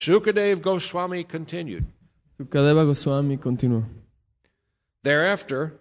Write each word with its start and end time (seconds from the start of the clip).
Sukadev 0.00 0.62
Goswami 0.62 1.24
continued. 1.24 1.84
Sukadeva 2.38 2.84
Goswami 2.84 3.36
continuó. 3.36 3.84
Thereafter, 5.02 5.80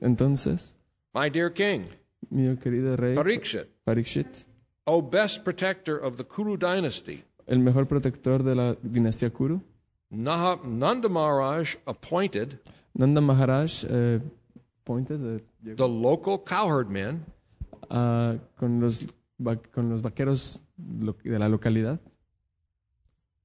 Entonces, 0.00 0.74
my 1.14 1.30
dear 1.30 1.50
king, 1.50 1.86
mi 2.30 2.54
querido 2.56 2.96
rey 2.98 3.14
Parikshit, 3.14 3.66
Parikshit, 3.86 4.44
O 4.86 5.00
best 5.00 5.44
protector 5.44 5.96
of 5.96 6.16
the 6.16 6.24
Kuru 6.24 6.56
dynasty, 6.58 7.24
el 7.46 7.58
mejor 7.58 7.86
protector 7.86 8.42
de 8.42 8.54
la 8.54 8.74
dinastía 8.82 9.32
Kuru, 9.32 9.60
Naha, 10.12 10.62
Nanda 10.64 11.08
Maharaj 11.08 11.76
appointed 11.86 12.58
Nanda 12.94 13.20
Maharaj 13.20 13.84
eh, 13.84 14.20
pointed, 14.84 15.40
eh, 15.64 15.74
the 15.74 15.88
local 15.88 16.38
cowherd 16.38 16.90
men 16.90 17.24
ah, 17.90 18.34
con, 18.58 18.80
los, 18.80 19.06
con 19.72 19.90
los 19.90 20.02
vaqueros 20.02 20.60
de 20.76 21.38
la 21.38 21.48
localidad 21.48 21.98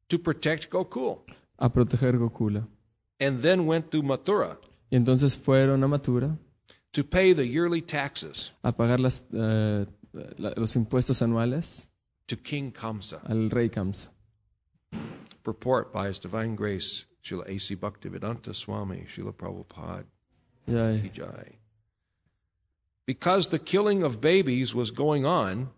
to 0.09 0.17
protect 0.19 0.69
Gokul, 0.69 1.19
a 1.57 1.69
proteger 1.69 2.17
Gokula. 2.17 2.67
and 3.19 3.41
then 3.41 3.65
went 3.65 3.89
to 3.91 4.01
Mathura 4.01 4.57
Y 4.91 4.95
entonces 4.97 5.37
fueron 5.37 5.83
a 5.83 5.87
Mathura 5.87 6.37
to 6.93 7.03
pay 7.03 7.33
the 7.33 7.45
yearly 7.45 7.81
taxes 7.81 8.51
a 8.63 8.71
pagar 8.73 8.99
las, 8.99 9.21
eh, 9.33 9.85
la- 10.37 10.53
los 10.57 10.75
impuestos 10.75 11.21
anuales 11.21 11.87
to 12.27 12.35
King 12.35 12.71
Kamsa. 12.71 13.19
al 13.29 13.49
rey 13.49 13.69
Kamsa. 13.69 14.09
Purport 15.43 15.91
by 15.93 16.07
His 16.09 16.19
Divine 16.19 16.55
Grace, 16.55 17.05
Srila 17.23 17.47
A.C. 17.47 17.75
Bhaktivedanta 17.75 18.55
Swami, 18.55 19.05
Srila 19.07 19.33
Prabhupada. 19.33 20.03
Jai. 20.67 21.57
Because 23.05 23.47
the 23.49 23.59
killing 23.59 24.03
of 24.03 24.19
babies 24.21 24.75
was 24.75 24.91
going 24.91 25.25
on, 25.25 25.69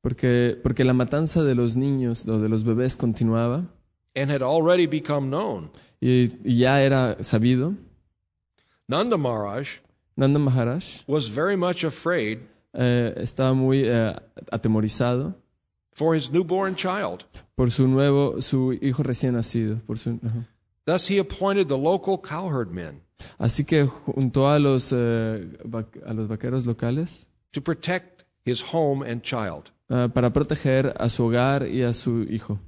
porque, 0.00 0.58
porque 0.62 0.84
la 0.84 0.94
matanza 0.94 1.42
de 1.42 1.54
los 1.54 1.76
niños 1.76 2.26
o 2.26 2.38
de 2.38 2.48
los 2.48 2.64
bebés 2.64 2.96
continuaba 2.96 3.66
and 4.16 4.30
had 4.30 4.42
already 4.42 4.86
become 4.86 5.28
known, 5.28 5.70
y, 6.00 6.28
y 6.44 6.58
ya 6.58 6.82
era 6.82 7.22
sabido. 7.22 7.74
Nanda 8.88 9.16
Maharaj 9.16 9.80
Nanda 10.16 10.38
Maharaj 10.38 11.04
was 11.06 11.28
very 11.28 11.56
much 11.56 11.84
afraid 11.84 12.40
eh, 12.72 13.14
estaba 13.16 13.54
muy 13.54 13.84
eh, 13.84 14.14
atemorizado 14.50 15.34
for 15.92 16.14
his 16.14 16.30
newborn 16.30 16.74
child. 16.74 17.24
por 17.54 17.70
su 17.70 17.86
nuevo, 17.86 18.40
su 18.40 18.72
hijo 18.80 19.02
recién 19.02 19.34
nacido. 19.34 19.80
Por 19.86 19.98
su. 19.98 20.18
Thus, 20.86 21.08
he 21.08 21.18
appointed 21.18 21.68
the 21.68 21.76
local 21.76 22.18
cowherd 22.18 22.70
men 22.70 23.02
Así 23.38 23.64
que 23.64 23.84
juntó 23.84 24.48
a 24.48 24.58
los, 24.58 24.92
eh, 24.92 25.46
a 26.06 26.14
los 26.14 26.26
vaqueros 26.28 26.66
locales 26.66 27.28
to 27.52 27.60
protect 27.60 28.24
his 28.44 28.62
home 28.72 29.02
and 29.02 29.22
child. 29.22 29.70
Eh, 29.90 30.08
para 30.14 30.32
proteger 30.32 30.94
a 30.98 31.08
su 31.10 31.24
hogar 31.26 31.66
y 31.68 31.82
a 31.82 31.92
su 31.92 32.22
hijo. 32.22 32.58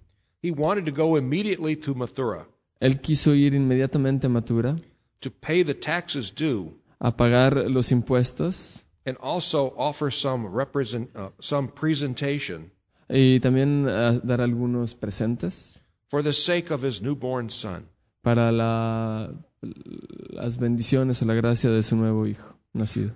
He 0.42 0.51
wanted 0.51 0.84
to 0.84 0.92
go 0.92 1.17
immediately 1.17 1.77
to 1.77 1.95
Mathura 1.95 2.47
Él 2.81 3.01
quiso 3.01 3.33
ir 3.34 3.55
inmediatamente 3.55 4.27
a 4.27 4.31
Mathura 4.31 4.77
to 5.20 5.31
pay 5.31 5.62
the 5.64 5.75
taxes 5.75 6.34
due 6.34 6.73
a 6.98 7.17
pagar 7.17 7.70
los 7.70 7.92
impuestos 7.92 8.84
and 9.06 9.17
also 9.20 9.73
offer 9.77 10.12
some 10.12 10.48
represent 10.48 11.09
uh, 11.17 11.31
some 11.41 11.69
presentation 11.69 12.70
y 13.09 13.39
también 13.41 13.86
eh, 13.89 14.20
dar 14.25 14.41
algunos 14.41 14.95
presentes 14.95 15.81
for 16.09 16.23
the 16.23 16.33
sake 16.33 16.73
of 16.73 16.83
his 16.84 17.01
newborn 17.01 17.48
son. 17.51 17.86
para 18.23 18.51
la- 18.53 19.31
las 20.31 20.59
bendiciones 20.59 21.23
o 21.23 21.25
la 21.25 21.34
gracia 21.34 21.70
de 21.70 21.83
su 21.84 21.95
nuevo 21.97 22.27
hijo 22.27 22.57
nacido. 22.73 23.12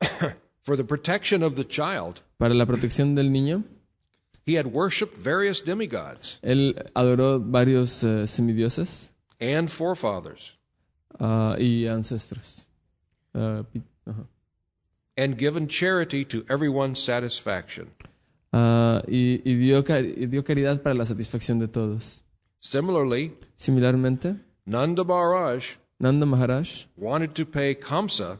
For 0.68 0.76
the 0.76 0.84
protection 0.84 1.42
of 1.42 1.54
the 1.56 1.64
child, 1.64 2.20
Para 2.36 2.52
la 2.52 2.66
protección 2.66 3.14
del 3.14 3.30
niño, 3.32 3.64
he 4.44 4.58
had 4.58 4.66
worshipped 4.66 5.16
various 5.16 5.62
demigods 5.64 6.38
él 6.42 6.74
adoró 6.94 7.40
varios 7.40 8.04
eh, 8.04 8.26
semidioses 8.26 9.14
and 9.40 9.70
forefathers 9.70 10.52
ah, 11.18 11.56
y 11.58 11.86
ancestros. 11.86 12.66
Ah, 13.34 13.62
pi- 13.72 13.80
ajá. 14.06 14.26
and 15.16 15.38
given 15.38 15.68
charity 15.68 16.22
to 16.26 16.44
everyone's 16.50 17.02
satisfaction. 17.02 17.88
Ah, 18.52 19.00
y, 19.08 19.40
y 19.46 19.54
dio, 19.54 19.82
car- 19.82 20.04
y 20.04 20.26
dio 20.26 20.44
caridad 20.44 20.82
para 20.82 20.94
la 20.94 21.06
satisfacción 21.06 21.58
de 21.58 21.68
todos. 21.68 22.22
Similarly, 22.60 23.32
Similarmente, 23.56 24.36
Nanda 24.66 25.02
Maharaj 25.02 25.76
Nanda 25.98 26.26
Maharaj, 26.26 26.84
wanted 26.94 27.34
to 27.34 27.46
pay 27.46 27.74
Kamsa 27.74 28.38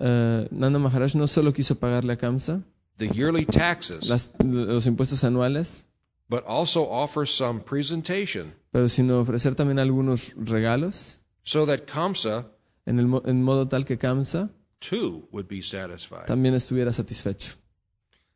eh, 0.00 0.48
Nanda 0.50 0.78
Maharaj 0.78 1.14
no 1.14 1.26
solo 1.26 1.52
quiso 1.52 1.74
pagarle 1.76 2.12
a 2.12 2.16
Kamsa 2.16 2.62
the 2.98 3.08
yearly 3.08 3.44
taxes, 3.44 4.08
las- 4.08 4.30
los 4.44 4.86
impuestos 4.86 5.22
anuales, 5.24 5.86
but 6.28 6.42
also 6.46 6.82
offer 6.90 7.26
some 7.26 7.60
presentation 7.60 8.52
pero 8.72 8.88
sino 8.88 9.20
ofrecer 9.20 9.54
también 9.54 9.78
algunos 9.78 10.34
regalos 10.36 11.20
so 11.42 11.64
that 11.66 11.80
Kamsa 11.86 12.46
en, 12.86 12.98
el, 12.98 13.06
mo- 13.06 13.22
en 13.24 13.42
modo 13.42 13.66
tal 13.68 13.84
que 13.84 13.96
Kamsa 13.98 14.50
too 14.80 15.28
would 15.32 15.46
be 15.48 15.62
satisfied. 15.62 16.26
también 16.26 16.54
estuviera 16.54 16.92
satisfecho. 16.92 17.54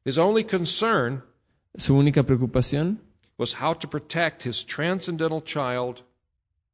His 0.04 0.16
only 0.18 0.44
concern 0.44 1.22
Su 1.76 1.94
única 1.94 2.22
preocupación 2.24 2.98
was 3.38 3.54
how 3.60 3.74
to 3.74 3.88
protect 3.88 4.44
his 4.46 4.64
transcendental 4.66 5.42
child, 5.44 6.02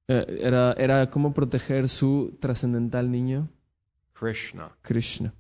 eh, 0.09 0.25
era, 0.41 0.73
era 0.79 1.11
cómo 1.11 1.35
proteger 1.35 1.89
su 1.89 2.37
trascendental 2.41 3.11
niño, 3.11 3.49
Krishna. 4.17 4.71
Krishna. 4.83 5.35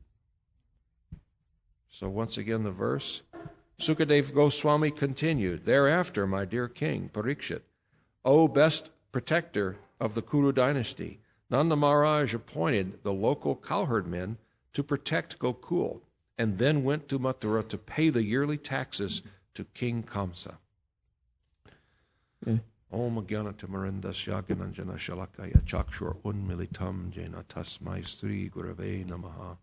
So 1.88 2.10
once 2.10 2.36
again, 2.36 2.62
the 2.62 2.70
verse. 2.70 3.22
Sukadev 3.80 4.34
Goswami 4.34 4.90
continued, 4.90 5.64
Thereafter, 5.64 6.26
my 6.26 6.44
dear 6.44 6.68
king, 6.68 7.08
Parikshit, 7.10 7.62
O 8.22 8.46
best 8.48 8.90
protector 9.12 9.78
of 9.98 10.14
the 10.14 10.20
Kuru 10.20 10.52
dynasty, 10.52 11.20
Nanda 11.48 11.74
Maharaj 11.74 12.34
appointed 12.34 13.02
the 13.02 13.14
local 13.14 13.56
cowherd 13.56 14.06
men 14.06 14.36
to 14.74 14.82
protect 14.82 15.38
Gokul, 15.38 16.00
and 16.36 16.58
then 16.58 16.84
went 16.84 17.08
to 17.08 17.18
Mathura 17.18 17.66
to 17.70 17.78
pay 17.78 18.10
the 18.10 18.24
yearly 18.24 18.58
taxes 18.58 19.22
to 19.54 19.64
King 19.72 20.02
Kamsa. 20.02 20.56
Eh, 22.46 22.58
Om 22.96 23.26
Gyanatamarindas 23.26 24.24
Yagananjana 24.26 24.96
Shalakaya 24.96 25.62
Chakshur 25.66 26.16
Unmilitam 26.24 27.10
Jena 27.10 27.44
Tasmai 27.46 28.02
Sri 28.08 28.48
Gurave 28.48 29.04
Namaha. 29.04 29.58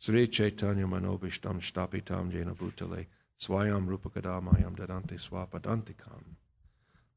Sri 0.00 0.26
Chaitanya 0.26 0.84
Manobishtam 0.84 1.60
Shtapitam 1.60 2.32
Jena 2.32 2.52
Bhutale 2.52 3.06
Swayam 3.40 3.86
Rupakadamayam 3.86 4.74
Swapadantikam. 5.20 6.24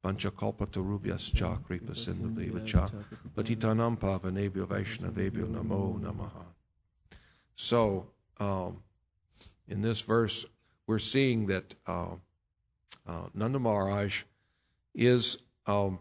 Panchakalpatarubhyas 0.06 1.36
Cha 1.36 1.56
Kripa 1.56 1.96
Sindhu 1.96 2.64
Cha 2.64 2.92
Patitanam 3.36 3.98
Pavanebhyo 3.98 4.68
Vaishnavebhyo 4.68 5.48
Namo 5.48 6.00
Namaha. 6.00 6.46
So, 7.56 8.06
um, 8.40 8.84
in 9.68 9.82
this 9.82 10.02
verse, 10.02 10.46
we're 10.86 11.00
seeing 11.00 11.48
that 11.48 11.74
uh, 11.88 12.10
uh, 13.08 13.30
Nanda 13.34 13.58
Maharaj 13.58 14.22
is 14.94 15.40
um, 15.68 16.00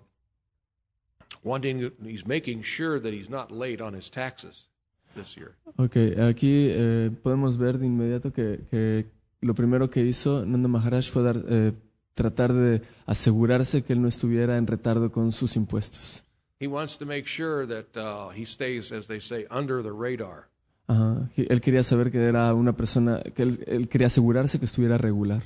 wanting, 1.43 1.93
he's 2.03 2.27
making 2.27 2.63
sure 2.63 3.01
that 3.01 3.13
he's 3.13 3.29
not 3.29 3.51
late 3.51 3.81
on 3.81 3.95
his 3.95 4.11
taxes 4.11 4.69
this 5.15 5.37
year. 5.37 5.55
Ok, 5.77 5.97
aquí 6.19 6.69
eh, 6.71 7.11
podemos 7.23 7.57
ver 7.57 7.79
de 7.79 7.87
inmediato 7.87 8.33
que, 8.33 8.61
que 8.71 9.07
lo 9.41 9.55
primero 9.55 9.91
que 9.91 10.05
hizo 10.05 10.45
Nanda 10.47 10.69
Maharaj 10.69 11.11
fue 11.11 11.23
dar, 11.23 11.43
eh, 11.49 11.73
tratar 12.15 12.53
de 12.53 12.83
asegurarse 13.07 13.83
que 13.83 13.93
él 13.93 14.01
no 14.01 14.09
estuviera 14.09 14.57
en 14.57 14.67
retardo 14.67 15.11
con 15.11 15.33
sus 15.33 15.57
impuestos. 15.57 16.23
He 16.59 16.67
wants 16.67 16.97
to 16.99 17.05
make 17.05 17.27
sure 17.27 17.67
that 17.67 17.97
uh, 17.97 18.31
he 18.31 18.47
stays, 18.47 18.91
as 18.91 19.09
they 19.09 19.21
say, 19.21 19.47
under 19.51 19.83
the 19.83 19.93
radar. 19.93 20.49
Ajá. 20.87 21.29
Él 21.37 21.61
quería 21.61 21.83
saber 21.83 22.11
que 22.11 22.23
era 22.23 22.55
una 22.55 22.75
persona, 22.75 23.21
que 23.35 23.43
él, 23.43 23.65
él 23.67 23.89
quería 23.89 24.07
asegurarse 24.07 24.59
que 24.59 24.65
estuviera 24.65 24.97
regular. 24.97 25.43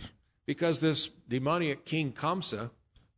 Because 0.46 0.80
this 0.80 1.12
demoniac 1.28 1.84
king 1.84 2.12
Kamsa, 2.12 2.70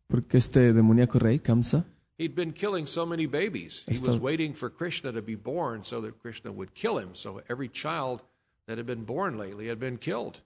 Porque 0.09 0.37
este 0.37 0.73
demoníaco 0.73 1.19
rey, 1.19 1.39
Kamsa, 1.39 1.85
he'd 2.19 2.35
been 2.35 2.53
killing 2.53 2.87
so 2.87 3.07
many 3.07 3.27
babies. 3.27 3.85
He 3.89 3.99
was 3.99 4.19
waiting 4.19 4.55
for 4.55 4.71
Krishna 4.71 5.13
to 5.13 5.23
be 5.23 5.37
born 5.37 5.85
so 5.85 6.01
that 6.03 6.21
Krishna 6.21 6.53
would 6.53 6.75
kill 6.75 6.99
him. 6.99 7.15
So 7.15 7.43
every 7.49 7.69
child 7.69 8.23
that 8.67 8.79
had 8.79 8.87
been 8.87 9.05
born 9.05 9.39
lately 9.39 9.69
had 9.69 9.79
been 9.79 9.99
killed. 9.99 10.43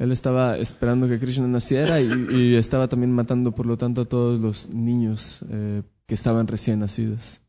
él 0.00 0.12
estaba 0.12 0.56
esperando 0.56 1.06
que 1.08 1.18
Krishna 1.18 1.46
naciera 1.46 2.00
y, 2.00 2.08
y 2.30 2.54
estaba 2.56 2.88
también 2.88 3.12
matando, 3.12 3.52
por 3.52 3.66
lo 3.66 3.76
tanto, 3.76 4.00
a 4.00 4.04
todos 4.06 4.40
los 4.40 4.70
niños 4.70 5.44
eh, 5.50 5.82
que 6.06 6.14
estaban 6.14 6.48
recién 6.48 6.80
nacidos. 6.80 7.42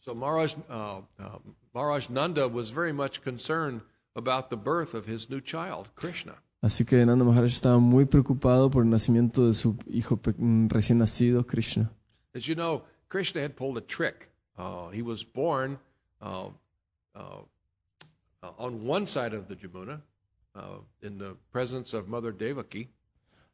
So 0.00 0.12
Maharaj, 0.12 0.56
uh, 0.68 1.02
uh, 1.20 1.38
Maharaj 1.72 2.10
Nanda 2.10 2.48
was 2.48 2.70
very 2.70 2.92
much 2.92 3.22
concerned 3.22 3.82
about 4.16 4.50
the 4.50 4.56
birth 4.56 4.92
of 4.92 5.06
his 5.06 5.30
new 5.30 5.40
child, 5.40 5.90
Krishna. 5.94 6.34
Así 6.62 6.84
que 6.84 7.04
Nanda 7.04 7.24
Maharaj 7.24 7.52
estaba 7.52 7.78
muy 7.78 8.06
preocupado 8.06 8.70
por 8.70 8.82
el 8.82 8.90
nacimiento 8.90 9.46
de 9.46 9.54
su 9.54 9.76
hijo 9.86 10.20
mm, 10.38 10.68
recién 10.68 10.98
nacido, 10.98 11.46
Krishna. 11.46 11.90
As 12.34 12.44
you 12.44 12.54
know, 12.54 12.82
Krishna 13.08 13.42
had 13.42 13.54
pulled 13.54 13.76
a 13.76 13.86
trick. 13.86 14.30
Uh, 14.58 14.90
he 14.90 15.02
was 15.02 15.22
born 15.22 15.78
uh, 16.20 16.48
uh, 17.14 17.42
uh, 18.42 18.50
on 18.58 18.86
one 18.86 19.06
side 19.06 19.34
of 19.34 19.48
the 19.48 19.54
Jamuna, 19.54 20.00
in 21.02 21.18
the 21.18 21.36
presence 21.52 21.92
of 21.92 22.08
Mother 22.08 22.32
Devaki, 22.32 22.88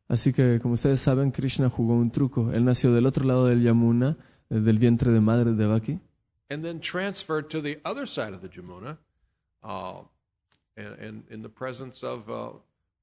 Así 0.09 0.33
que, 0.35 0.61
como 0.61 0.75
ustedes 0.75 1.01
saben, 1.01 1.31
Krishna 1.31 1.71
jugó 1.71 1.95
un 1.95 2.11
truco. 2.11 2.53
Él 2.53 2.67
nació 2.67 2.93
del 2.93 3.07
otro 3.07 3.25
lado 3.25 3.47
del 3.47 3.63
Yamuna, 3.63 4.19
eh, 4.51 4.57
del 4.57 4.79
vientre 4.79 5.11
de 5.11 5.21
madre 5.21 5.53
de 5.53 5.67
Baki, 5.67 6.01
and 6.51 6.63
then 6.63 6.81
transferred 6.81 7.49
to 7.49 7.63
the 7.63 7.81
other 7.85 8.07
side 8.07 8.35
of 8.35 8.43
the 8.43 8.49
Jamuna 8.49 8.99
and, 10.77 10.99
and 11.01 11.25
in 11.31 11.41
the 11.41 11.49
presence 11.49 12.03
of 12.03 12.29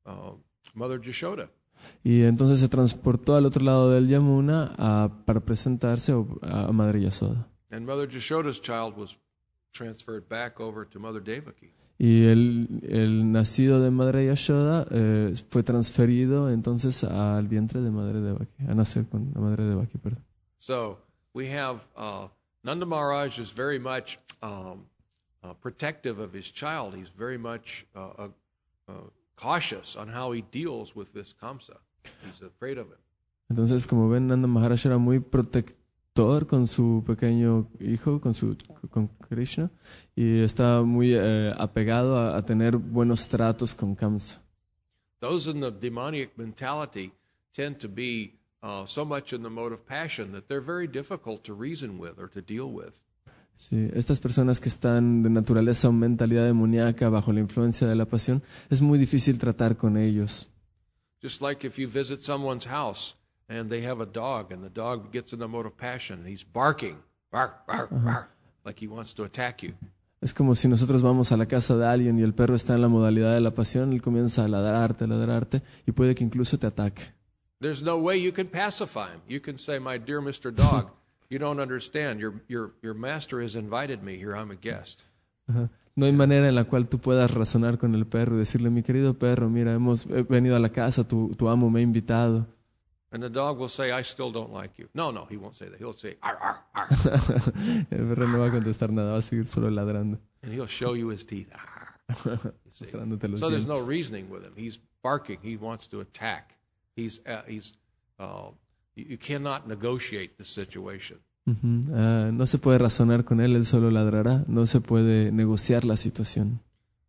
uh, 0.06 0.34
Mother 0.74 1.02
Jashoda. 1.02 1.50
y 2.04 2.24
entonces 2.24 2.60
se 2.60 2.68
transportó 2.68 3.36
al 3.36 3.46
otro 3.46 3.64
lado 3.64 3.90
del 3.92 4.08
Yamuna 4.08 4.74
a- 4.78 5.10
para 5.26 5.40
presentarse 5.40 6.14
a 6.42 6.72
Madre 6.72 7.02
Yasoda. 7.02 7.48
And 7.72 7.86
Mother 7.86 8.08
Jashoda's 8.10 8.60
child 8.62 8.98
was 8.98 9.18
transferred 9.72 10.28
back 10.28 10.60
over 10.60 10.86
to 10.90 11.00
Mother 11.00 11.22
Devaki. 11.24 11.72
Y 12.02 12.26
el, 12.26 12.68
el 12.88 13.32
nacido 13.32 13.82
de 13.82 13.92
Madre 13.92 14.26
Yashoda 14.26 14.88
eh, 14.90 15.34
fue 15.50 15.64
transferido 15.64 16.50
entonces 16.50 17.04
al 17.04 17.48
vientre 17.48 17.82
de 17.82 17.92
Madre 17.92 18.22
Devaki, 18.22 18.64
a 18.68 18.74
nacer 18.74 19.06
con 19.08 19.32
la 19.36 19.42
Madre 19.42 19.66
Devaki, 19.66 19.98
perdón. 19.98 20.24
So 20.60 20.98
we 21.34 21.48
have 21.54 21.82
uh, 21.98 22.28
Nanda 22.64 22.86
Maharaj 22.86 23.38
is 23.40 23.52
very 23.54 23.80
much 23.80 24.18
um, 24.42 24.86
uh, 25.44 25.54
protective 25.62 26.20
of 26.20 26.34
his 26.34 26.52
child. 26.52 26.96
He's 26.96 27.10
very 27.10 27.38
much 27.38 27.86
uh, 27.96 28.30
cautious 29.40 29.96
on 29.96 30.10
how 30.10 30.32
he 30.32 30.44
deals 30.52 30.96
with 30.96 31.14
this 31.14 31.34
Kamsa. 31.34 31.78
He's 32.24 32.42
afraid 32.42 32.78
of 32.78 32.88
him. 32.88 32.98
Entonces, 33.50 33.88
como 33.88 34.10
ven, 34.10 34.28
Nanda 34.28 34.48
Maharaj 34.48 34.86
era 34.86 34.98
muy 34.98 35.20
protector 35.20 36.46
con 36.48 36.68
su 36.68 37.04
pequeño 37.06 37.68
hijo, 37.80 38.20
con, 38.20 38.36
su, 38.36 38.58
con 38.92 39.08
Krishna, 39.28 39.72
y 40.16 40.40
está 40.42 40.84
muy 40.84 41.14
eh, 41.14 41.54
apegado 41.58 42.16
a, 42.16 42.38
a 42.38 42.46
tener 42.46 42.78
buenos 42.78 43.28
tratos 43.28 43.74
con 43.74 43.96
Kamsa. 43.96 44.42
Those 45.22 45.48
in 45.48 45.62
the 45.62 45.72
demoniac 45.72 46.38
mentality 46.38 47.12
tend 47.54 47.80
to 47.80 47.90
be 47.90 48.40
uh, 48.62 48.86
so 48.86 49.04
much 49.04 49.34
in 49.34 49.44
the 49.44 49.50
mode 49.50 49.74
of 49.74 49.86
passion 49.86 50.32
that 50.32 50.48
they're 50.48 50.62
very 50.62 50.88
difficult 50.88 51.44
to 51.46 51.54
reason 51.54 51.98
with 51.98 52.20
or 52.20 52.28
to 52.30 52.42
deal 52.42 52.72
with. 52.72 53.02
Sí, 53.60 53.90
estas 53.94 54.22
personas 54.22 54.62
que 54.62 54.70
están 54.70 55.22
de 55.22 55.30
naturaleza 55.30 55.90
o 55.90 55.92
mentalidad 55.92 56.46
demoníaca 56.46 57.10
bajo 57.10 57.34
la 57.34 57.42
influencia 57.42 57.86
de 57.88 57.96
la 57.96 58.06
pasión, 58.06 58.42
es 58.70 58.82
muy 58.82 58.98
difícil 58.98 59.38
tratar 59.38 59.76
con 59.76 59.98
ellos. 59.98 60.48
Just 61.22 61.42
like 61.42 61.68
if 61.68 61.78
you 61.78 61.90
visit 61.90 62.22
someone's 62.22 62.66
house 62.66 63.16
and 63.50 63.70
they 63.70 63.86
have 63.86 64.02
a 64.02 64.06
dog 64.06 64.54
and 64.54 64.64
the 64.64 64.70
dog 64.74 65.12
gets 65.12 65.34
in 65.34 65.40
the 65.40 65.48
mode 65.48 65.68
of 65.68 65.76
passion 65.76 66.20
and 66.20 66.30
he's 66.30 66.46
barking, 66.46 67.00
bark, 67.34 67.68
bark, 67.68 67.90
bark, 67.92 68.30
like 68.64 68.80
he 68.82 68.88
wants 68.88 69.14
to 69.14 69.26
attack 69.26 69.62
you. 69.62 69.74
Es 70.22 70.34
como 70.34 70.56
si 70.56 70.70
nosotros 70.70 71.02
vamos 71.02 71.34
a 71.34 71.38
la 71.38 71.46
casa 71.46 71.76
de 71.76 71.86
alguien 71.86 72.18
y 72.18 72.24
el 72.24 72.34
perro 72.34 72.56
está 72.56 72.76
en 72.76 72.82
la 72.82 72.88
modalidad 72.88 73.34
de 73.34 73.42
la 73.42 73.52
pasión, 73.52 73.92
él 73.92 74.02
comienza 74.02 74.46
a 74.46 74.48
ladrarte, 74.48 75.04
a 75.04 75.08
ladrarte 75.08 75.64
y 75.86 75.92
puede 75.92 76.16
que 76.16 76.24
incluso 76.24 76.58
te 76.58 76.68
ataque. 76.68 77.14
There's 77.60 77.84
no 77.84 77.98
way 77.98 78.24
you 78.24 78.32
can 78.32 78.48
pacify 78.48 79.12
him. 79.14 79.20
You 79.28 79.42
can 79.42 79.60
say, 79.60 79.80
My 79.80 79.98
dear 80.00 80.22
Mr. 80.22 80.54
Dog, 80.54 80.92
you 81.30 81.40
don't 81.40 81.60
understand. 81.60 82.20
Your, 82.20 82.42
your, 82.48 82.72
your 82.82 82.94
master 82.94 83.42
has 83.42 83.56
invited 83.56 84.04
me 84.04 84.18
here. 84.18 84.36
I'm 84.36 84.52
a 84.52 84.56
guest. 84.56 85.04
Ajá. 85.48 85.70
No 85.96 86.06
hay 86.06 86.14
manera 86.14 86.48
en 86.48 86.56
la 86.56 86.64
cual 86.64 86.88
tú 86.88 87.00
puedas 87.00 87.32
razonar 87.32 87.78
con 87.78 87.94
el 87.94 88.06
perro 88.06 88.36
y 88.36 88.40
decirle, 88.40 88.70
mi 88.70 88.84
querido 88.84 89.16
perro, 89.16 89.50
mira, 89.50 89.74
hemos 89.74 90.08
venido 90.08 90.56
a 90.56 90.60
la 90.60 90.70
casa, 90.70 91.06
tu, 91.06 91.36
tu 91.36 91.50
amo 91.50 91.70
me 91.70 91.82
ha 91.82 91.84
invitado. 91.84 92.48
And 93.12 93.22
the 93.22 93.30
dog 93.30 93.60
will 93.60 93.70
say, 93.70 93.92
I 93.92 94.04
still 94.04 94.32
don't 94.32 94.54
like 94.54 94.78
you. 94.78 94.88
No, 94.94 95.12
no, 95.12 95.26
he 95.30 95.36
won't 95.36 95.58
say 95.58 95.68
that. 95.68 95.78
He'll 95.78 95.98
say, 95.98 96.18
ar, 96.22 96.38
ar, 96.38 96.64
ar. 96.74 96.88
el 97.92 98.08
perro 98.08 98.28
no 98.28 98.40
va 98.40 98.46
a 98.46 98.52
contestar 98.52 98.92
nada, 98.92 99.12
va 99.12 99.18
a 99.18 99.22
seguir 99.22 99.48
solo 99.50 99.70
ladrando, 99.70 100.20
and 100.42 100.54
he'll 100.54 100.68
show 100.68 100.94
you 100.94 101.10
his 101.10 101.26
teeth. 101.26 101.52
Ar. 101.52 101.90
You 102.64 102.86
mostrándote 102.86 103.28
los 103.28 103.40
So 103.40 103.50
there's 103.50 103.68
no 103.68 103.80
reasoning 103.80 104.30
with 104.30 104.44
him. 104.44 104.54
He's 104.56 104.80
barking. 105.04 105.40
He 105.44 105.58
wants 105.58 105.88
to 105.90 106.00
attack. 106.00 106.56
He's, 106.96 107.20
uh, 107.26 107.42
he's, 107.48 107.74
uh, 108.20 108.52
you 108.96 109.18
cannot 109.18 109.68
negotiate 109.68 110.38
the 110.38 110.46
situation. 110.46 111.20
Ah, 111.48 112.30
no 112.32 112.46
se 112.46 112.60
puede 112.60 112.78
razonar 112.78 113.26
con 113.26 113.40
él, 113.40 113.56
él 113.56 113.66
solo 113.66 113.90
ladrará, 113.90 114.46
no 114.48 114.66
se 114.68 114.82
puede 114.82 115.32
negociar 115.32 115.84
la 115.84 115.96
situación. 115.96 116.60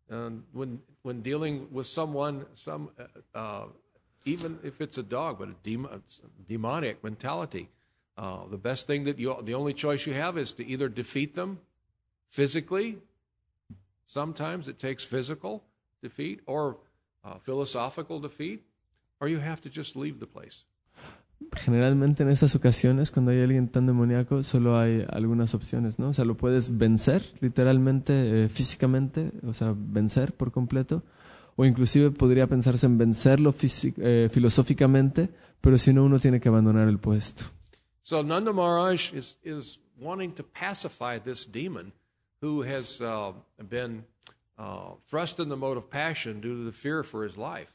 And 0.09 0.43
when 0.51 0.81
when 1.03 1.21
dealing 1.21 1.67
with 1.71 1.87
someone, 1.87 2.45
some 2.53 2.89
uh, 2.99 3.37
uh, 3.37 3.65
even 4.25 4.59
if 4.63 4.81
it's 4.81 4.97
a 4.97 5.03
dog, 5.03 5.39
but 5.39 5.49
a 5.49 5.55
dem- 5.63 5.87
demonic 6.47 7.03
mentality, 7.03 7.69
uh, 8.17 8.45
the 8.49 8.57
best 8.57 8.87
thing 8.87 9.05
that 9.05 9.17
you, 9.17 9.35
the 9.43 9.53
only 9.53 9.73
choice 9.73 10.05
you 10.05 10.13
have 10.13 10.37
is 10.37 10.53
to 10.53 10.65
either 10.65 10.89
defeat 10.89 11.35
them 11.35 11.59
physically. 12.29 12.97
Sometimes 14.05 14.67
it 14.67 14.77
takes 14.77 15.03
physical 15.05 15.63
defeat 16.03 16.41
or 16.45 16.77
philosophical 17.43 18.19
defeat, 18.19 18.63
or 19.19 19.27
you 19.27 19.39
have 19.39 19.61
to 19.61 19.69
just 19.69 19.95
leave 19.95 20.19
the 20.19 20.27
place. 20.27 20.65
Generalmente 21.53 22.23
en 22.23 22.29
estas 22.29 22.55
ocasiones, 22.55 23.11
cuando 23.11 23.31
hay 23.31 23.41
alguien 23.41 23.67
tan 23.67 23.85
demoníaco, 23.85 24.41
solo 24.41 24.77
hay 24.77 25.05
algunas 25.09 25.53
opciones, 25.53 25.99
¿no? 25.99 26.09
O 26.09 26.13
sea, 26.13 26.23
lo 26.23 26.37
puedes 26.37 26.77
vencer 26.77 27.23
literalmente, 27.41 28.45
eh, 28.45 28.49
físicamente, 28.49 29.31
o 29.45 29.53
sea, 29.53 29.73
vencer 29.75 30.33
por 30.33 30.51
completo, 30.51 31.03
o 31.57 31.65
inclusive 31.65 32.11
podría 32.11 32.47
pensarse 32.47 32.85
en 32.85 32.97
vencerlo 32.97 33.53
eh, 33.59 34.29
filosóficamente, 34.31 35.29
pero 35.59 35.77
si 35.77 35.93
no, 35.93 36.05
uno 36.05 36.19
tiene 36.19 36.39
que 36.39 36.49
abandonar 36.49 36.87
el 36.87 36.99
puesto. 36.99 37.45
So 38.03 38.23
Nanda 38.23 38.51
Maharaj 38.53 39.13
is, 39.13 39.37
is 39.43 39.79
wanting 39.99 40.33
to 40.33 40.43
pacify 40.43 41.19
this 41.19 41.45
demon 41.45 41.91
who 42.41 42.63
has 42.63 42.99
uh, 43.01 43.33
been 43.69 44.05
uh, 44.57 44.95
thrust 45.07 45.39
in 45.39 45.49
the 45.49 45.55
mode 45.55 45.77
of 45.77 45.89
passion 45.89 46.41
due 46.41 46.55
to 46.55 46.63
the 46.65 46.75
fear 46.75 47.03
for 47.03 47.23
his 47.23 47.37
life. 47.37 47.69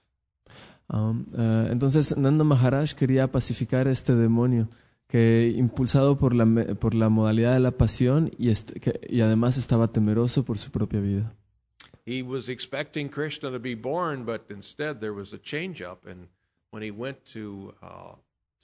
Um, 0.89 1.27
eh, 1.37 1.69
entonces, 1.73 2.17
Nanda 2.17 2.45
Maharaj 2.45 2.93
quería 2.95 3.31
pacificar 3.31 3.89
este 3.89 4.15
demonio 4.15 4.69
que, 5.09 5.53
impulsado 5.57 6.17
por 6.17 6.33
la, 6.35 6.47
por 6.77 6.95
la 6.95 7.09
modalidad 7.09 7.55
de 7.55 7.61
la 7.61 7.73
pasión 7.73 8.31
y, 8.39 8.51
est- 8.51 8.73
que- 8.81 9.01
y 9.09 9.21
además 9.21 9.57
estaba 9.57 9.89
temeroso 9.89 10.45
por 10.45 10.59
su 10.59 10.71
propia 10.71 11.01
vida. 11.01 11.33
He 12.05 12.23
was 12.23 12.49
expecting 12.49 13.09
Krishna 13.09 13.51
to 13.51 13.59
be 13.59 13.75
born, 13.75 14.25
but 14.25 14.49
instead 14.51 15.01
there 15.01 15.13
was 15.13 15.33
a 15.35 15.39
change 15.39 15.83
up. 15.83 16.07
And 16.07 16.29
when 16.71 16.83
he 16.85 16.93
went 16.93 17.19
to, 17.33 17.75
uh, 17.83 18.15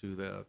to, 0.00 0.14
the, 0.14 0.44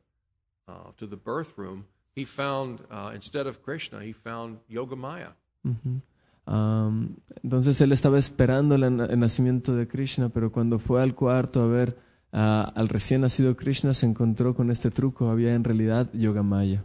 uh, 0.67 0.91
to 0.97 1.07
the 1.07 1.15
birth 1.17 1.57
room, 1.57 1.85
he 2.15 2.23
found, 2.23 2.81
uh, 2.91 3.11
instead 3.15 3.47
of 3.47 3.63
Krishna, 3.63 4.01
he 4.03 4.13
found 4.13 4.59
Yogamaya. 4.69 5.33
Ujú. 5.65 6.01
Am, 6.45 7.15
entonces 7.41 7.79
él 7.81 7.91
estaba 7.91 8.17
esperando 8.17 8.75
el, 8.75 8.83
el 8.83 9.19
nacimiento 9.19 9.75
de 9.75 9.87
Krishna, 9.87 10.29
pero 10.29 10.51
cuando 10.51 10.79
fue 10.79 11.01
al 11.01 11.15
cuarto 11.15 11.61
a 11.61 11.67
ver 11.67 11.97
ah, 12.31 12.71
al 12.75 12.89
recién 12.89 13.21
nacido 13.21 13.55
Krishna, 13.55 13.93
se 13.93 14.05
encontró 14.05 14.55
con 14.55 14.71
este 14.71 14.89
truco. 14.89 15.29
Había 15.29 15.53
en 15.53 15.63
realidad 15.63 16.09
Yogamaya. 16.13 16.83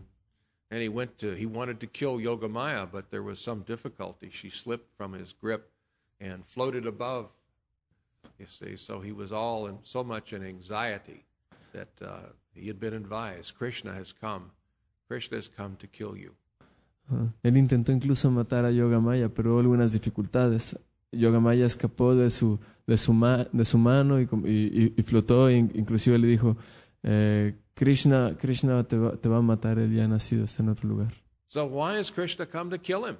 And 0.71 0.83
he 0.83 0.89
went 0.89 1.17
to, 1.19 1.35
he 1.35 1.47
wanted 1.47 1.81
to 1.81 1.87
kill 1.87 2.19
Yogamaya, 2.19 2.87
but 2.91 3.11
there 3.11 3.23
was 3.23 3.41
some 3.41 3.63
difficulty. 3.67 4.31
She 4.31 4.51
slipped 4.51 4.95
from 4.99 5.15
his 5.15 5.33
grip 5.33 5.71
and 6.21 6.45
floated 6.45 6.87
above, 6.87 7.31
you 8.39 8.47
see. 8.47 8.77
So 8.77 9.01
he 9.01 9.13
was 9.13 9.33
all 9.33 9.67
in 9.67 9.79
so 9.83 10.05
much 10.05 10.35
in 10.35 10.45
anxiety 10.45 11.25
that 11.73 11.89
uh, 12.03 12.33
he 12.55 12.69
had 12.69 12.79
been 12.79 12.93
advised 12.93 13.57
Krishna 13.57 13.95
has 13.95 14.13
come. 14.13 14.51
Krishna 15.09 15.39
has 15.39 15.49
come 15.49 15.77
to 15.77 15.87
kill 15.87 16.17
you. 16.17 16.35
Ajá. 17.09 17.35
Él 17.43 17.57
intentó 17.57 17.93
incluso 17.93 18.31
matar 18.31 18.65
a 18.65 18.71
Yogamaya, 18.71 19.29
pero 19.33 19.53
hubo 19.53 19.61
algunas 19.61 19.93
dificultades. 19.93 20.79
Yogamaya 21.11 21.65
escapó 21.67 22.15
de 22.15 22.31
su, 22.31 22.59
de 22.87 22.97
su, 22.99 23.13
ma- 23.15 23.45
de 23.53 23.65
su 23.65 23.79
mano 23.79 24.21
y, 24.21 24.29
y- 24.45 24.95
y- 24.97 25.03
flotó, 25.03 25.49
e 25.49 25.57
in- 25.57 25.73
inclusive 25.75 26.19
le 26.19 26.27
dijo, 26.27 26.57
eh, 27.03 27.55
Krishna, 27.75 28.37
Krishna 28.37 28.85
te 28.85 28.99
va, 28.99 29.17
te 29.17 29.29
va 29.29 29.39
a 29.39 29.43
matar, 29.43 29.79
él 29.79 29.95
ya 29.95 30.05
ha 30.05 30.09
nacido, 30.09 30.45
está 30.45 30.63
en 30.63 30.69
otro 30.69 30.89
lugar. 30.89 31.15
So 31.47 31.65
why 31.65 31.97
has 31.99 32.11
Krishna 32.13 32.45
come 32.47 32.77
to 32.77 32.83
kill 32.83 33.07
him? 33.09 33.17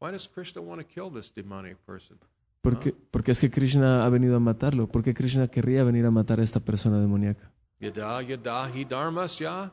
Why 0.00 0.10
does 0.10 0.26
Krishna 0.26 0.60
want 0.62 0.80
to 0.82 0.86
kill 0.88 1.12
this 1.14 1.32
demonic 1.32 1.76
person? 1.86 2.18
Porque, 2.62 2.92
porque 3.10 3.30
es 3.32 3.38
que 3.40 3.50
Krishna 3.50 4.04
ha 4.04 4.08
venido 4.10 4.36
a 4.36 4.40
matarlo. 4.40 4.88
¿Por 4.88 5.02
qué 5.04 5.14
Krishna 5.14 5.46
querría 5.48 5.84
venir 5.84 6.04
a 6.06 6.10
matar 6.10 6.40
a 6.40 6.42
esta 6.42 6.58
persona 6.60 6.98
demoníaca? 7.00 7.52
Yada 7.78 8.20
yada 8.22 8.70
hi 8.74 8.84
dharmasya. 8.84 9.72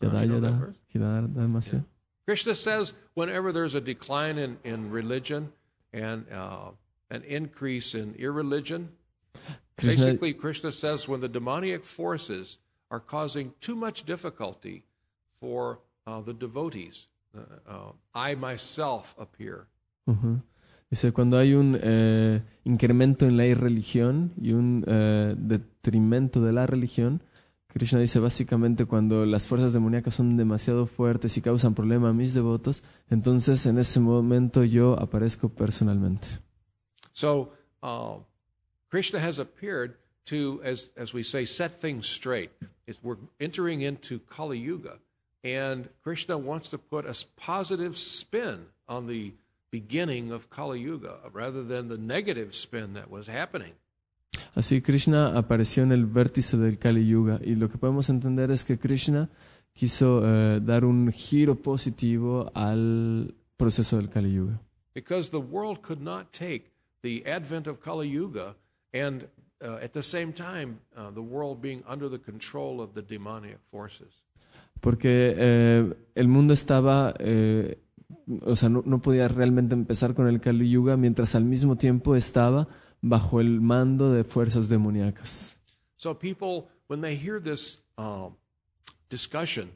Yada, 0.00 0.24
yada, 0.24 0.50
verse? 0.58 1.84
Krishna 2.28 2.54
says 2.54 2.92
whenever 3.14 3.52
there's 3.52 3.74
a 3.74 3.80
decline 3.80 4.36
in, 4.36 4.58
in 4.62 4.90
religion 4.90 5.50
and 5.94 6.26
uh, 6.30 6.72
an 7.10 7.22
increase 7.24 7.94
in 7.94 8.14
irreligion, 8.18 8.90
Krishna, 9.78 10.04
basically 10.04 10.34
Krishna 10.34 10.70
says 10.70 11.08
when 11.08 11.22
the 11.22 11.28
demoniac 11.30 11.86
forces 11.86 12.58
are 12.90 13.00
causing 13.00 13.54
too 13.62 13.74
much 13.74 14.04
difficulty 14.04 14.84
for 15.40 15.78
uh, 16.06 16.20
the 16.20 16.34
devotees, 16.34 17.06
uh, 17.34 17.40
uh, 17.66 17.92
I 18.14 18.34
myself 18.34 19.14
appear. 19.18 19.66
Ujú. 20.06 20.42
Dice, 20.90 21.12
cuando 21.12 21.38
hay 21.38 21.54
un 21.54 21.78
eh, 21.82 22.42
incremento 22.64 23.24
en 23.24 23.38
la 23.38 23.46
irreligión 23.46 24.34
y 24.38 24.52
un 24.52 24.84
eh, 24.86 25.34
detrimento 25.34 26.42
de 26.42 26.52
la 26.52 26.66
religión, 26.66 27.22
Krishna 27.72 28.00
dice 28.00 28.18
básicamente 28.18 28.86
cuando 28.86 29.26
las 29.26 29.46
fuerzas 29.46 29.72
demoníacas 29.72 30.14
son 30.14 30.36
demasiado 30.36 30.86
fuertes 30.86 31.36
y 31.36 31.42
causan 31.42 31.74
problema 31.74 32.08
a 32.08 32.12
mis 32.12 32.34
devotos, 32.34 32.82
entonces 33.10 33.66
en 33.66 33.78
ese 33.78 34.00
momento 34.00 34.64
yo 34.64 34.98
aparezco 34.98 35.50
personalmente. 35.50 36.40
So 37.12 37.52
uh, 37.82 38.20
Krishna 38.90 39.20
has 39.20 39.38
appeared 39.38 39.96
to, 40.26 40.60
as, 40.64 40.92
as 40.96 41.12
we 41.12 41.22
say, 41.22 41.44
set 41.44 41.80
things 41.80 42.06
straight. 42.06 42.50
It's, 42.86 43.02
we're 43.02 43.16
entering 43.38 43.82
into 43.82 44.18
Kali 44.20 44.58
Yuga, 44.58 44.98
and 45.44 45.88
Krishna 46.02 46.38
wants 46.38 46.70
to 46.70 46.78
put 46.78 47.04
a 47.06 47.14
positive 47.36 47.96
spin 47.96 48.66
on 48.88 49.06
the 49.06 49.34
beginning 49.70 50.32
of 50.32 50.48
Kali 50.48 50.80
Yuga 50.80 51.18
rather 51.32 51.62
than 51.62 51.88
the 51.88 51.98
negative 51.98 52.54
spin 52.54 52.94
that 52.94 53.10
was 53.10 53.26
happening. 53.26 53.72
Así 54.54 54.82
Krishna 54.82 55.36
apareció 55.36 55.82
en 55.82 55.92
el 55.92 56.06
vértice 56.06 56.56
del 56.56 56.78
Kali 56.78 57.06
Yuga 57.06 57.40
y 57.42 57.54
lo 57.54 57.68
que 57.68 57.78
podemos 57.78 58.10
entender 58.10 58.50
es 58.50 58.64
que 58.64 58.78
Krishna 58.78 59.28
quiso 59.72 60.22
eh, 60.24 60.60
dar 60.60 60.84
un 60.84 61.12
giro 61.12 61.54
positivo 61.56 62.50
al 62.54 63.34
proceso 63.56 63.96
del 63.96 64.08
Kali 64.08 64.32
Yuga. 64.32 64.60
Because 64.94 65.30
the 65.30 65.38
world 65.38 65.82
could 65.82 66.02
not 66.02 66.32
take 66.32 66.72
the 67.02 67.22
advent 67.26 67.66
of 67.66 67.80
Kali 67.80 68.08
Yuga 68.08 68.56
and 68.92 69.28
uh, 69.62 69.78
at 69.82 69.92
the 69.92 70.02
same 70.02 70.32
time 70.32 70.80
uh, 70.96 71.10
the 71.12 71.20
world 71.20 71.60
being 71.60 71.82
under 71.88 72.08
the 72.08 72.18
control 72.18 72.80
of 72.80 72.94
the 72.94 73.02
demoniac 73.02 73.60
forces. 73.70 74.24
Porque 74.80 75.34
eh, 75.36 75.94
el 76.14 76.28
mundo 76.28 76.54
estaba, 76.54 77.14
eh, 77.18 77.78
o 78.42 78.54
sea, 78.54 78.68
no, 78.68 78.82
no 78.86 79.00
podía 79.02 79.26
realmente 79.26 79.74
empezar 79.74 80.14
con 80.14 80.28
el 80.28 80.40
Kali 80.40 80.70
Yuga 80.70 80.96
mientras 80.96 81.34
al 81.34 81.44
mismo 81.44 81.76
tiempo 81.76 82.14
estaba 82.14 82.68
bajo 83.00 83.40
el 83.40 83.60
mando 83.60 84.12
de 84.12 84.24
fuerzas 84.24 84.68
demoníacas. 84.68 85.58
So 85.96 86.14
people, 86.14 86.68
when 86.88 87.00
they 87.00 87.16
hear 87.16 87.40
this 87.40 87.78
um, 87.96 88.36
discussion, 89.08 89.70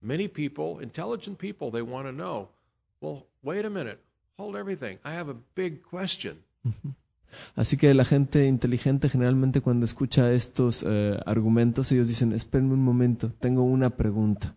many 0.00 0.28
people, 0.28 0.78
intelligent 0.80 1.38
people, 1.38 1.70
they 1.70 1.82
want 1.82 2.06
to 2.06 2.12
know, 2.12 2.48
well, 3.00 3.26
wait 3.42 3.64
a 3.64 3.70
minute, 3.70 3.98
hold 4.38 4.56
everything. 4.56 4.98
I 5.04 5.12
have 5.12 5.28
a 5.28 5.36
big 5.54 5.82
question. 5.82 6.42
Así 7.54 7.76
que 7.76 7.92
la 7.94 8.04
gente 8.04 8.46
inteligente 8.46 9.08
generalmente 9.08 9.60
cuando 9.60 9.84
escucha 9.84 10.32
estos 10.32 10.84
eh, 10.86 11.20
argumentos, 11.26 11.92
ellos 11.92 12.08
dicen, 12.08 12.32
espérenme 12.32 12.74
un 12.74 12.82
momento, 12.82 13.30
tengo 13.40 13.62
una 13.62 13.90
pregunta. 13.90 14.54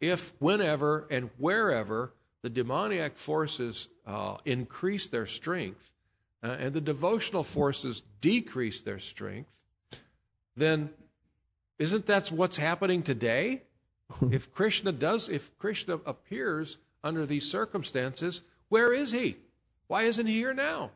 If, 0.00 0.32
whenever, 0.40 1.06
and 1.10 1.30
wherever 1.38 2.12
the 2.42 2.50
demoniac 2.50 3.16
forces 3.16 3.88
uh, 4.06 4.38
increase 4.44 5.08
their 5.08 5.26
strength 5.26 5.92
uh, 6.42 6.56
and 6.58 6.72
the 6.72 6.80
devotional 6.80 7.44
forces 7.44 8.02
decrease 8.20 8.80
their 8.80 9.00
strength, 9.00 9.50
then 10.56 10.90
isn't 11.78 12.06
that 12.06 12.28
what's 12.28 12.56
happening 12.56 13.02
today? 13.02 13.62
if 14.30 14.52
Krishna 14.52 14.92
does, 14.92 15.28
if 15.28 15.56
Krishna 15.58 16.00
appears 16.06 16.78
under 17.04 17.26
these 17.26 17.48
circumstances, 17.48 18.42
where 18.68 18.92
is 18.92 19.12
he? 19.12 19.36
Why 19.86 20.02
isn't 20.02 20.26
he 20.26 20.34
here 20.34 20.54
now? 20.54 20.90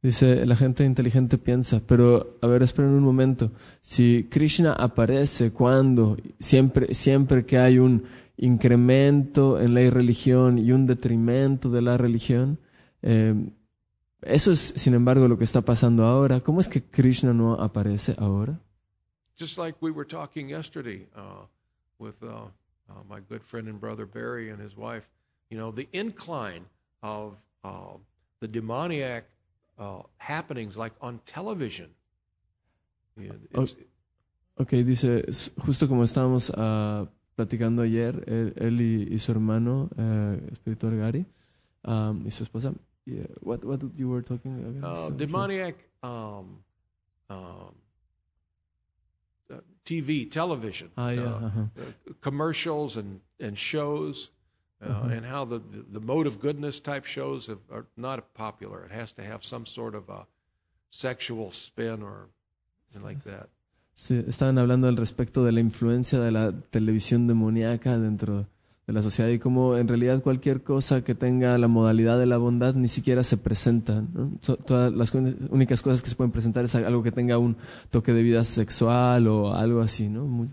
Dice, 0.00 0.46
la 0.46 0.54
gente 0.54 0.84
inteligente 0.84 1.38
piensa, 1.38 1.80
pero 1.84 2.38
a 2.40 2.46
ver, 2.46 2.62
esperen 2.62 2.90
un 2.90 3.02
momento. 3.02 3.50
Si 3.80 4.28
Krishna 4.30 4.72
aparece 4.74 5.50
cuando, 5.50 6.16
siempre, 6.38 6.94
siempre 6.94 7.44
que 7.44 7.58
hay 7.58 7.78
un 7.78 8.04
incremento 8.36 9.60
en 9.60 9.74
la 9.74 9.82
irreligión 9.82 10.58
y 10.58 10.70
un 10.70 10.86
detrimento 10.86 11.70
de 11.70 11.82
la 11.82 11.96
religión, 11.96 12.60
eh, 13.02 13.34
eso 14.22 14.52
es, 14.52 14.74
sin 14.76 14.94
embargo, 14.94 15.28
lo 15.28 15.38
que 15.38 15.44
está 15.44 15.62
pasando 15.62 16.04
ahora. 16.04 16.40
¿Cómo 16.40 16.60
es 16.60 16.68
que 16.68 16.82
Krishna 16.82 17.32
no 17.32 17.54
aparece 17.54 18.14
ahora? 18.18 18.58
Just 19.38 19.58
like 19.58 19.78
we 19.80 19.90
were 19.90 20.06
talking 20.06 20.48
yesterday 20.48 21.06
uh, 21.16 21.46
with 21.98 22.14
uh, 22.22 22.48
uh, 22.88 23.04
my 23.08 23.20
good 23.28 23.42
friend 23.44 23.68
and 23.68 23.78
brother 23.80 24.06
Barry 24.06 24.50
and 24.50 24.60
his 24.60 24.76
wife, 24.76 25.08
you 25.50 25.56
know, 25.56 25.70
the 25.72 25.88
incline 25.92 26.64
of 27.02 27.36
uh, 27.62 27.96
the 28.40 28.48
demoniac 28.48 29.24
uh, 29.78 30.02
happenings 30.18 30.76
like 30.76 30.94
on 31.00 31.20
television. 31.24 31.90
It's- 33.16 33.76
Ok, 34.60 34.72
dice, 34.84 35.24
justo 35.64 35.86
como 35.86 36.02
estábamos 36.02 36.52
ah, 36.56 37.06
platicando 37.36 37.82
ayer, 37.82 38.24
él, 38.26 38.54
él 38.56 38.80
y, 38.80 39.14
y 39.14 39.18
su 39.20 39.30
hermano 39.30 39.88
eh, 39.96 40.48
espiritual 40.50 40.96
Gary 40.96 41.26
um, 41.84 42.26
y 42.26 42.32
su 42.32 42.42
esposa. 42.42 42.72
Yeah, 43.08 43.24
what, 43.40 43.64
what 43.64 43.80
you 43.96 44.08
were 44.10 44.20
talking 44.20 44.52
about? 44.60 44.98
uh, 44.98 45.10
demoniac 45.16 45.76
um, 46.02 46.58
um, 47.30 47.74
uh, 49.50 49.60
TV, 49.86 50.30
television, 50.30 50.90
Ah, 50.96 51.10
yeah, 51.10 51.22
uh, 51.22 51.40
ajá. 51.48 51.70
uh, 51.78 52.12
commercials 52.20 52.96
and, 52.98 53.20
and 53.40 53.56
shows, 53.58 54.30
uh, 54.82 55.08
and 55.10 55.24
how 55.24 55.46
the, 55.46 55.60
the 55.90 56.00
mode 56.00 56.26
of 56.26 56.38
goodness 56.38 56.80
type 56.80 57.06
shows 57.06 57.46
have, 57.46 57.60
are 57.72 57.86
not 57.96 58.34
popular. 58.34 58.84
It 58.84 58.92
has 58.92 59.12
to 59.14 59.22
have 59.22 59.42
some 59.42 59.64
sort 59.64 59.94
of 59.94 60.10
a 60.10 60.26
sexual 60.90 61.50
spin 61.52 62.02
or 62.02 62.28
something 62.90 63.08
like 63.08 63.24
that. 63.24 63.48
Sí, 63.96 64.22
estaban 64.28 64.58
hablando 64.58 64.86
al 64.86 64.96
respecto 64.96 65.44
de 65.44 65.50
la 65.52 65.60
influencia 65.60 66.20
de 66.20 66.30
la 66.30 66.52
televisión 66.70 67.26
demoníaca 67.26 67.98
dentro 67.98 68.46
de 68.88 68.94
la 68.94 69.02
sociedad 69.02 69.30
y 69.30 69.38
cómo 69.38 69.76
en 69.76 69.86
realidad 69.86 70.22
cualquier 70.22 70.62
cosa 70.62 71.04
que 71.04 71.14
tenga 71.14 71.56
la 71.58 71.68
modalidad 71.68 72.18
de 72.18 72.24
la 72.26 72.38
bondad 72.38 72.74
ni 72.74 72.88
siquiera 72.88 73.22
se 73.22 73.36
presenta. 73.36 74.00
¿no? 74.00 74.32
So- 74.40 74.56
todas 74.56 74.90
las 74.92 75.12
únicas 75.14 75.82
cosas 75.82 76.00
que 76.02 76.08
se 76.08 76.16
pueden 76.16 76.32
presentar 76.32 76.64
es 76.64 76.74
algo 76.74 77.02
que 77.02 77.12
tenga 77.12 77.36
un 77.38 77.56
toque 77.90 78.14
de 78.14 78.22
vida 78.22 78.42
sexual 78.44 79.28
o 79.28 79.52
algo 79.54 79.80
así, 79.82 80.08
¿no? 80.08 80.24
Muy- 80.24 80.48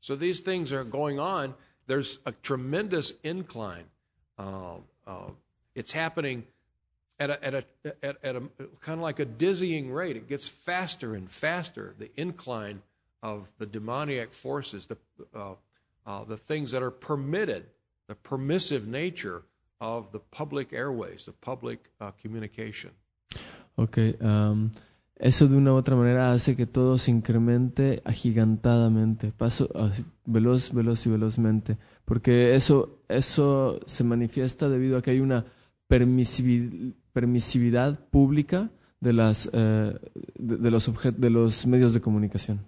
So 0.00 0.16
these 0.16 0.42
things 0.42 0.72
are 0.72 0.84
going 0.84 1.18
on. 1.18 1.54
There's 1.86 2.20
a 2.26 2.32
tremendous 2.32 3.14
incline. 3.22 3.86
Uh, 4.38 4.76
uh, 5.06 5.30
it's 5.74 5.92
happening 5.92 6.44
at 7.18 7.30
a, 7.30 7.42
at 7.44 7.54
a, 7.54 7.64
at, 8.02 8.16
at 8.22 8.36
a 8.36 8.40
kind 8.80 8.98
of 8.98 9.00
like 9.00 9.18
a 9.20 9.24
dizzying 9.26 9.90
rate. 9.92 10.16
It 10.16 10.28
gets 10.28 10.48
faster 10.48 11.14
and 11.14 11.30
faster. 11.30 11.94
The 11.98 12.10
incline 12.16 12.82
of 13.22 13.48
the 13.58 13.66
demoniac 13.66 14.32
forces, 14.32 14.86
the 14.86 14.96
uh, 15.34 15.54
the 16.28 16.36
things 16.36 16.70
that 16.70 16.82
are 16.82 16.90
permitted, 16.92 17.64
the 18.08 18.14
permissive 18.14 18.86
nature 18.86 19.42
of 19.80 20.10
the 20.12 20.20
public 20.36 20.72
airways, 20.72 21.24
the 21.24 21.32
public 21.32 21.90
uh, 22.00 22.10
communication. 22.20 22.92
Ok, 23.76 23.98
am, 24.20 24.72
eso 25.16 25.48
de 25.48 25.56
una 25.56 25.72
u 25.72 25.76
otra 25.76 25.96
manera 25.96 26.32
hace 26.32 26.56
que 26.56 26.66
todo 26.66 26.98
se 26.98 27.10
incremente 27.10 28.02
agigantadamente, 28.04 29.32
paso 29.32 29.68
así, 29.74 30.04
veloz, 30.26 30.72
veloz 30.72 31.06
y 31.06 31.10
velozmente, 31.10 31.78
porque 32.04 32.54
eso, 32.54 33.00
eso 33.08 33.80
se 33.86 34.04
manifiesta 34.04 34.68
debido 34.68 34.98
a 34.98 35.02
que 35.02 35.12
hay 35.12 35.20
una 35.20 35.44
permisivi- 35.88 36.94
permisividad 37.12 37.98
pública 38.10 38.70
de, 39.00 39.12
las, 39.12 39.48
eh, 39.52 39.98
de, 40.38 40.56
de 40.56 41.30
los 41.30 41.66
medios 41.66 41.94
de 41.94 42.00
comunicación. 42.00 42.60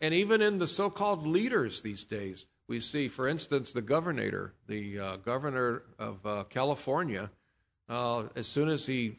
And 0.00 0.12
even 0.12 0.42
in 0.42 0.58
the 0.58 0.66
so-called 0.66 1.26
leaders 1.26 1.80
these 1.80 2.04
days, 2.04 2.46
we 2.68 2.80
see, 2.80 3.08
for 3.08 3.26
instance, 3.26 3.72
the 3.72 3.82
governor, 3.82 4.52
the 4.66 4.98
uh, 4.98 5.16
governor 5.16 5.82
of 5.98 6.24
uh, 6.26 6.44
California, 6.50 7.30
uh, 7.88 8.24
as 8.34 8.46
soon 8.46 8.68
as 8.68 8.86
he 8.86 9.18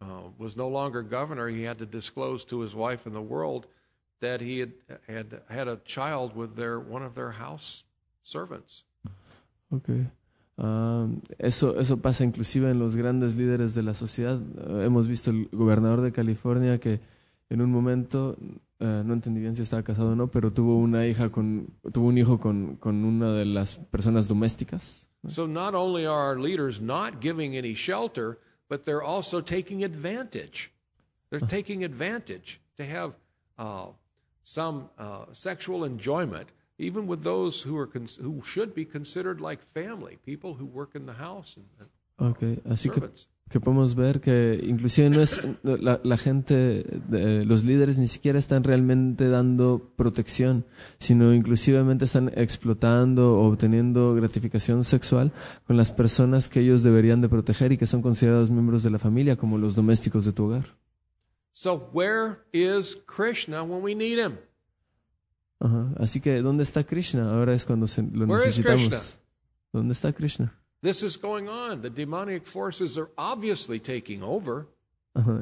uh, 0.00 0.30
was 0.38 0.56
no 0.56 0.68
longer 0.68 1.02
governor, 1.02 1.48
he 1.48 1.62
had 1.62 1.78
to 1.78 1.86
disclose 1.86 2.44
to 2.46 2.60
his 2.60 2.74
wife 2.74 3.06
and 3.06 3.14
the 3.14 3.20
world 3.20 3.66
that 4.20 4.40
he 4.40 4.60
had 4.60 4.72
had, 5.06 5.40
had 5.48 5.68
a 5.68 5.76
child 5.84 6.34
with 6.34 6.56
their 6.56 6.80
one 6.80 7.02
of 7.02 7.14
their 7.14 7.32
house 7.32 7.84
servants. 8.22 8.84
Ok. 9.70 10.06
Am, 10.58 11.20
eso, 11.38 11.78
eso 11.78 11.98
pasa 11.98 12.24
inclusive 12.24 12.70
en 12.70 12.78
los 12.78 12.96
grandes 12.96 13.36
líderes 13.36 13.74
de 13.74 13.82
la 13.82 13.94
sociedad. 13.94 14.40
Hemos 14.82 15.06
visto 15.06 15.30
el 15.30 15.48
gobernador 15.52 16.00
de 16.00 16.12
California 16.12 16.78
que 16.78 17.00
en 17.48 17.60
un 17.60 17.70
momento, 17.70 18.36
eh, 18.80 19.02
no 19.04 19.14
entendí 19.14 19.40
bien 19.40 19.54
si 19.56 19.62
estaba 19.62 19.82
casado 19.82 20.10
o 20.12 20.14
no, 20.16 20.28
pero 20.30 20.52
tuvo 20.52 20.76
una 20.76 21.06
hija 21.06 21.30
con, 21.30 21.68
tuvo 21.92 22.08
un 22.08 22.18
hijo 22.18 22.38
con, 22.38 22.76
con 22.76 23.04
una 23.04 23.32
de 23.32 23.44
las 23.44 23.76
personas 23.76 24.28
domésticas. 24.28 25.08
So 25.28 25.46
not 25.46 25.74
only 25.74 26.06
are 26.06 26.30
our 26.30 26.38
leaders 26.38 26.80
not 26.80 27.20
giving 27.20 27.56
any 27.56 27.74
shelter, 27.74 28.38
but 28.68 28.84
they're 28.84 29.02
also 29.02 29.40
taking 29.40 29.82
advantage. 29.84 30.72
They're 31.30 31.40
taking 31.48 31.84
advantage 31.84 32.60
to 32.76 32.84
have 32.84 33.14
uh, 33.58 33.90
some 34.44 34.88
uh, 34.98 35.26
sexual 35.32 35.84
enjoyment, 35.84 36.48
even 36.78 37.08
with 37.08 37.22
those 37.24 37.62
who 37.66 37.76
are 37.76 37.86
cons- 37.88 38.16
who 38.22 38.40
should 38.44 38.74
be 38.74 38.84
considered 38.84 39.40
like 39.40 39.60
family, 39.62 40.18
people 40.24 40.54
who 40.54 40.64
work 40.66 40.94
in 40.94 41.06
the 41.06 41.14
house 41.14 41.56
and, 41.56 41.66
and 41.80 41.88
Ok, 42.18 42.42
así 42.64 42.88
servants. 42.88 43.24
que 43.26 43.35
podemos 43.60 43.94
ver 43.94 44.20
que 44.20 44.60
inclusive 44.66 45.08
no 45.08 45.20
es 45.20 45.40
la, 45.62 46.00
la 46.02 46.16
gente, 46.16 46.84
los 47.10 47.64
líderes 47.64 47.96
ni 47.96 48.08
siquiera 48.08 48.38
están 48.38 48.64
realmente 48.64 49.28
dando 49.28 49.92
protección, 49.96 50.66
sino 50.98 51.32
inclusivamente 51.32 52.04
están 52.04 52.32
explotando 52.34 53.38
o 53.38 53.46
obteniendo 53.46 54.14
gratificación 54.14 54.82
sexual 54.84 55.32
con 55.66 55.76
las 55.76 55.92
personas 55.92 56.48
que 56.48 56.60
ellos 56.60 56.82
deberían 56.82 57.20
de 57.20 57.28
proteger 57.28 57.70
y 57.72 57.78
que 57.78 57.86
son 57.86 58.02
considerados 58.02 58.50
miembros 58.50 58.82
de 58.82 58.90
la 58.90 58.98
familia, 58.98 59.36
como 59.36 59.58
los 59.58 59.74
domésticos 59.76 60.24
de 60.24 60.32
tu 60.32 60.44
hogar. 60.46 60.76
So 61.52 61.88
where 61.94 62.38
is 62.52 62.98
Krishna 63.06 63.62
when 63.62 63.82
we 63.82 63.94
need 63.94 64.18
him? 64.18 64.34
Ajá. 65.60 65.94
Así 65.98 66.20
que, 66.20 66.42
¿dónde 66.42 66.64
está 66.64 66.84
Krishna? 66.84 67.30
Ahora 67.32 67.54
es 67.54 67.64
cuando 67.64 67.86
se- 67.86 68.02
lo 68.02 68.26
Where 68.26 68.44
necesitamos. 68.44 69.20
¿Dónde 69.72 69.92
está 69.92 70.12
Krishna? 70.12 70.52
This 70.82 71.02
is 71.02 71.16
going 71.16 71.48
on. 71.48 71.82
The 71.82 71.90
demonic 71.90 72.46
forces 72.46 72.98
are 72.98 73.10
obviously 73.16 73.78
taking 73.78 74.22
over. 74.22 74.68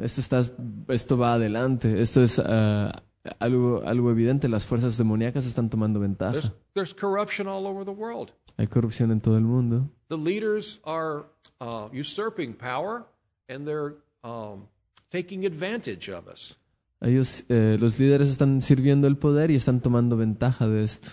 Esto, 0.03 0.21
está, 0.21 0.43
esto 0.89 1.17
va 1.17 1.35
adelante. 1.35 2.01
Esto 2.01 2.23
es 2.23 2.39
ah, 2.39 3.03
algo, 3.41 3.83
algo 3.85 4.11
evidente. 4.11 4.49
Las 4.49 4.67
fuerzas 4.67 4.97
demoníacas 4.97 5.47
están 5.47 5.69
tomando 5.69 5.99
There's, 5.99 6.09
ventaja. 6.09 6.55
there's 6.75 6.93
corruption 6.93 7.49
all 7.49 7.67
over 7.67 7.85
the 7.85 7.93
world. 7.93 8.33
Hay 8.57 8.69
corrupción 8.69 9.11
en 9.11 9.21
todo 9.21 9.37
el 9.37 9.43
mundo. 9.43 9.91
The 10.09 10.17
leaders 10.17 10.81
are 10.85 11.25
uh, 11.61 11.89
usurping 11.93 12.55
power 12.55 13.05
and 13.49 13.67
they're 13.67 13.97
um, 14.23 14.69
taking 15.11 15.45
advantage 15.45 16.09
of 16.09 16.29
us. 16.29 16.57
Ellos, 17.01 17.45
eh, 17.49 17.77
los 17.81 17.99
líderes 17.99 18.29
están 18.29 18.63
sirviendo 18.63 19.09
el 19.09 19.19
poder 19.19 19.51
y 19.51 19.57
están 19.57 19.81
tomando 19.81 20.17
ventaja 20.17 20.69
de 20.69 20.85
esto. 20.85 21.11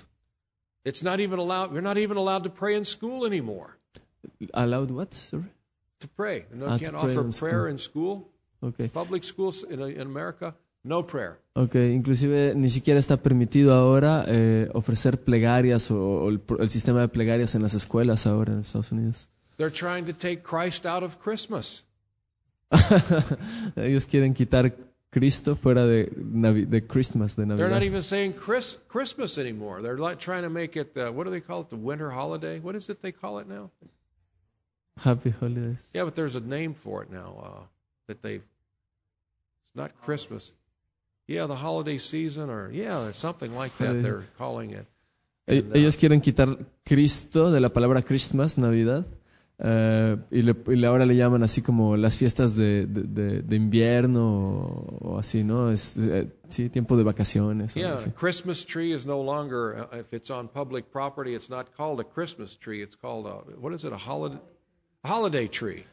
It's 0.86 1.04
not 1.04 1.20
even 1.20 1.40
allowed, 1.40 1.74
you're 1.74 1.82
not 1.82 1.98
even 1.98 2.18
allowed 2.18 2.44
to 2.44 2.50
pray 2.50 2.76
in 2.76 2.86
school 2.86 3.26
anymore. 3.26 3.78
Allowed 4.54 4.92
what? 4.92 5.14
Sorry? 5.14 5.44
To 6.00 6.08
pray. 6.08 6.46
Know, 6.54 6.68
Ah, 6.68 6.78
can't 6.78 6.96
offer 6.96 7.24
prayer 7.40 7.68
in 7.70 7.78
school. 7.78 8.28
Okay. 8.64 8.88
Public 8.90 9.24
schools 9.24 9.64
in, 9.70 9.80
in 9.82 10.02
America, 10.02 10.54
no 10.84 11.04
prayer. 11.04 11.40
Ok, 11.56 11.76
inclusive 11.76 12.54
ni 12.56 12.70
siquiera 12.70 13.00
está 13.00 13.18
permitido 13.18 13.74
ahora 13.74 14.24
eh, 14.28 14.70
ofrecer 14.74 15.20
plegarias 15.20 15.90
o, 15.92 15.98
o 16.00 16.30
el, 16.30 16.42
el 16.60 16.70
sistema 16.70 17.02
de 17.02 17.08
plegarias 17.08 17.56
en 17.56 17.62
las 17.64 17.74
escuelas 17.74 18.26
ahora 18.28 18.54
en 18.54 18.60
Estados 18.62 18.92
Unidos. 18.92 19.30
They're 19.58 19.72
trying 19.74 20.06
to 20.06 20.14
take 20.14 20.44
Christ 20.44 20.86
out 20.86 21.04
of 21.04 21.18
Christmas. 21.20 21.84
Ellos 23.76 24.06
quieren 24.06 24.34
quitar 24.34 24.74
Cristo 25.10 25.56
fuera 25.56 25.86
de, 25.86 26.10
Navi- 26.16 26.66
de 26.68 26.86
Christmas, 26.86 27.36
de 27.36 27.46
They're 27.46 27.58
Navidad. 27.58 27.70
not 27.72 27.84
even 27.84 28.02
saying 28.02 28.34
Chris, 28.34 28.78
Christmas 28.88 29.38
anymore. 29.38 29.82
They're 29.82 29.98
like 29.98 30.20
trying 30.20 30.44
to 30.44 30.50
make 30.50 30.78
it, 30.80 30.96
uh, 30.98 31.12
what 31.12 31.26
do 31.26 31.32
they 31.32 31.42
call 31.42 31.62
it, 31.62 31.70
the 31.70 31.76
winter 31.76 32.12
holiday? 32.12 32.60
What 32.60 32.76
is 32.76 32.90
it 32.90 33.02
they 33.02 33.12
call 33.12 33.40
it 33.40 33.48
now? 33.48 33.70
Happy 35.04 35.32
Holidays. 35.32 35.90
Yeah, 35.94 36.06
but 36.06 36.16
there's 36.16 36.36
a 36.36 36.40
name 36.42 36.74
for 36.74 37.04
it 37.04 37.12
now 37.12 37.34
uh, 37.44 37.64
that 38.08 38.22
they've. 38.22 38.44
It's 39.64 39.76
not 39.76 39.92
Christmas. 40.06 40.54
Yeah, 41.28 41.48
the 41.48 41.56
holiday 41.56 41.98
season, 41.98 42.50
or 42.50 42.72
yeah, 42.72 43.12
something 43.12 43.56
like 43.56 43.72
that. 43.78 44.02
They're 44.04 44.26
calling 44.38 44.72
it. 44.72 44.86
E- 45.48 45.60
And, 45.60 45.72
uh, 45.72 45.78
Ellos 45.80 45.96
quieren 45.98 46.22
quitar 46.22 46.58
Cristo 46.86 47.52
de 47.52 47.60
la 47.60 47.70
palabra 47.70 48.02
Christmas, 48.04 48.58
Navidad, 48.58 49.06
eh, 49.60 50.18
y, 50.32 50.42
le- 50.42 50.56
y 50.76 50.84
ahora 50.86 51.06
le 51.06 51.16
llaman 51.16 51.42
así 51.44 51.62
como 51.62 51.96
las 51.96 52.18
fiestas 52.18 52.56
de, 52.56 52.86
de- 52.86 53.04
de- 53.04 53.42
de 53.42 53.56
invierno 53.56 54.24
o, 54.28 54.98
o 55.14 55.18
así, 55.20 55.44
¿no? 55.44 55.72
Es, 55.72 55.98
eh, 55.98 56.28
sí, 56.50 56.70
tiempo 56.70 56.98
de 56.98 57.04
vacaciones. 57.04 57.76
Yeah, 57.76 57.98
a 57.98 58.12
Christmas 58.14 58.66
tree 58.66 58.94
is 58.94 59.06
no 59.06 59.22
longer, 59.22 59.88
uh, 59.92 59.98
if 60.00 60.14
it's 60.14 60.30
on 60.30 60.48
public 60.50 60.92
property, 60.92 61.34
it's 61.34 61.50
not 61.50 61.68
called 61.76 62.00
a 62.00 62.04
Christmas 62.04 62.56
tree. 62.58 62.82
It's 62.84 62.96
called 62.98 63.26
a, 63.26 63.44
what 63.60 63.74
is 63.74 63.84
it, 63.86 63.94
a 63.94 63.98
holiday, 63.98 64.40
a 65.04 65.10
holiday 65.10 65.48
tree. 65.48 65.86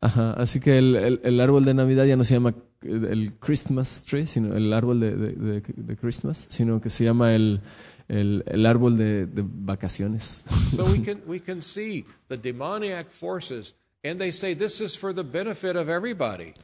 Ajá, 0.00 0.32
así 0.34 0.60
que 0.60 0.78
el, 0.78 0.94
el- 0.96 1.20
el 1.24 1.40
árbol 1.40 1.64
de 1.64 1.74
Navidad 1.74 2.04
ya 2.04 2.16
no 2.16 2.24
se 2.24 2.34
llama 2.34 2.54
el 2.82 3.32
Christmas 3.40 4.02
tree, 4.04 4.26
sino 4.26 4.54
el 4.56 4.72
árbol 4.72 5.00
de, 5.00 5.16
de- 5.16 5.32
de- 5.32 5.60
de 5.76 5.96
Christmas, 5.96 6.46
sino 6.50 6.80
que 6.80 6.90
se 6.90 7.04
llama 7.04 7.34
el, 7.34 7.60
el, 8.08 8.44
el 8.46 8.66
árbol 8.66 8.96
de, 8.96 9.26
de 9.26 9.42
vacaciones. 9.44 10.44
So 10.76 10.84
we 10.84 10.98
can, 11.04 11.22
we 11.26 11.40
can 11.40 11.60
see 11.62 12.04
the 12.28 12.36
demoniac 12.36 13.10
forces, 13.10 13.74
and 14.04 14.20
they 14.20 14.30
say 14.30 14.54
this 14.54 14.80
is 14.80 14.94
for 14.96 15.12
the 15.12 15.24
benefit 15.24 15.76
of 15.76 15.88
everybody. 15.88 16.54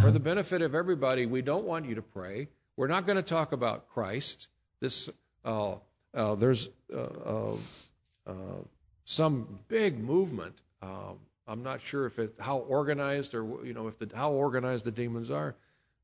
For 0.00 0.10
the 0.10 0.20
benefit 0.20 0.62
of 0.62 0.74
everybody, 0.74 1.26
we 1.26 1.42
don't 1.42 1.64
want 1.66 1.84
you 1.86 1.94
to 1.96 2.02
pray. 2.02 2.48
We're 2.78 2.88
not 2.88 3.06
going 3.06 3.16
to 3.18 3.22
talk 3.22 3.52
about 3.52 3.88
Christ. 3.92 4.48
This, 4.80 5.10
uh, 5.44 5.74
uh, 6.14 6.34
there's 6.36 6.70
uh, 6.92 6.96
uh, 6.98 7.56
uh, 8.26 8.32
some 9.04 9.46
big 9.68 9.98
movement. 10.02 10.62
Um, 10.82 11.18
I'm 11.46 11.62
not 11.62 11.80
sure 11.80 12.06
if 12.06 12.18
it's 12.18 12.38
how 12.38 12.58
organized 12.58 13.34
or 13.34 13.64
you 13.64 13.72
know 13.72 13.88
if 13.88 13.98
the 13.98 14.10
how 14.14 14.32
organized 14.32 14.84
the 14.84 14.90
demons 14.90 15.30
are, 15.30 15.54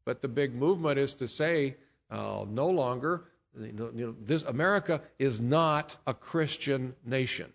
but 0.04 0.22
the 0.22 0.28
big 0.28 0.54
movement 0.54 0.98
is 0.98 1.14
to 1.16 1.28
say 1.28 1.76
uh, 2.10 2.44
no 2.48 2.68
longer. 2.68 3.24
You 3.58 3.72
know, 3.72 3.90
you 3.94 4.06
know, 4.06 4.14
this 4.24 4.44
America 4.44 5.00
is 5.18 5.40
not 5.40 5.96
a 6.06 6.14
Christian 6.14 6.94
nation. 7.04 7.52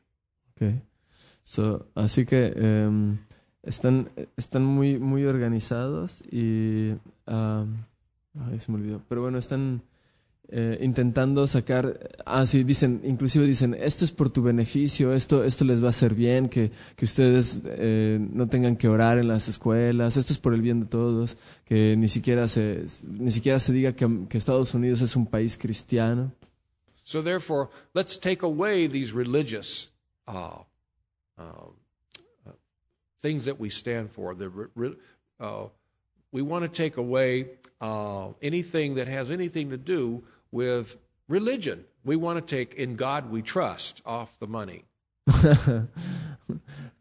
Okay. 0.57 0.81
So, 1.43 1.86
así 1.95 2.25
que 2.25 2.53
em, 2.55 3.19
están, 3.65 4.09
están 4.38 4.63
muy, 4.63 4.97
muy 4.99 5.23
organizados 5.25 6.21
y... 6.31 6.97
am, 7.27 7.86
ay, 8.49 8.59
se 8.59 8.71
me 8.71 8.79
olvidó. 8.79 9.01
Pero 9.07 9.21
bueno, 9.21 9.38
están 9.38 9.81
eh, 10.49 10.77
intentando 10.82 11.47
sacar... 11.47 11.99
Ah, 12.25 12.45
sí, 12.45 12.63
dicen, 12.63 13.01
inclusive 13.03 13.45
dicen, 13.45 13.73
esto 13.73 14.06
es 14.06 14.12
por 14.12 14.29
tu 14.29 14.43
beneficio, 14.43 15.13
esto, 15.13 15.43
esto 15.43 15.65
les 15.65 15.82
va 15.82 15.88
a 15.88 15.89
hacer 15.89 16.13
bien, 16.13 16.49
que, 16.49 16.71
que 16.95 17.06
ustedes 17.06 17.62
eh, 17.65 18.19
no 18.19 18.47
tengan 18.47 18.75
que 18.75 18.88
orar 18.88 19.17
en 19.17 19.27
las 19.27 19.47
escuelas, 19.47 20.17
esto 20.17 20.34
es 20.34 20.39
por 20.39 20.53
el 20.53 20.62
bien 20.62 20.82
de 20.82 20.86
todos, 20.86 21.38
que 21.65 21.95
ni 21.97 22.08
siquiera 22.08 22.47
se, 22.47 22.86
ni 23.08 23.32
siquiera 23.32 23.60
se 23.60 23.73
diga 23.73 23.93
que, 23.93 24.08
Estados 24.38 24.73
Unidos 24.73 25.01
es 25.01 25.15
un 25.15 25.25
país 25.25 25.58
cristiano. 25.58 26.32
So 27.03 27.21
therefore, 27.21 27.69
let's 27.93 28.17
take 28.17 28.43
away 28.43 28.88
these 28.88 29.13
religious 29.13 29.89
uh, 30.27 30.63
uh, 31.38 31.71
things 33.19 33.45
that 33.45 33.60
we 33.60 33.69
stand 33.69 34.10
for. 34.12 34.36
The 34.36 34.49
uh, 35.39 35.67
we 36.34 36.41
want 36.41 36.63
to 36.65 36.69
take 36.69 36.98
away 36.98 37.46
uh, 37.80 38.34
anything 38.41 38.96
that 38.96 39.08
has 39.08 39.30
anything 39.30 39.69
to 39.69 39.78
do 39.78 40.24
with 40.52 40.98
religion. 41.30 41.86
We 42.04 42.17
want 42.17 42.38
to 42.39 42.56
take 42.56 42.76
"In 42.76 42.98
God 42.98 43.32
We 43.32 43.41
Trust" 43.41 44.02
off 44.06 44.38
the 44.39 44.48
money. 44.48 44.84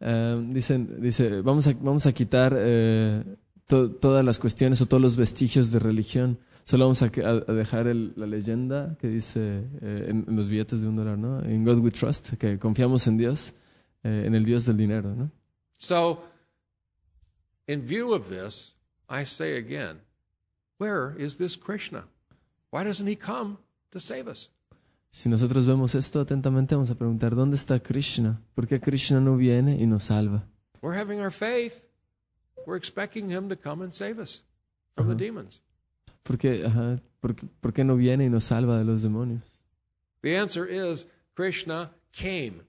Um, 0.05 0.53
dicen, 0.53 1.01
dice, 1.01 1.41
vamos 1.41 1.65
a, 1.67 1.73
vamos 1.79 2.05
a 2.05 2.11
quitar 2.13 2.53
eh, 2.57 3.23
to- 3.67 3.91
todas 3.91 4.25
las 4.25 4.37
cuestiones 4.37 4.81
o 4.81 4.85
todos 4.85 5.01
los 5.01 5.15
vestigios 5.15 5.71
de 5.71 5.79
religión. 5.79 6.39
Solo 6.65 6.85
vamos 6.85 7.01
a, 7.03 7.05
a- 7.05 7.53
dejar 7.53 7.87
el- 7.87 8.11
la 8.17 8.25
leyenda 8.25 8.97
que 8.99 9.07
dice 9.07 9.63
eh, 9.81 10.07
en, 10.09 10.25
en 10.27 10.35
los 10.35 10.49
billetes 10.49 10.81
de 10.81 10.87
un 10.89 10.97
dólar, 10.97 11.17
¿no? 11.17 11.39
In 11.49 11.63
God 11.63 11.79
we 11.79 11.89
trust, 11.91 12.33
que 12.33 12.59
confiamos 12.59 13.07
en 13.07 13.17
Dios, 13.17 13.53
eh, 14.03 14.23
en 14.25 14.35
el 14.35 14.43
Dios 14.43 14.65
del 14.65 14.75
dinero, 14.75 15.15
¿no? 15.15 15.31
So, 15.77 16.21
in 17.67 17.85
view 17.87 18.11
of 18.13 18.27
this, 18.29 18.75
I 19.13 19.25
say 19.25 19.57
again, 19.57 20.01
where 20.79 21.15
is 21.19 21.37
this 21.37 21.55
Krishna? 21.55 22.05
Why 22.71 22.83
doesn't 22.83 23.05
he 23.05 23.15
come 23.15 23.59
to 23.91 23.99
save 23.99 24.27
us? 24.27 24.49
Si 25.11 25.29
nosotros 25.29 25.67
vemos 25.67 25.93
esto 25.93 26.19
atentamente, 26.21 26.73
vamos 26.73 26.89
a 26.89 26.95
preguntar, 26.95 27.35
¿dónde 27.35 27.55
está 27.55 27.79
Krishna? 27.79 28.41
¿Por 28.55 28.65
qué 28.65 28.81
Krishna 28.81 29.19
no 29.19 29.37
viene 29.37 29.77
y 29.79 29.85
nos 29.85 30.05
salva? 30.05 30.43
We're 30.81 30.97
having 30.99 31.19
our 31.19 31.29
faith. 31.31 31.85
We're 32.65 32.77
expecting 32.77 33.29
him 33.29 33.49
to 33.49 33.55
come 33.55 33.83
and 33.83 33.93
save 33.93 34.17
us 34.19 34.41
from 34.95 35.09
the 35.09 35.15
demons. 35.15 35.61
¿Por 36.23 36.37
qué, 36.37 36.65
ajá, 36.65 36.99
por, 37.19 37.35
por 37.61 37.71
qué 37.71 37.83
no 37.83 37.95
viene 37.95 38.25
y 38.25 38.29
nos 38.29 38.45
salva 38.45 38.79
de 38.79 38.83
los 38.83 39.03
demonios? 39.03 39.61
The 40.23 40.35
answer 40.35 40.65
is 40.65 41.05
Krishna 41.35 41.91
came 42.11 42.63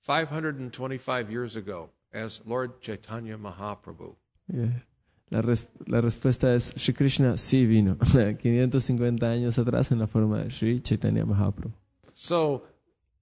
525 0.00 1.30
years 1.30 1.54
ago 1.54 1.90
as 2.12 2.40
Lord 2.44 2.80
Chaitanya 2.80 3.38
Mahaprabhu. 3.38 4.16
Eh, 4.52 4.82
La, 5.30 5.40
res- 5.42 5.66
la 5.86 6.00
respuesta 6.00 6.52
es, 6.54 6.72
Sri 6.76 6.92
Krishna 6.92 7.36
sí 7.36 7.64
vino, 7.66 7.96
550 8.38 9.30
años 9.30 9.58
atrás 9.58 9.92
en 9.92 9.98
la 10.00 10.06
forma 10.06 10.42
de 10.42 10.50
Sri 10.50 10.80
Chaitanya 10.82 11.24
Mahaprabhu. 11.24 11.72
So, 12.14 12.64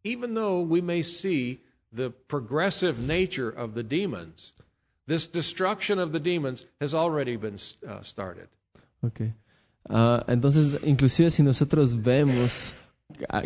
even 0.04 0.34
though 0.34 0.60
we 0.60 0.80
may 0.80 1.02
see 1.02 1.60
the 1.94 2.10
progressive 2.10 2.98
nature 2.98 3.50
of 3.50 3.74
the 3.74 3.82
demons, 3.82 4.54
this 5.06 5.26
destruction 5.26 5.98
of 5.98 6.12
the 6.12 6.20
demons 6.20 6.64
has 6.80 6.94
already 6.94 7.36
been 7.36 7.56
uh, 7.86 8.02
started. 8.02 8.48
Okay. 9.04 9.34
Ah, 9.90 10.24
entonces, 10.28 10.78
inclusive 10.82 11.30
si 11.30 11.42
nosotros 11.42 11.94
vemos 12.02 12.74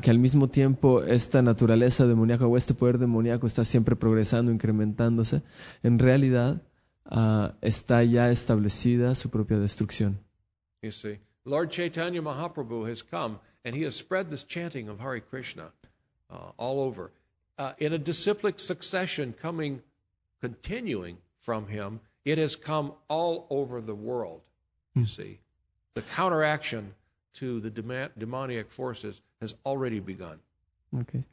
que 0.03 0.11
al 0.11 0.19
mismo 0.19 0.49
tiempo 0.49 1.03
esta 1.03 1.41
naturaleza 1.43 2.07
demoníaca 2.07 2.47
o 2.47 2.57
este 2.57 2.75
poder 2.75 2.99
demoníaco 2.99 3.47
está 3.47 3.65
siempre 3.65 3.95
progresando, 3.97 4.51
incrementándose, 4.51 5.43
en 5.83 5.99
realidad 5.99 6.63
ah, 7.11 7.55
está 7.63 8.03
ya 8.05 8.31
establecida 8.31 9.15
su 9.15 9.29
propia 9.29 9.59
destrucción. 9.59 10.19
You 10.83 10.91
see, 10.91 11.19
Lord 11.45 11.71
Chaitanya 11.71 12.23
Mahaprabhu 12.23 12.89
has 12.89 13.03
come 13.03 13.39
and 13.65 13.75
he 13.75 13.83
has 13.83 13.95
spread 13.95 14.31
this 14.31 14.45
chanting 14.45 14.89
of 14.89 15.01
Hare 15.01 15.21
Krishna 15.21 15.71
uh, 16.31 16.51
all 16.57 16.81
over. 16.81 17.13
Uh, 17.59 17.73
in 17.79 17.93
a 17.93 17.99
disciplic 17.99 18.59
succession 18.59 19.35
coming, 19.41 19.83
continuing 20.41 21.19
from 21.39 21.69
him, 21.69 22.01
it 22.25 22.39
has 22.39 22.57
come 22.57 22.93
all 23.09 23.47
over 23.51 23.81
the 23.81 23.95
world. 23.95 24.41
You 24.95 25.07
see, 25.07 25.41
the 25.95 26.03
counteraction 26.03 26.95
to 27.35 27.61
the 27.61 27.71
demoniac 27.71 28.71
forces 28.71 29.21
has 29.41 29.55
already 29.65 30.01
begun. 30.01 30.39
Okay. 31.01 31.25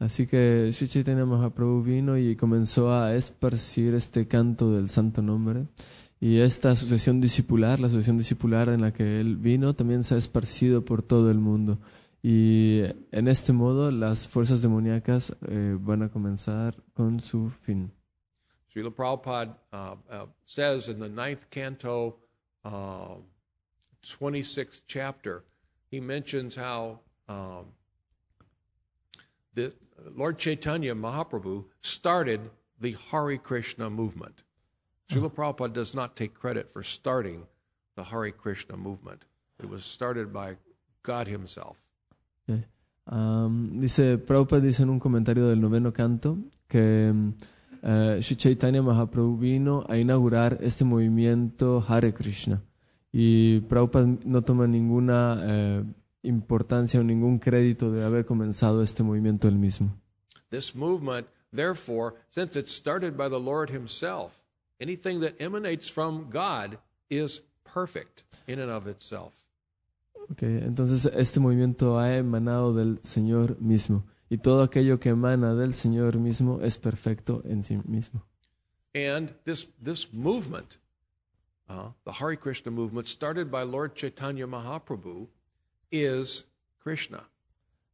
Así 0.00 0.26
que 0.26 0.72
Sri 0.72 0.88
Chaitanya 0.88 1.26
Mahaprabhu 1.26 1.82
vino 1.82 2.16
y 2.16 2.34
comenzó 2.34 2.90
a 2.90 3.14
esparcir 3.14 3.94
este 3.94 4.26
canto 4.26 4.72
del 4.72 4.88
santo 4.88 5.20
nombre. 5.20 5.66
Y 6.18 6.38
esta 6.38 6.70
asociación 6.70 7.20
discipular, 7.20 7.78
la 7.78 7.86
asociación 7.86 8.16
discipular 8.16 8.70
en 8.70 8.80
la 8.80 8.94
que 8.94 9.20
él 9.20 9.36
vino, 9.36 9.74
también 9.74 10.02
se 10.02 10.14
ha 10.14 10.18
esparcido 10.18 10.86
por 10.86 11.02
todo 11.02 11.30
el 11.30 11.38
mundo. 11.38 11.78
Y 12.22 12.80
en 13.12 13.28
este 13.28 13.52
modo 13.52 13.90
las 13.90 14.26
fuerzas 14.26 14.62
demoníacas 14.62 15.36
eh, 15.46 15.76
van 15.78 16.02
a 16.02 16.08
comenzar 16.08 16.82
con 16.94 17.20
su 17.20 17.50
fin. 17.60 17.92
Srila 18.72 18.90
Prabhupada 18.90 19.58
uh, 19.72 19.96
uh, 20.10 20.26
says 20.46 20.88
in 20.88 20.98
the 20.98 21.08
ninth 21.08 21.50
canto 21.50 22.16
uh, 22.64 23.16
26th 24.02 24.82
chapter, 24.86 25.44
he 25.90 26.00
mentions 26.00 26.56
how 26.56 27.00
um, 27.28 27.66
the 29.54 29.74
Lord 30.14 30.38
Chaitanya 30.38 30.94
Mahaprabhu 30.94 31.64
started 31.82 32.40
the 32.80 32.96
Hare 33.10 33.36
Krishna 33.38 33.90
movement. 33.90 34.42
Srila 35.10 35.32
Prabhupada 35.32 35.72
does 35.72 35.94
not 35.94 36.16
take 36.16 36.34
credit 36.34 36.72
for 36.72 36.82
starting 36.82 37.46
the 37.96 38.04
Hare 38.04 38.30
Krishna 38.30 38.76
movement. 38.76 39.24
It 39.58 39.68
was 39.68 39.84
started 39.84 40.32
by 40.32 40.56
God 41.02 41.26
Himself. 41.26 41.76
Ok. 42.48 42.64
Am, 43.06 43.80
dice, 43.80 44.18
Prabhupada 44.18 44.62
dice 44.62 44.82
en 44.82 44.90
un 44.90 45.00
comentario 45.00 45.48
del 45.48 45.60
noveno 45.60 45.92
canto 45.92 46.38
que 46.68 47.12
mm, 47.12 47.32
eh, 47.82 48.22
Sri 48.22 48.36
Chaitanya 48.36 48.82
Mahaprabhu 48.82 49.36
vino 49.36 49.84
a 49.88 49.98
inaugurar 49.98 50.58
este 50.60 50.84
movimiento 50.84 51.84
Hare 51.86 52.12
Krishna. 52.12 52.62
Y 53.12 53.60
Prabhupada 53.62 54.06
no 54.24 54.42
toma 54.42 54.68
ninguna 54.68 55.38
eh, 55.42 55.84
importancia 56.22 57.00
o 57.00 57.04
ningún 57.04 57.38
crédito 57.38 57.90
de 57.90 58.04
haber 58.04 58.24
comenzado 58.24 58.82
este 58.82 59.02
movimiento 59.02 59.48
él 59.48 59.58
mismo. 59.58 59.96
This 60.50 60.74
movement, 60.74 61.26
therefore, 61.52 62.14
since 62.28 62.58
it's 62.58 62.70
started 62.72 63.16
by 63.16 63.28
the 63.28 63.40
Lord 63.40 63.70
Himself, 63.70 64.42
anything 64.80 65.20
that 65.20 65.34
emanates 65.38 65.90
from 65.90 66.30
God 66.30 66.78
is 67.08 67.42
perfect 67.64 68.24
in 68.46 68.58
and 68.60 68.70
of 68.70 68.86
itself. 68.86 69.46
Ok, 70.30 70.42
Entonces 70.42 71.06
este 71.06 71.40
movimiento 71.40 71.98
ha 71.98 72.16
emanado 72.16 72.74
del 72.74 72.98
Señor 73.02 73.60
mismo. 73.60 74.04
Y 74.28 74.38
todo 74.38 74.62
aquello 74.62 75.00
que 75.00 75.08
emana 75.08 75.54
del 75.54 75.72
Señor 75.72 76.18
mismo 76.18 76.60
es 76.62 76.78
perfecto 76.78 77.42
en 77.44 77.64
sí 77.64 77.78
mismo. 77.84 78.24
And 78.94 79.34
this, 79.44 79.68
this 79.82 80.12
movement, 80.12 80.78
uh, 81.68 81.90
the 82.04 82.12
Hare 82.12 82.36
Krishna 82.36 82.70
movement, 82.70 83.08
started 83.08 83.50
by 83.50 83.62
Lord 83.64 83.96
Chaitanya 83.96 84.46
Mahaprabhu, 84.46 85.28
is 85.90 86.46
Krishna. 86.82 87.28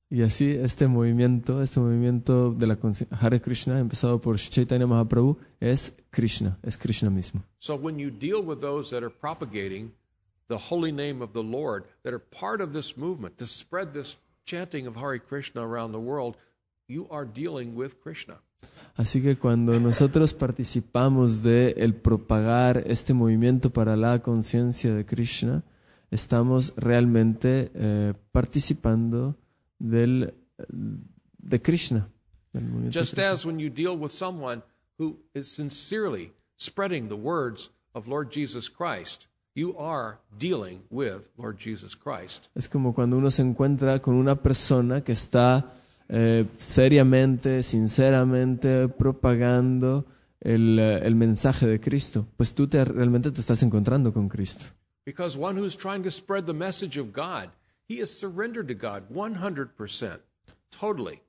Y 0.08 0.22
así 0.22 0.52
este 0.52 0.86
movimiento, 0.86 1.60
este 1.62 1.80
movimiento 1.80 2.52
de 2.52 2.68
la 2.68 2.78
Hare 3.20 3.40
Krishna, 3.40 3.80
empezado 3.80 4.20
por 4.20 4.36
Chaitanya 4.38 4.86
Mahaprabhu, 4.86 5.36
es 5.58 5.96
Krishna, 6.10 6.58
es 6.62 6.78
Krishna 6.78 7.10
mismo. 7.10 7.42
So 7.58 7.74
when 7.74 7.98
you 7.98 8.10
deal 8.10 8.40
with 8.40 8.60
those 8.60 8.90
that 8.90 9.02
are 9.02 9.10
propagating 9.10 9.92
the 10.48 10.58
holy 10.70 10.92
name 10.92 11.22
of 11.22 11.32
the 11.32 11.42
Lord, 11.42 11.86
that 12.04 12.12
are 12.14 12.20
part 12.20 12.60
of 12.60 12.72
this 12.72 12.96
movement 12.96 13.36
to 13.38 13.46
spread 13.46 13.92
this 13.94 14.16
chanting 14.44 14.86
of 14.86 14.96
Hare 14.96 15.18
Krishna 15.18 15.66
around 15.66 15.90
the 15.90 15.98
world, 15.98 16.36
you 16.86 17.08
are 17.10 17.26
dealing 17.26 17.74
with 17.74 18.00
Krishna. 18.00 18.36
Así 18.96 19.20
que 19.20 19.36
cuando 19.36 19.78
nosotros 19.80 20.32
participamos 20.32 21.42
de 21.42 21.74
el 21.76 21.94
propagar 21.94 22.84
este 22.86 23.12
movimiento 23.12 23.70
para 23.70 23.96
la 23.96 24.20
conciencia 24.20 24.94
de 24.94 25.04
Krishna, 25.04 25.64
estamos 26.10 26.74
realmente 26.76 27.70
eh, 27.74 28.14
participando 28.32 29.36
del, 29.78 30.34
de 30.68 31.62
Krishna. 31.62 32.08
del 32.52 32.90
Just 32.92 33.14
Krishna. 33.14 33.32
as 33.32 33.44
when 33.44 33.58
you 33.58 33.70
deal 33.70 33.96
with 33.98 34.10
someone 34.10 34.62
who 34.98 35.18
is 35.34 35.48
sincerely 35.48 36.32
spreading 36.56 37.08
the 37.08 37.16
words 37.16 37.70
of 37.94 38.06
Lord 38.06 38.30
Jesus 38.32 38.68
Christ, 38.70 39.26
you 39.54 39.74
are 39.78 40.18
dealing 40.38 40.82
with 40.90 41.28
Lord 41.36 41.58
Jesus 41.58 41.94
Christ. 41.96 42.46
Es 42.54 42.68
como 42.68 42.94
cuando 42.94 43.16
uno 43.18 43.30
se 43.30 43.42
encuentra 43.42 43.98
con 44.00 44.14
una 44.14 44.36
persona 44.36 45.02
que 45.02 45.12
está 45.12 45.74
eh, 46.08 46.46
seriamente, 46.56 47.62
sinceramente 47.62 48.88
propagando 48.88 50.06
el, 50.40 50.78
eh, 50.78 50.98
el 51.06 51.14
mensaje 51.14 51.66
de 51.66 51.80
Cristo. 51.80 52.26
Pues 52.36 52.54
tú 52.54 52.68
te, 52.68 52.84
realmente 52.84 53.30
te 53.30 53.40
estás 53.40 53.62
encontrando 53.62 54.12
con 54.12 54.28
Cristo. 54.28 54.66
Because 55.06 55.36
one 55.38 55.56
who's 55.56 55.76
trying 55.76 56.02
to 56.02 56.10
spread 56.10 56.46
the 56.46 56.52
message 56.52 56.96
of 56.98 57.12
God, 57.12 57.48
he 57.88 58.00
is 58.00 58.10
surrendered 58.10 58.66
to 58.68 58.74
God 58.74 59.04
100%, 59.08 60.18
totally. 60.72 61.20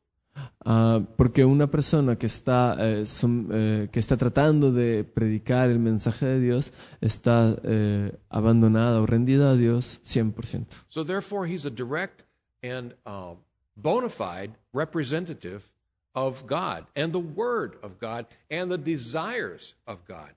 Ah, 0.65 0.99
porque 1.17 1.45
una 1.45 1.67
persona 1.67 2.15
que 2.15 2.27
está, 2.27 2.75
eh, 2.79 3.05
som- 3.05 3.49
eh, 3.51 3.87
que 3.91 3.99
está 3.99 4.17
tratando 4.17 4.71
de 4.71 5.03
predicar 5.03 5.69
el 5.69 5.79
mensaje 5.79 6.25
de 6.25 6.39
Dios 6.39 6.71
está 7.01 7.55
eh, 7.63 8.11
abandonada 8.29 8.99
o 9.01 9.05
rendida 9.05 9.51
a 9.51 9.55
Dios 9.55 9.99
100%. 10.03 10.83
So 10.89 11.03
therefore, 11.03 11.47
he's 11.47 11.65
a 11.65 11.71
direct 11.71 12.23
and 12.63 12.93
uh, 13.05 13.35
bona 13.75 14.09
fide 14.09 14.51
representative 14.73 15.71
of 16.15 16.45
God 16.47 16.85
and 16.95 17.13
the 17.13 17.19
Word 17.19 17.77
of 17.83 17.99
God 17.99 18.25
and 18.49 18.71
the 18.71 18.77
desires 18.79 19.73
of 19.87 19.99
God. 20.07 20.33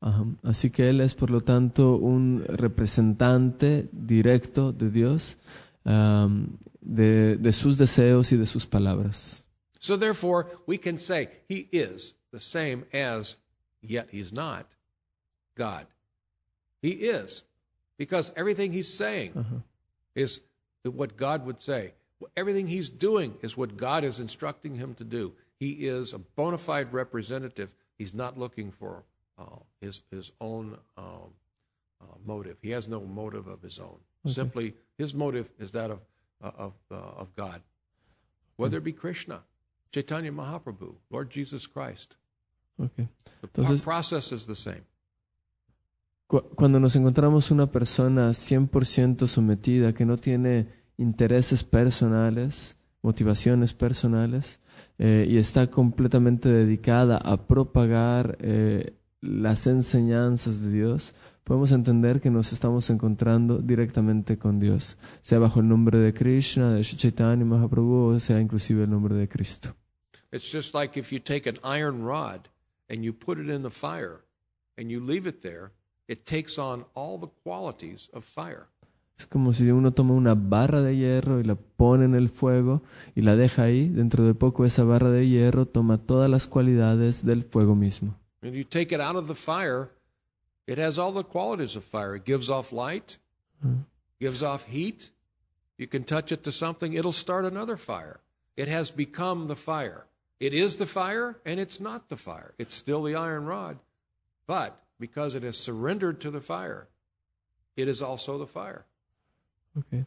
Ajá. 0.00 0.24
Así 0.42 0.70
que 0.70 0.88
Él 0.88 1.00
es, 1.00 1.14
por 1.14 1.30
lo 1.30 1.40
tanto, 1.40 1.96
un 1.96 2.44
representante 2.46 3.88
directo 3.92 4.72
de 4.72 4.90
Dios, 4.90 5.38
am, 5.84 6.58
de, 6.80 7.36
de 7.36 7.52
sus 7.52 7.78
deseos 7.78 8.32
y 8.32 8.36
de 8.36 8.46
sus 8.46 8.66
palabras. 8.66 9.44
So 9.80 9.96
therefore, 9.96 10.46
we 10.66 10.78
can 10.78 10.98
say 10.98 11.28
he 11.48 11.68
is 11.72 12.14
the 12.32 12.40
same 12.40 12.84
as, 12.92 13.36
yet 13.80 14.08
he's 14.10 14.32
not, 14.32 14.66
God. 15.56 15.86
He 16.82 16.90
is, 16.90 17.44
because 17.96 18.32
everything 18.36 18.72
he's 18.72 18.92
saying 18.92 19.32
is 20.14 20.40
what 20.84 21.16
God 21.16 21.44
would 21.46 21.60
say. 21.60 21.94
Everything 22.36 22.66
he's 22.66 22.88
doing 22.88 23.34
is 23.42 23.56
what 23.56 23.76
God 23.76 24.04
is 24.04 24.18
instructing 24.18 24.74
him 24.74 24.94
to 24.94 25.04
do. 25.04 25.34
He 25.58 25.86
is 25.86 26.12
a 26.12 26.18
bona 26.18 26.58
fide 26.58 26.92
representative. 26.92 27.74
He's 27.96 28.14
not 28.14 28.38
looking 28.38 28.70
for 28.72 29.04
his 29.80 30.02
his 30.10 30.32
own 30.40 30.76
um, 30.96 31.32
uh, 32.00 32.04
motive. 32.26 32.56
He 32.62 32.70
has 32.70 32.88
no 32.88 33.00
motive 33.00 33.46
of 33.48 33.62
his 33.62 33.78
own. 33.78 33.98
Simply, 34.26 34.74
his 34.98 35.14
motive 35.14 35.48
is 35.58 35.72
that 35.72 35.90
of 35.90 36.00
uh, 36.42 36.50
of 36.56 36.72
uh, 36.90 37.24
God. 37.36 37.60
Whether 38.56 38.78
it 38.78 38.84
be 38.84 38.92
Krishna, 38.92 39.42
Chaitanya 39.92 40.32
Mahaprabhu, 40.32 40.94
Lord 41.10 41.30
Jesus 41.30 41.66
Christ, 41.66 42.16
Ok. 42.78 42.90
the 43.40 43.48
pro- 43.48 43.64
Entonces- 43.64 43.82
process 43.84 44.32
is 44.32 44.46
the 44.46 44.56
same. 44.56 44.82
Cu- 46.26 46.42
Cuando 46.54 46.78
nos 46.78 46.94
encontramos 46.96 47.50
una 47.50 47.66
persona 47.70 48.30
100% 48.34 49.26
sometida, 49.26 49.94
que 49.94 50.04
no 50.04 50.16
tiene 50.18 50.66
intereses 50.98 51.62
personales, 51.64 52.76
motivaciones 53.02 53.72
personales, 53.72 54.58
eh, 54.98 55.26
y 55.28 55.36
está 55.38 55.70
completamente 55.70 56.48
dedicada 56.48 57.16
a 57.18 57.36
propagar 57.46 58.36
eh, 58.40 58.92
las 59.20 59.66
enseñanzas 59.66 60.60
de 60.62 60.70
Dios, 60.70 61.14
podemos 61.44 61.72
entender 61.72 62.20
que 62.20 62.30
nos 62.30 62.52
estamos 62.52 62.90
encontrando 62.90 63.58
directamente 63.58 64.38
con 64.38 64.60
Dios, 64.60 64.96
sea 65.22 65.38
bajo 65.38 65.60
el 65.60 65.68
nombre 65.68 65.98
de 65.98 66.12
Krishna, 66.12 66.72
de 66.72 66.82
Chaitanya 66.82 67.44
Mahaprabhu, 67.44 68.14
o 68.14 68.20
sea 68.20 68.40
inclusive 68.40 68.84
el 68.84 68.90
nombre 68.90 69.14
de 69.14 69.28
Cristo. 69.28 69.74
It's 70.30 70.52
just 70.52 70.74
like 70.74 70.98
if 70.98 71.10
you 71.10 71.20
take 71.20 71.48
an 71.48 71.58
iron 71.64 72.04
rod 72.04 72.48
and 72.88 73.02
you 73.02 73.14
put 73.14 73.38
it 73.38 73.48
in 73.48 73.62
the 73.62 73.70
fire 73.70 74.20
and 74.76 74.90
you 74.90 75.00
leave 75.00 75.26
it 75.26 75.40
there, 75.40 75.70
it 76.06 76.26
takes 76.26 76.58
on 76.58 76.84
all 76.94 77.18
the 77.18 77.30
qualities 77.42 78.10
of 78.12 78.24
fire. 78.24 78.66
Es 79.18 79.26
como 79.26 79.52
si 79.52 79.68
uno 79.70 79.92
toma 79.92 80.14
una 80.14 80.36
barra 80.36 80.80
de 80.80 80.96
hierro 80.96 81.40
y 81.40 81.44
la 81.44 81.56
pone 81.56 82.04
en 82.04 82.14
el 82.14 82.28
fuego 82.28 82.82
y 83.16 83.22
la 83.22 83.34
deja 83.34 83.64
ahí. 83.64 83.88
Dentro 83.88 84.22
de 84.24 84.34
poco 84.34 84.64
esa 84.64 84.84
barra 84.84 85.10
de 85.10 85.26
hierro 85.26 85.66
toma 85.66 85.98
todas 85.98 86.30
las 86.30 86.46
cualidades 86.46 87.24
del 87.26 87.42
fuego 87.42 87.74
mismo. 87.74 88.14
And 88.42 88.54
you 88.54 88.64
take 88.64 88.92
it 88.92 89.00
out 89.00 89.16
of 89.16 89.26
the 89.26 89.34
fire, 89.34 89.90
it 90.66 90.78
has 90.78 90.98
all 90.98 91.12
the 91.12 91.24
qualities 91.24 91.76
of 91.76 91.84
fire. 91.84 92.14
It 92.14 92.24
gives 92.24 92.48
off 92.48 92.72
light, 92.72 93.18
hmm. 93.62 93.78
gives 94.20 94.42
off 94.42 94.64
heat. 94.64 95.10
You 95.76 95.86
can 95.86 96.04
touch 96.04 96.32
it 96.32 96.44
to 96.44 96.52
something, 96.52 96.92
it'll 96.92 97.12
start 97.12 97.44
another 97.44 97.76
fire. 97.76 98.20
It 98.56 98.68
has 98.68 98.90
become 98.90 99.46
the 99.46 99.56
fire. 99.56 100.06
It 100.40 100.52
is 100.54 100.76
the 100.76 100.86
fire 100.86 101.38
and 101.44 101.58
it's 101.58 101.80
not 101.80 102.08
the 102.08 102.16
fire. 102.16 102.54
It's 102.58 102.74
still 102.74 103.02
the 103.02 103.14
iron 103.14 103.44
rod. 103.44 103.78
But 104.46 104.80
because 104.98 105.34
it 105.34 105.42
has 105.42 105.56
surrendered 105.56 106.20
to 106.20 106.30
the 106.30 106.40
fire, 106.40 106.88
it 107.76 107.88
is 107.88 108.02
also 108.02 108.38
the 108.38 108.46
fire. 108.46 108.84
Ok. 109.76 110.04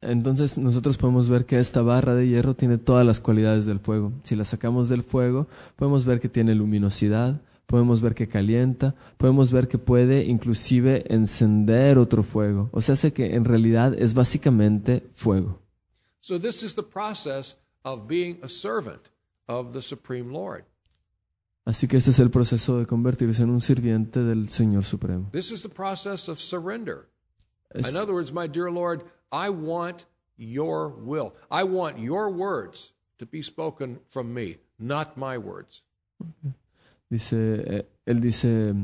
Entonces 0.00 0.58
nosotros 0.58 0.96
podemos 0.98 1.28
ver 1.28 1.46
que 1.46 1.58
esta 1.58 1.82
barra 1.82 2.14
de 2.14 2.28
hierro 2.28 2.54
tiene 2.54 2.78
todas 2.78 3.04
las 3.04 3.20
cualidades 3.20 3.66
del 3.66 3.80
fuego. 3.80 4.12
Si 4.22 4.36
la 4.36 4.44
sacamos 4.44 4.88
del 4.88 5.02
fuego, 5.02 5.48
podemos 5.76 6.04
ver 6.04 6.20
que 6.20 6.28
tiene 6.28 6.54
luminosidad, 6.54 7.40
podemos 7.66 8.00
ver 8.00 8.14
que 8.14 8.28
calienta, 8.28 8.94
podemos 9.16 9.52
ver 9.52 9.68
que 9.68 9.78
puede 9.78 10.24
inclusive 10.24 11.04
encender 11.12 11.98
otro 11.98 12.22
fuego. 12.22 12.70
O 12.72 12.80
sea, 12.80 12.94
hace 12.94 13.12
que 13.12 13.34
en 13.34 13.44
realidad 13.44 13.94
es 13.98 14.14
básicamente 14.14 15.08
fuego. 15.14 15.60
So, 16.20 16.40
this 16.40 16.62
is 16.62 16.74
the 16.74 16.82
process 16.82 17.56
of 17.82 18.06
being 18.08 18.38
a 18.42 18.48
servant 18.48 19.02
of 19.46 19.72
the 19.72 19.82
Supreme 19.82 20.32
Lord. 20.32 20.64
Así 21.64 21.86
que 21.86 21.98
este 21.98 22.10
es 22.10 22.18
el 22.18 22.30
proceso 22.30 22.78
de 22.78 22.86
convertirse 22.86 23.42
en 23.42 23.50
un 23.50 23.60
sirviente 23.60 24.24
del 24.24 24.48
Señor 24.48 24.84
Supremo. 24.84 25.28
This 25.32 25.50
is 25.50 25.62
the 25.62 25.68
process 25.68 26.28
of 26.28 26.38
surrender. 26.38 27.08
In 27.74 27.96
other 27.96 28.14
words, 28.14 28.32
my 28.32 28.46
dear 28.46 28.70
Lord, 28.70 29.02
I 29.30 29.50
want 29.50 30.06
your 30.36 30.88
will. 30.88 31.34
I 31.50 31.64
want 31.64 31.98
your 31.98 32.30
words 32.30 32.92
to 33.18 33.26
be 33.26 33.42
spoken 33.42 34.00
from 34.08 34.32
me, 34.32 34.58
not 34.78 35.16
my 35.16 35.36
words. 35.38 35.82
Dice, 37.10 37.32
eh, 37.32 37.86
él 38.06 38.20
dice, 38.20 38.74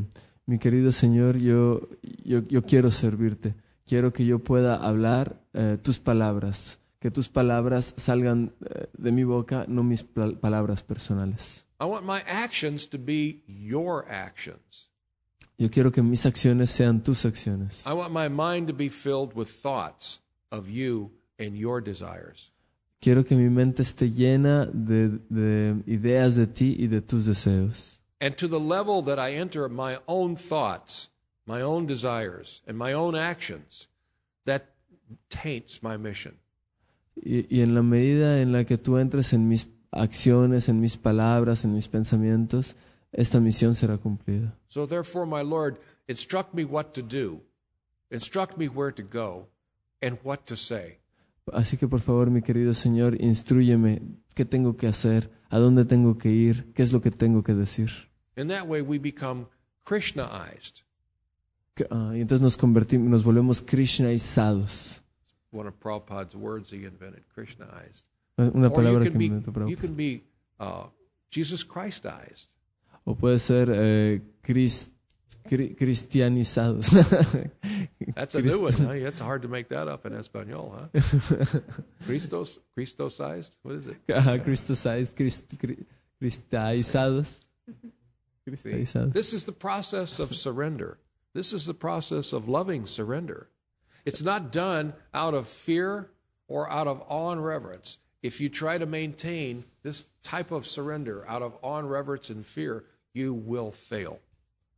Mi 0.46 0.58
querido 0.58 0.92
Señor, 0.92 1.38
yo, 1.38 1.88
yo, 2.02 2.42
yo 2.48 2.62
quiero 2.62 2.90
servirte. 2.90 3.54
Quiero 3.86 4.12
que 4.12 4.24
yo 4.24 4.38
pueda 4.38 4.76
hablar 4.76 5.40
eh, 5.52 5.78
tus 5.82 5.98
palabras, 5.98 6.78
que 7.00 7.10
tus 7.10 7.28
palabras 7.28 7.94
salgan 7.96 8.52
eh, 8.64 8.86
de 8.96 9.12
mi 9.12 9.24
boca, 9.24 9.64
no 9.68 9.82
mis 9.82 10.02
palabras 10.02 10.82
personales. 10.82 11.66
I 11.80 11.86
want 11.86 12.04
my 12.04 12.22
actions 12.26 12.86
to 12.88 12.98
be 12.98 13.42
your 13.46 14.06
actions. 14.08 14.90
Yo 15.56 15.70
quiero 15.70 15.92
que 15.92 16.02
mis 16.02 16.26
acciones 16.26 16.70
sean 16.70 17.02
tus 17.02 17.24
acciones. 17.24 17.86
I 17.86 17.92
want 17.92 18.12
my 18.12 18.28
mind 18.28 18.66
to 18.68 18.74
be 18.74 18.88
filled 18.88 19.34
with 19.34 19.48
thoughts 19.48 20.20
of 20.50 20.68
you 20.68 21.12
and 21.38 21.56
your 21.56 21.80
desires. 21.80 22.50
Quiero 23.00 23.22
que 23.22 23.36
mi 23.36 23.48
mente 23.48 23.82
esté 23.82 24.10
llena 24.10 24.66
de, 24.72 25.20
de 25.28 25.82
ideas 25.86 26.36
de 26.36 26.46
ti 26.46 26.74
y 26.78 26.86
de 26.86 27.00
tus 27.02 27.26
deseos. 27.26 28.00
And 28.20 28.36
to 28.36 28.48
the 28.48 28.58
level 28.58 29.02
that 29.02 29.18
I 29.18 29.34
enter 29.34 29.68
my 29.68 29.98
own 30.08 30.36
thoughts, 30.36 31.10
my 31.46 31.60
own 31.60 31.86
desires, 31.86 32.62
and 32.66 32.78
my 32.78 32.92
own 32.92 33.14
actions, 33.14 33.88
that 34.46 34.74
taints 35.28 35.82
my 35.82 35.96
mission. 35.96 36.38
Y, 37.14 37.46
y 37.48 37.60
en 37.60 37.74
la 37.74 37.82
medida 37.82 38.40
en 38.40 38.52
la 38.52 38.64
que 38.64 38.78
tú 38.78 38.98
entres 38.98 39.34
en 39.34 39.48
mis 39.48 39.68
acciones, 39.92 40.68
en 40.68 40.80
mis 40.80 40.96
palabras, 40.96 41.64
en 41.64 41.74
mis 41.74 41.88
pensamientos, 41.88 42.74
esta 43.14 43.40
misión 43.40 43.74
será 43.74 43.96
cumplida. 43.98 44.56
So 44.68 44.86
therefore, 44.86 45.26
my 45.26 45.42
Lord, 45.42 45.78
instruct 46.08 46.52
me 46.54 46.64
what 46.64 46.92
to 46.94 47.02
do, 47.02 47.42
instruct 48.10 48.56
me 48.58 48.66
where 48.68 48.92
to 48.92 49.02
go, 49.02 49.48
and 50.02 50.18
what 50.22 50.44
to 50.46 50.56
say. 50.56 50.98
Así 51.52 51.76
que 51.76 51.86
por 51.88 52.00
favor, 52.00 52.30
mi 52.30 52.40
querido 52.42 52.72
Señor, 52.74 53.20
instrúyeme 53.20 54.00
qué 54.34 54.44
tengo 54.44 54.76
que 54.76 54.86
hacer, 54.86 55.30
a 55.50 55.58
dónde 55.58 55.84
tengo 55.84 56.16
que 56.16 56.30
ir, 56.30 56.72
qué 56.74 56.82
es 56.82 56.92
lo 56.92 57.00
que 57.02 57.10
tengo 57.10 57.42
que 57.42 57.54
decir. 57.54 57.90
In 58.36 58.48
that 58.48 58.66
way, 58.66 58.80
we 58.80 58.98
become 58.98 59.46
Krishnaized. 59.84 60.82
Que- 61.74 61.86
ah, 61.90 62.12
y 62.14 62.20
entonces 62.20 62.40
nos 62.40 62.56
convertimos, 62.56 63.08
nos 63.08 63.24
volvemos 63.24 63.60
Krishnaizados. 63.60 65.02
One 65.52 65.68
of 65.68 65.74
Prabhupada's 65.78 66.34
words 66.34 66.72
he 66.72 66.84
invented, 66.86 67.22
Krishnaized. 67.34 68.04
Una 68.38 68.68
Or 68.68 68.70
you 68.70 68.74
palabra 68.74 69.02
can 69.04 69.12
que 69.12 69.18
be, 69.18 69.26
inventó 69.26 69.46
you 69.48 69.52
Prabhupada. 69.52 69.80
can 69.80 69.94
be 69.94 70.24
uh, 70.58 70.86
Jesus 71.30 71.62
Christized. 71.62 72.53
O 73.06 73.14
puede 73.14 73.38
ser 73.38 73.70
eh, 73.70 74.20
cris- 74.42 74.90
cri- 75.46 75.74
cristianizados. 75.74 76.88
That's 78.14 78.34
a 78.34 78.42
new 78.42 78.60
one. 78.60 78.72
Huh? 78.72 78.90
It's 78.90 79.20
hard 79.20 79.42
to 79.42 79.48
make 79.48 79.68
that 79.68 79.88
up 79.88 80.06
in 80.06 80.14
Espanol, 80.14 80.88
huh? 80.92 81.60
Christos, 82.06 82.60
Christosized. 82.74 83.56
What 83.62 83.74
is 83.76 83.86
it? 83.86 83.96
Ajá, 84.08 84.42
Christosized, 84.42 85.16
Christ-. 85.16 85.50
See, 88.56 88.84
this 89.12 89.32
is 89.32 89.44
the 89.44 89.52
process 89.52 90.18
of 90.18 90.34
surrender. 90.34 90.98
This 91.34 91.52
is 91.52 91.66
the 91.66 91.74
process 91.74 92.32
of 92.32 92.48
loving 92.48 92.86
surrender. 92.86 93.48
It's 94.04 94.22
not 94.22 94.52
done 94.52 94.94
out 95.12 95.34
of 95.34 95.48
fear 95.48 96.10
or 96.46 96.70
out 96.70 96.86
of 96.86 97.02
awe 97.08 97.32
and 97.32 97.44
reverence. 97.44 97.98
If 98.22 98.40
you 98.40 98.48
try 98.48 98.78
to 98.78 98.86
maintain 98.86 99.64
this 99.82 100.04
type 100.22 100.50
of 100.50 100.66
surrender 100.66 101.26
out 101.28 101.42
of 101.42 101.56
awe 101.62 101.78
and 101.78 101.90
reverence 101.90 102.30
and 102.30 102.46
fear, 102.46 102.84
you 103.14 103.32
will 103.32 103.72
fail. 103.72 104.18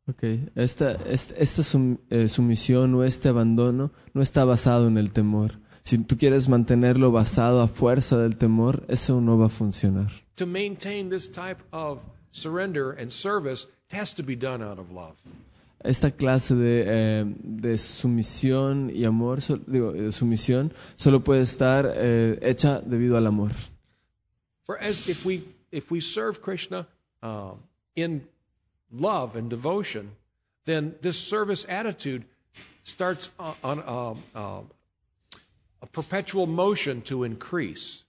Ok, 0.09 0.23
esta, 0.55 0.93
esta, 1.11 1.35
esta 1.37 1.63
sum- 1.65 1.99
eh, 2.11 2.29
sumisión 2.29 2.95
o 2.95 3.03
este 3.03 3.29
abandono 3.29 3.91
no 4.15 4.23
está 4.23 4.45
basado 4.45 4.87
en 4.87 4.99
el 4.99 5.11
temor. 5.13 5.59
Si 5.83 5.99
tú 5.99 6.17
quieres 6.17 6.49
mantenerlo 6.49 7.11
basado 7.11 7.61
a 7.61 7.67
fuerza 7.69 8.19
del 8.19 8.37
temor, 8.37 8.85
eso 8.89 9.21
no 9.21 9.37
va 9.39 9.47
a 9.47 9.49
funcionar. 9.49 10.13
To 10.37 10.47
maintain 10.47 11.11
this 11.11 11.29
type 11.31 11.63
of 11.73 11.99
surrender 12.31 12.95
and 13.01 13.11
service, 13.11 13.67
has 13.91 14.15
to 14.15 14.23
be 14.23 14.37
done 14.37 14.63
out 14.63 14.79
of 14.79 14.91
love. 14.93 15.17
Esta 15.83 16.11
clase 16.11 16.55
de, 16.55 16.85
eh, 16.87 17.25
de 17.43 17.79
sumisión 17.79 18.91
y 18.95 19.05
amor, 19.05 19.41
so- 19.41 19.59
digo, 19.67 19.93
eh, 19.95 20.13
sumisión, 20.13 20.73
solo 20.97 21.23
puede 21.25 21.43
estar 21.43 21.89
eh, 21.97 22.39
hecha 22.43 22.81
debido 22.81 23.17
al 23.17 23.27
amor. 23.27 23.53
For 24.65 24.77
as 24.81 25.09
if 25.09 25.25
we 25.25 25.43
if 25.71 25.91
we 25.91 26.01
serve 26.01 26.41
Krishna 26.41 26.87
um, 27.23 27.59
in 27.97 28.29
love 28.93 29.35
and 29.35 29.51
devotion, 29.51 30.13
then 30.65 30.95
this 31.03 31.19
service 31.19 31.67
attitude 31.69 32.25
starts 32.83 33.31
on, 33.39 33.55
on 33.65 33.79
um, 33.89 34.23
um, 34.41 34.71
a 35.83 35.87
perpetual 35.87 36.47
motion 36.47 37.03
to 37.03 37.25
increase. 37.25 38.05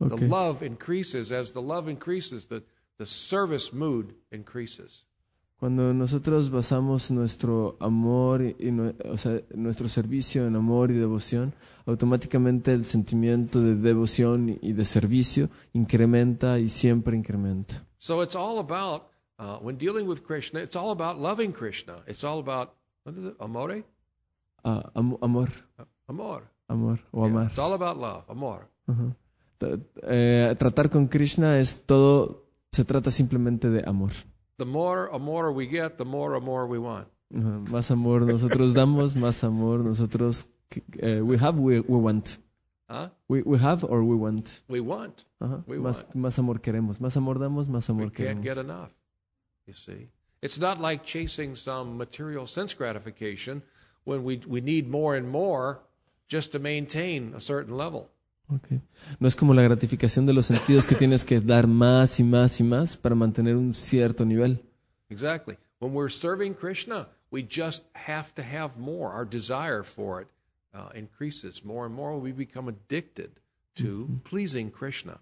Ok. 0.00 0.16
The 0.16 0.28
love 0.28 0.62
increases 0.62 1.32
as 1.32 1.52
the 1.52 1.62
love 1.62 1.88
increases. 1.88 2.46
The 2.46 2.62
the 2.98 3.06
service 3.06 3.72
mood 3.72 4.14
increases. 4.30 5.06
Cuando 5.58 5.94
nosotros 5.94 6.50
basamos 6.50 7.10
nuestro 7.10 7.76
amor 7.80 8.42
y, 8.42 8.70
o 9.08 9.16
sea, 9.16 9.40
nuestro 9.54 9.88
servicio 9.88 10.46
en 10.46 10.56
amor 10.56 10.90
y 10.90 10.94
devoción, 10.94 11.54
automáticamente 11.86 12.72
el 12.72 12.84
sentimiento 12.84 13.62
de 13.62 13.74
devoción 13.74 14.58
y 14.60 14.72
de 14.72 14.84
servicio 14.84 15.48
incrementa 15.72 16.58
y 16.58 16.68
siempre 16.68 17.16
incrementa. 17.16 17.82
So 17.98 18.22
it's 18.22 18.34
all 18.34 18.58
about 18.58 19.13
uh, 19.38 19.58
when 19.58 19.76
dealing 19.76 20.06
with 20.06 20.22
Krishna. 20.22 20.60
It's 20.60 20.76
all 20.76 20.90
about 20.90 21.18
loving 21.20 21.52
Krishna. 21.52 22.02
It's 22.06 22.24
all 22.24 22.38
about 22.38 22.74
what 23.04 23.16
is 23.16 23.24
it? 23.26 23.34
Amore, 23.40 23.84
Ah, 24.64 24.90
am- 24.96 25.18
amor, 25.22 25.48
amor. 26.08 26.42
amor 26.68 26.98
o 27.12 27.26
Yeah. 27.28 27.46
It's 27.48 27.58
all 27.58 27.74
about 27.74 27.98
love, 27.98 28.24
amor. 28.28 28.68
Tra- 29.58 29.78
eh, 30.02 30.54
tratar 30.58 30.90
con 30.90 31.08
Krishna 31.08 31.58
es 31.58 31.84
todo, 31.86 32.46
se 32.72 32.84
trata 32.84 33.10
simplemente 33.10 33.70
de 33.70 33.82
amor. 33.86 34.12
The 34.56 34.64
more 34.64 35.08
amor 35.12 35.50
we 35.52 35.66
get, 35.66 35.96
the 35.98 36.04
more 36.04 36.36
amor 36.36 36.66
we 36.66 36.78
want. 36.78 37.08
Ajá. 37.34 37.58
Más 37.70 37.90
amor 37.90 38.22
nosotros 38.22 38.72
damos, 38.74 39.16
más 39.24 39.42
amor 39.44 39.80
nosotros 39.80 40.46
eh, 40.98 41.20
we 41.20 41.36
have, 41.38 41.58
we, 41.58 41.80
we 41.80 41.98
want. 41.98 42.38
Huh? 42.88 43.08
We, 43.28 43.42
we 43.42 43.58
have 43.58 43.82
or 43.84 44.02
we 44.02 44.14
want. 44.14 44.62
We 44.68 44.80
want. 44.80 45.24
Ajá. 45.40 45.62
We 45.66 45.78
Más, 45.78 46.02
want. 46.04 46.14
más 46.14 46.38
amor 46.38 46.60
queremos. 46.60 47.00
Más 47.00 47.16
amor 47.16 47.38
damos, 47.38 47.68
más 47.68 47.88
We 47.88 47.94
amor 47.94 48.12
can't 48.12 48.42
get 48.42 48.56
enough. 48.58 48.90
You 49.66 49.74
see, 49.74 50.08
it's 50.42 50.58
not 50.58 50.80
like 50.80 51.04
chasing 51.04 51.56
some 51.56 51.96
material 51.96 52.46
sense 52.46 52.74
gratification 52.74 53.62
when 54.04 54.24
we 54.24 54.42
we 54.46 54.60
need 54.60 54.88
more 54.88 55.16
and 55.16 55.28
more 55.28 55.80
just 56.28 56.52
to 56.52 56.58
maintain 56.58 57.34
a 57.34 57.40
certain 57.40 57.76
level. 57.76 58.10
Ok. 58.48 58.80
No 59.18 59.26
es 59.26 59.34
como 59.34 59.54
la 59.54 59.62
gratificación 59.62 60.26
de 60.26 60.34
los 60.34 60.46
sentidos 60.46 60.86
que 60.86 60.96
tienes 60.96 61.24
que 61.24 61.40
dar 61.40 61.66
más 61.66 62.20
y 62.20 62.24
más 62.24 62.60
y 62.60 62.64
más 62.64 62.96
para 62.96 63.14
mantener 63.14 63.56
un 63.56 63.72
cierto 63.72 64.24
nivel. 64.24 64.62
Exactly. 65.08 65.56
When 65.78 65.94
we're 65.94 66.10
serving 66.10 66.54
Krishna, 66.54 67.08
we 67.30 67.42
just 67.42 67.84
have 67.94 68.34
to 68.34 68.42
have 68.42 68.78
more. 68.78 69.12
Our 69.12 69.24
desire 69.24 69.82
for 69.82 70.20
it 70.20 70.28
uh, 70.74 70.90
increases 70.94 71.64
more 71.64 71.86
and 71.86 71.94
more. 71.94 72.18
We 72.18 72.32
become 72.32 72.68
addicted 72.68 73.30
to 73.76 74.20
pleasing 74.24 74.70
Krishna. 74.70 75.20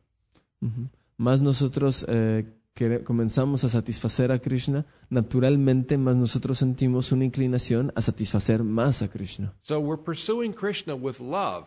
Ujú. 0.63 0.89
Más 1.17 1.43
nosotros 1.43 2.05
eh, 2.09 2.45
quere- 2.75 3.03
comenzamos 3.05 3.65
a 3.65 3.69
satisfacer 3.69 4.31
a 4.33 4.39
Krishna, 4.39 4.87
naturalmente 5.11 5.99
más 5.99 6.17
nosotros 6.17 6.59
sentimos 6.59 7.13
una 7.13 7.25
inclinación 7.25 7.93
a 7.95 8.03
satisfacer 8.03 8.63
más 8.63 9.03
a 9.03 9.09
Krishna. 9.09 9.55
So 9.63 9.79
we're 9.81 10.03
pursuing 10.03 10.53
Krishna 10.53 10.95
with 10.95 11.21
love. 11.21 11.67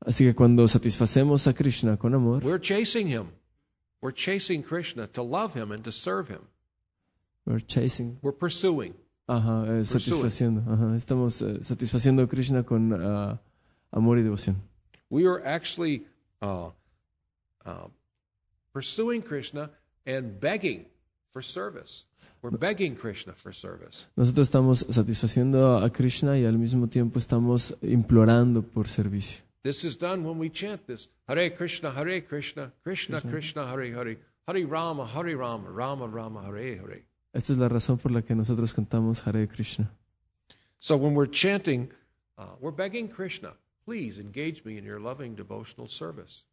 Así 0.00 0.24
que 0.24 0.34
cuando 0.34 0.66
satisfacemos 0.68 1.46
a 1.46 1.54
Krishna 1.54 1.96
con 1.96 2.14
amor, 2.14 2.44
We're 2.44 2.60
chasing 2.60 3.08
him. 3.08 3.26
We're 4.02 4.14
chasing 4.14 4.62
Krishna 4.62 5.06
to 5.08 5.22
love 5.22 5.54
him 5.58 5.72
and 5.72 5.82
to 5.84 5.90
serve 5.92 6.28
him. 6.30 6.42
we're 7.46 7.64
chasing, 7.64 8.18
We're 8.22 8.36
pursuing. 8.36 8.94
ajá, 9.28 9.64
eh, 9.80 9.84
satisfaciendo, 9.84 10.62
ajá, 10.70 10.96
estamos 10.96 11.40
eh, 11.42 11.60
satisfaciendo 11.64 12.22
a 12.22 12.28
Krishna 12.28 12.62
con 12.64 12.92
ah, 12.92 13.40
amor 13.90 14.18
y 14.18 14.22
devoción. 14.22 14.56
We 15.10 15.24
are 15.26 15.42
actually 15.46 16.06
uh, 16.42 16.70
uh, 17.64 17.88
pursuing 18.76 19.22
Krishna 19.22 19.70
and 20.04 20.38
begging 20.38 20.84
for 21.30 21.40
service. 21.40 22.04
We're 22.42 22.50
begging 22.50 22.94
Krishna 22.94 23.32
for 23.32 23.54
service. 23.54 24.06
Nosotros 24.16 24.48
estamos 24.48 24.86
satisfaciendo 24.90 25.78
a 25.78 25.90
Krishna 25.90 26.38
y 26.38 26.44
al 26.44 26.58
mismo 26.58 26.86
tiempo 26.86 27.18
estamos 27.18 27.74
implorando 27.80 28.62
por 28.62 28.86
servicio. 28.86 29.44
This 29.62 29.82
is 29.82 29.96
done 29.96 30.24
when 30.24 30.38
we 30.38 30.50
chant 30.50 30.86
this 30.86 31.08
Hare 31.26 31.48
Krishna, 31.56 31.90
Hare 31.90 32.20
Krishna, 32.20 32.70
Krishna 32.84 33.22
Krishna, 33.22 33.66
Hare 33.66 33.94
Hare, 33.94 34.18
Hare 34.46 34.66
Rama, 34.66 35.06
Hare 35.06 35.34
Rama, 35.34 35.70
Rama 35.70 36.06
Rama, 36.06 36.42
Hare 36.42 36.78
Hare. 36.78 37.06
Esta 37.32 37.54
es 37.54 37.58
la 37.58 37.68
razón 37.68 37.96
por 37.96 38.12
la 38.12 38.20
que 38.20 38.34
nosotros 38.34 38.74
cantamos 38.74 39.26
Hare 39.26 39.48
Krishna. 39.48 39.90
So 40.78 40.98
when 40.98 41.14
we're 41.14 41.30
chanting, 41.30 41.88
uh, 42.36 42.56
we're 42.60 42.76
begging 42.76 43.08
Krishna, 43.08 43.54
please 43.86 44.20
engage 44.20 44.64
me 44.66 44.76
in 44.76 44.84
your 44.84 45.00
loving 45.00 45.34
devotional 45.34 45.88
service. 45.88 46.44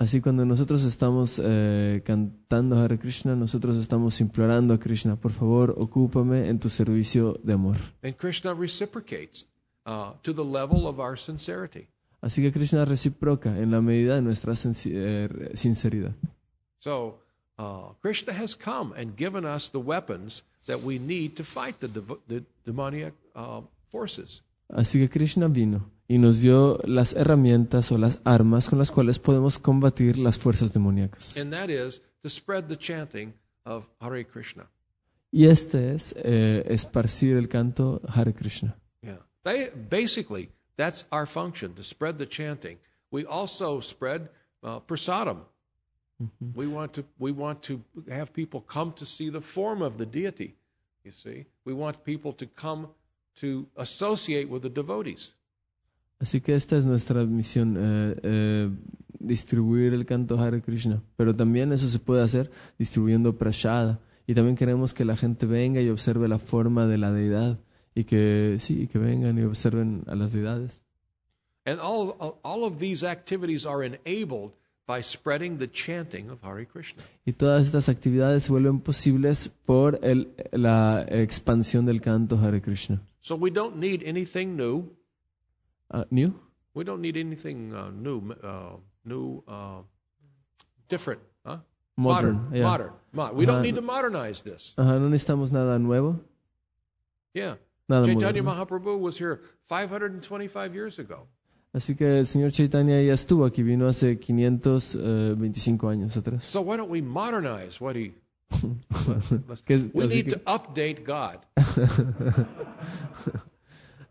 Así 0.00 0.22
cuando 0.22 0.46
nosotros 0.46 0.82
estamos 0.84 1.38
eh, 1.44 2.00
cantando 2.06 2.74
Hare 2.78 2.98
Krishna, 2.98 3.36
nosotros 3.36 3.76
estamos 3.76 4.18
implorando 4.22 4.72
a 4.72 4.80
Krishna, 4.80 5.14
por 5.14 5.30
favor, 5.30 5.74
ocúpame 5.76 6.48
en 6.48 6.58
tu 6.58 6.70
servicio 6.70 7.38
de 7.44 7.52
amor. 7.52 7.76
And 8.02 8.16
Krishna 8.16 8.54
reciprocates 8.54 9.46
uh, 9.84 10.12
to 10.22 10.32
the 10.32 10.42
level 10.42 10.86
of 10.86 10.98
our 10.98 11.18
sincerity. 11.18 11.86
Así 12.22 12.40
que 12.40 12.50
Krishna 12.50 12.86
reciproca 12.86 13.58
en 13.58 13.72
la 13.72 13.82
medida 13.82 14.14
de 14.14 14.22
nuestra 14.22 14.54
eh, 14.54 15.50
sinceridad. 15.52 16.14
So 16.78 17.18
uh, 17.58 17.92
Krishna 18.00 18.32
has 18.32 18.56
come 18.56 18.94
and 18.98 19.14
given 19.18 19.44
us 19.44 19.68
the 19.70 19.80
weapons 19.80 20.44
that 20.66 20.78
we 20.82 20.98
need 20.98 21.36
to 21.36 21.44
fight 21.44 21.78
the, 21.80 21.88
the 22.26 22.42
demoniac 22.64 23.12
uh, 23.34 23.60
forces. 23.90 24.42
Así 24.70 24.98
que 24.98 25.10
Krishna 25.10 25.46
vino 25.48 25.90
y 26.10 26.18
nos 26.18 26.40
dio 26.40 26.80
las 26.82 27.12
herramientas 27.12 27.92
o 27.92 27.96
las 27.96 28.20
armas 28.24 28.68
con 28.68 28.80
las 28.80 28.90
cuales 28.90 29.20
podemos 29.20 29.60
combatir 29.60 30.18
las 30.18 30.40
fuerzas 30.40 30.72
demoníacas. 30.72 31.36
And 31.36 31.52
that 31.52 31.68
is 31.68 32.02
to 32.22 32.28
spread 32.28 32.64
the 32.64 32.76
chanting 32.76 33.32
of 33.64 33.84
Hare 34.00 34.26
Krishna. 34.26 34.68
Y 35.30 35.44
este 35.44 35.94
es 35.94 36.12
eh, 36.16 36.64
esparcir 36.66 37.36
el 37.36 37.48
canto 37.48 38.00
Hare 38.08 38.34
Krishna. 38.34 38.76
Yeah. 39.02 39.18
They, 39.44 39.70
basically, 39.70 40.50
that's 40.76 41.06
our 41.12 41.26
function, 41.26 41.74
to 41.74 41.84
spread 41.84 42.18
the 42.18 42.26
chanting. 42.26 42.78
We 43.12 43.24
also 43.24 43.78
spread 43.78 44.30
uh, 44.64 44.80
prasadam. 44.80 45.44
We, 46.56 46.66
want 46.66 46.92
to, 46.94 47.04
we 47.20 47.30
want 47.30 47.62
to 47.68 47.84
have 48.08 48.32
people 48.32 48.62
come 48.62 48.94
to 48.94 49.06
see 49.06 49.30
the 49.30 49.40
form 49.40 49.80
of 49.80 49.96
the 49.96 50.06
deity, 50.06 50.56
you 51.04 51.12
see. 51.12 51.46
We 51.64 51.72
want 51.72 52.02
people 52.02 52.32
to 52.32 52.46
come 52.46 52.88
to 53.36 53.68
associate 53.76 54.48
with 54.48 54.62
the 54.62 54.68
devotees. 54.68 55.34
Así 56.20 56.42
que 56.42 56.54
esta 56.54 56.76
es 56.76 56.84
nuestra 56.84 57.24
misión, 57.24 57.76
eh, 57.78 58.16
eh, 58.22 58.70
distribuir 59.18 59.94
el 59.94 60.04
canto 60.04 60.38
Hare 60.38 60.60
Krishna. 60.60 61.02
Pero 61.16 61.34
también 61.34 61.72
eso 61.72 61.88
se 61.88 61.98
puede 61.98 62.22
hacer 62.22 62.50
distribuyendo 62.78 63.36
prashada. 63.38 64.00
Y 64.26 64.34
también 64.34 64.54
queremos 64.54 64.92
que 64.92 65.06
la 65.06 65.16
gente 65.16 65.46
venga 65.46 65.80
y 65.80 65.88
observe 65.88 66.28
la 66.28 66.38
forma 66.38 66.86
de 66.86 66.98
la 66.98 67.10
deidad. 67.10 67.58
Y 67.94 68.04
que 68.04 68.58
sí, 68.60 68.86
que 68.86 68.98
vengan 68.98 69.38
y 69.38 69.42
observen 69.42 70.04
a 70.06 70.14
las 70.14 70.32
deidades. 70.32 70.82
And 71.64 71.80
all, 71.80 72.14
all 72.42 72.64
of 72.64 72.78
these 72.78 73.02
activities 73.02 73.64
are 73.64 73.84
enabled 73.84 74.52
by 74.86 75.02
spreading 75.02 75.58
the 75.58 75.70
chanting 75.70 76.30
of 76.30 76.42
Hare 76.42 76.66
Krishna. 76.66 77.02
Y 77.24 77.32
todas 77.32 77.66
estas 77.66 77.88
actividades 77.88 78.44
se 78.44 78.52
vuelven 78.52 78.80
posibles 78.80 79.48
por 79.48 79.98
el, 80.02 80.34
la 80.52 81.06
expansión 81.08 81.86
del 81.86 82.00
canto 82.00 82.36
Hare 82.36 82.60
Krishna. 82.60 83.02
So 83.20 83.36
we 83.36 83.50
don't 83.50 83.76
need 83.76 84.02
anything 84.06 84.56
new. 84.56 84.99
Ah, 85.90 86.04
¿New? 86.10 86.32
We 86.74 86.84
don't 86.84 87.00
need 87.00 87.16
anything 87.16 87.72
uh, 87.74 87.90
new, 87.90 88.32
uh, 88.42 88.76
new, 89.04 89.42
uh, 89.48 89.82
different, 90.88 91.20
huh? 91.44 91.58
Modern, 91.96 92.48
yeah. 92.52 92.62
modern. 92.62 92.92
Mo- 93.12 93.32
we 93.34 93.44
don't 93.44 93.56
Uh-huh. 93.56 93.62
need 93.62 93.74
to 93.74 93.82
modernize 93.82 94.42
this. 94.42 94.74
Ajá, 94.76 94.98
no 95.00 95.08
necesitamos 95.08 95.50
nada 95.52 95.78
nuevo. 95.78 96.20
Yeah. 97.34 97.56
Nada 97.88 98.06
Chaitanya 98.06 98.42
moderno. 98.42 98.54
Mahaprabhu 98.54 98.98
was 99.00 99.18
here 99.18 99.40
525 99.64 100.74
years 100.74 100.98
ago. 101.00 101.26
Así 101.74 101.96
que 101.96 102.18
el 102.20 102.26
señor 102.26 102.52
Chaitanya 102.52 103.00
ya 103.02 103.12
estuvo 103.14 103.44
aquí, 103.44 103.62
vino 103.62 103.86
hace 103.86 104.18
525 104.18 105.88
años 105.88 106.16
atrás. 106.16 106.44
So 106.44 106.60
why 106.62 106.76
don't 106.76 106.90
we 106.90 107.00
modernize 107.02 107.80
what 107.80 107.96
he? 107.96 108.12
We 109.94 110.06
need 110.08 110.26
que, 110.26 110.32
to 110.32 110.38
update 110.46 111.04
God. 111.04 111.38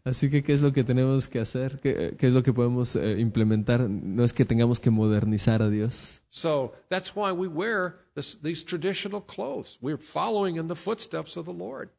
así 0.04 0.30
que, 0.30 0.44
¿qué 0.44 0.54
es 0.54 0.62
lo 0.62 0.72
que 0.74 0.84
tenemos 0.84 1.28
que 1.28 1.40
hacer? 1.40 1.80
¿Qué, 1.82 2.16
qué 2.18 2.28
es 2.28 2.34
lo 2.34 2.44
que 2.44 2.54
podemos 2.54 2.96
eh, 2.96 3.20
implementar? 3.20 3.90
No 3.90 4.24
es 4.24 4.34
que 4.34 4.46
tengamos 4.46 4.80
que 4.80 4.90
modernizar 4.90 5.62
a 5.62 5.70
Dios. 5.70 6.22
So 6.30 6.74
that's 6.90 7.16
why 7.16 7.32
we 7.32 7.48
wear 7.48 8.06
this, 8.16 8.40
these 8.42 8.64
traditional 8.64 9.22
clothes. 9.22 9.78
We're 9.82 10.02
following 10.02 10.58
in 10.58 10.68
the 10.68 10.76
footsteps 10.76 11.38
of 11.38 11.46
the 11.46 11.54
Lord. 11.54 11.90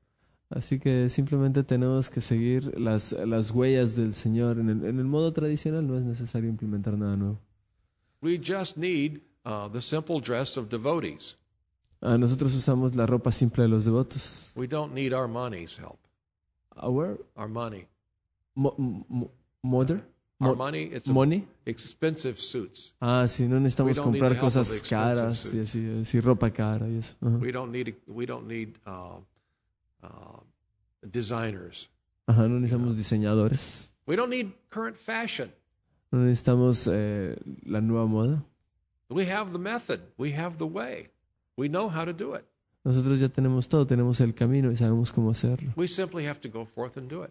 Así 0.51 0.81
que 0.81 1.09
simplemente 1.11 1.63
tenemos 1.63 2.11
que 2.11 2.21
seguir 2.21 2.77
las, 2.77 3.13
las 3.13 3.53
huellas 3.53 3.95
del 3.95 4.13
Señor. 4.13 4.59
En 4.59 4.69
el, 4.69 4.85
en 4.85 4.99
el 4.99 5.05
modo 5.05 5.33
tradicional 5.33 5.87
no 5.87 5.97
es 5.97 6.03
necesario 6.03 6.49
implementar 6.49 6.99
nada 6.99 7.17
nuevo. 7.17 7.41
We 8.21 8.37
just 8.37 8.77
need 8.77 9.21
uh, 9.45 9.69
the 9.69 9.81
simple 9.81 10.21
dress 10.21 10.57
of 10.57 10.69
devotees. 10.69 11.39
Ah, 12.03 12.19
nosotros 12.19 12.55
usamos 12.55 12.97
la 12.97 13.07
ropa 13.07 13.31
simple 13.31 13.63
de 13.63 13.69
los 13.69 13.85
devotos. 13.85 14.53
We 14.57 14.67
don't 14.67 14.93
need 14.93 15.13
our 15.13 15.29
money's 15.29 15.79
help. 15.79 16.01
Our 16.77 17.19
Our 17.37 17.49
money. 17.49 17.87
mo, 18.55 18.75
mo- 18.79 19.31
mother? 19.63 20.03
Our 20.41 20.51
Mo- 20.51 20.55
money, 20.57 20.85
it's 20.85 21.09
a- 21.11 21.13
money? 21.13 21.47
expensive 21.67 22.39
suits. 22.39 22.95
Ah, 23.01 23.25
sí, 23.29 23.47
no 23.47 23.61
necesitamos 23.61 23.97
don't 23.97 24.13
need 24.13 24.21
comprar 24.21 24.33
help 24.33 24.39
of 24.39 24.55
cosas 24.55 24.71
expensive 24.73 24.89
caras 24.97 25.55
y 25.55 25.59
así, 25.61 26.01
así, 26.01 26.21
ropa 26.21 26.51
cara 26.51 26.89
y 26.89 26.97
eso. 26.97 27.17
Ajá. 27.21 27.37
We 27.39 27.53
don't 27.53 27.71
need 27.73 27.95
we 28.07 28.25
don't 28.27 28.47
need 28.47 28.79
uh, 28.87 29.19
uh, 30.03 30.41
designers. 31.03 31.91
Ajá, 32.27 32.49
no 32.49 32.59
necesitamos 32.61 32.97
diseñadores. 32.97 33.91
We 34.07 34.17
don't 34.17 34.31
need 34.31 34.53
current 34.71 34.97
fashion. 34.97 35.53
No 36.11 36.21
necesitamos 36.21 36.89
eh, 36.91 37.37
la 37.67 37.81
nueva 37.81 38.07
moda. 38.07 38.43
We 39.11 39.27
have 39.27 39.53
the 39.53 39.59
method. 39.59 40.01
We 40.17 40.33
have 40.33 40.57
the 40.59 40.67
way. 40.67 41.09
We 41.57 41.69
know 41.69 41.89
how 41.91 42.05
to 42.07 42.13
do 42.13 42.35
it. 42.35 42.45
Nosotros 42.85 43.21
ya 43.21 43.29
tenemos 43.29 43.69
todo, 43.69 43.87
tenemos 43.87 44.21
el 44.21 44.35
camino 44.35 44.71
y 44.73 44.77
sabemos 44.77 45.13
cómo 45.13 45.31
hacerlo. 45.31 45.73
We 45.77 45.87
simply 45.89 46.27
have 46.27 46.41
to 46.41 46.49
go 46.49 46.65
forth 46.65 46.97
and 46.97 47.09
do 47.11 47.25
it. 47.25 47.31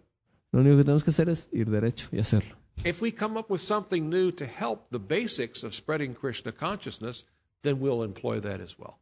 Lo 0.51 0.61
único 0.61 0.77
que 0.77 0.83
tenemos 0.83 1.03
que 1.03 1.09
hacer 1.11 1.29
es 1.29 1.49
ir 1.51 1.69
derecho 1.69 2.09
y 2.11 2.19
hacerlo. 2.19 2.55
If 2.85 3.01
we 3.01 3.11
come 3.11 3.37
up 3.37 3.49
with 3.49 3.61
something 3.61 4.09
new 4.09 4.31
to 4.31 4.45
help 4.45 4.89
the 4.91 4.99
basics 4.99 5.63
of 5.63 5.73
spreading 5.73 6.13
Krishna 6.13 6.51
consciousness, 6.51 7.25
then 7.63 7.79
we'll 7.79 8.03
employ 8.03 8.39
that 8.39 8.61
as 8.61 8.77
well. 8.79 8.99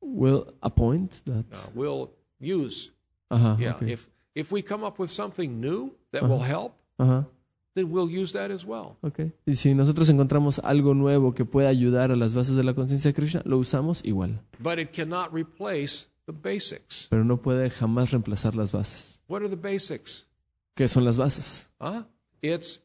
We'll 0.00 0.54
appoint 0.62 1.22
that. 1.26 1.44
Uh, 1.52 1.58
we'll 1.74 2.10
use, 2.40 2.90
Ajá, 3.30 3.56
yeah. 3.60 3.74
ok. 3.76 3.82
If 3.92 4.08
if 4.34 4.50
we 4.52 4.62
come 4.62 4.84
up 4.84 4.98
with 4.98 5.10
something 5.10 5.60
new 5.60 5.92
that 6.12 6.22
will 6.22 6.40
help, 6.40 6.76
Ajá, 6.98 7.26
then 7.74 7.90
we'll 7.90 8.10
use 8.10 8.32
that 8.32 8.50
as 8.50 8.64
well. 8.64 8.96
ok. 9.02 9.32
Y 9.46 9.54
si 9.54 9.74
nosotros 9.74 10.08
encontramos 10.08 10.58
algo 10.58 10.94
nuevo 10.94 11.34
que 11.34 11.44
pueda 11.44 11.68
ayudar 11.68 12.10
a 12.10 12.16
las 12.16 12.34
bases 12.34 12.56
de 12.56 12.64
la 12.64 12.74
conciencia 12.74 13.10
de 13.10 13.14
Krishna, 13.14 13.42
lo 13.44 13.58
usamos 13.58 14.04
igual. 14.04 14.40
But 14.58 14.78
it 14.78 14.90
cannot 14.92 15.32
replace 15.32 16.06
the 16.26 16.32
basics. 16.32 17.06
Pero 17.10 17.24
no 17.24 17.38
puede 17.40 17.70
jamás 17.70 18.10
reemplazar 18.10 18.54
las 18.54 18.72
bases. 18.72 19.20
What 19.28 19.42
are 19.42 19.48
the 19.48 19.56
basics? 19.56 20.28
¿Qué 20.74 20.88
son 20.88 21.04
las 21.04 21.16
bases? 21.16 21.70
Huh? 21.80 22.04
It's 22.40 22.80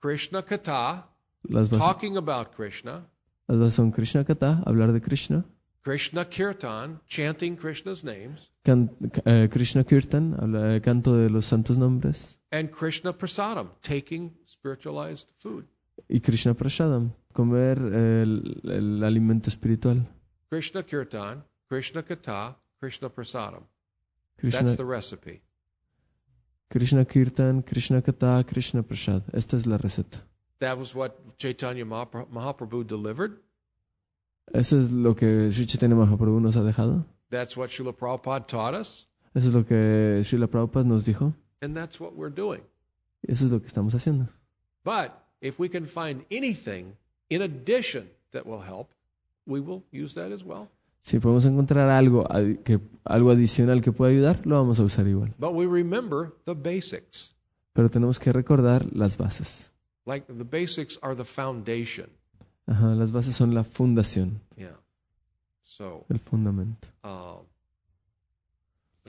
Krishna 0.00 0.42
Kata, 0.42 1.06
Las 1.48 1.68
bases, 1.70 1.84
talking 1.84 2.16
about 2.16 2.54
Krishna, 2.54 3.06
las 3.48 3.58
bases 3.58 3.74
son 3.74 3.90
Krishna 3.92 4.24
Kata, 4.24 4.62
hablar 4.66 4.92
de 4.92 5.00
Krishna, 5.00 5.44
Krishna 5.86 6.24
Kirtan, 6.24 6.98
chanting 7.06 7.56
Krishna's 7.56 8.02
names, 8.02 8.50
can- 8.64 8.90
eh, 9.24 9.46
Krishna 9.48 9.84
Kirtan, 9.84 10.34
habla, 10.34 10.74
eh, 10.74 10.80
canto 10.80 11.14
de 11.16 11.28
los 11.30 11.46
santos 11.46 11.78
nombres, 11.78 12.40
and 12.50 12.70
Krishna 12.72 13.12
Prasadam, 13.12 13.68
taking 13.82 14.32
spiritualized 14.44 15.28
food. 15.36 15.64
y 16.08 16.18
Krishna 16.20 16.54
Prashadam, 16.54 17.12
comer 17.32 17.78
el, 17.78 18.60
el 18.64 19.04
alimento 19.04 19.48
espiritual. 19.48 20.04
Krishna 20.50 20.82
Kirtan, 20.82 21.44
Krishna 21.68 22.02
Kata, 22.02 22.56
Krishna 22.80 23.08
Prasadam. 23.08 23.62
Krishna, 24.38 24.62
That's 24.62 24.76
the 24.76 24.84
recipe. 24.84 25.40
Krishna 26.68 27.04
Kirtan, 27.04 27.62
Krishna 27.62 28.02
Kata, 28.02 28.44
Krishna 28.44 28.82
Prashad. 28.82 29.22
Esta 29.32 29.56
es 29.56 29.66
la 29.66 29.78
receta. 29.78 30.18
That 30.58 30.76
was 30.78 30.94
what 30.96 31.12
Chaitanya 31.38 31.84
Mahapra- 31.84 32.26
Mahaprabhu 32.28 32.84
delivered. 32.84 33.38
Eso 34.52 34.78
es 34.80 34.90
lo 34.90 35.14
que 35.14 35.50
Sri 35.52 35.66
Chaitanya 35.66 35.96
Mahaprabhu 35.96 36.40
nos 36.40 36.56
ha 36.56 36.62
dejado. 36.62 37.04
That's 37.30 37.56
what 37.56 37.68
Srila 37.70 37.92
Prabhupada 37.92 38.46
taught 38.46 38.74
us, 38.74 39.08
Eso 39.34 39.48
es 39.48 39.54
lo 39.54 39.64
que 39.66 40.22
Srila 40.24 40.46
Prabhupada 40.46 40.86
nos 40.86 41.04
dijo. 41.04 41.34
and 41.60 41.74
that's 41.76 41.98
what 42.00 42.12
we're 42.14 42.32
doing. 42.34 42.62
Y 43.22 43.32
eso 43.32 43.46
es 43.46 43.50
lo 43.50 43.60
que 43.60 43.66
estamos 43.66 43.94
haciendo. 43.94 44.28
But 44.84 45.12
if 45.40 45.58
we 45.58 45.68
can 45.68 45.86
find 45.86 46.24
anything 46.30 46.94
in 47.28 47.42
addition 47.42 48.08
that 48.32 48.46
will 48.46 48.62
help, 48.62 48.90
we 49.46 49.60
will 49.60 49.82
use 49.92 50.14
that 50.14 50.32
as 50.32 50.44
well. 50.44 50.68
Si 51.02 51.18
podemos 51.20 51.44
encontrar 51.46 51.88
algo, 51.88 52.24
que, 52.64 52.80
algo 53.04 53.30
adicional 53.30 53.80
que 53.80 53.92
pueda 53.92 54.10
ayudar, 54.12 54.44
lo 54.46 54.56
vamos 54.56 54.78
a 54.80 54.84
usar 54.84 55.06
igual. 55.06 55.34
But 55.38 55.54
we 55.54 55.66
remember 55.66 56.32
the 56.44 56.54
basics. 56.54 57.34
Pero 57.72 57.90
tenemos 57.90 58.18
que 58.18 58.32
recordar 58.32 58.86
las 58.92 59.16
bases. 59.16 59.72
Like 60.04 60.26
the 60.32 60.44
basics 60.44 60.98
are 61.02 61.14
the 61.16 61.24
foundation. 61.24 62.08
Ajá, 62.66 62.94
las 62.94 63.12
bases 63.12 63.36
son 63.36 63.54
la 63.54 63.62
fundación, 63.64 64.40
Yeah. 64.56 64.76
So, 65.62 66.04
el 66.08 66.18
fundamento. 66.20 66.88
um, 67.04 67.46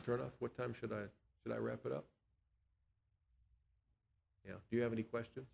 turn 0.03 0.21
off. 0.21 0.33
What 0.39 0.55
time 0.55 0.73
should 0.73 0.91
I 0.93 1.07
should 1.41 1.53
I 1.55 1.57
wrap 1.59 1.85
it 1.85 1.91
up? 1.91 2.05
Yeah. 4.45 4.55
Do 4.69 4.77
you 4.77 4.83
have 4.83 4.93
any 4.93 5.03
questions? 5.03 5.47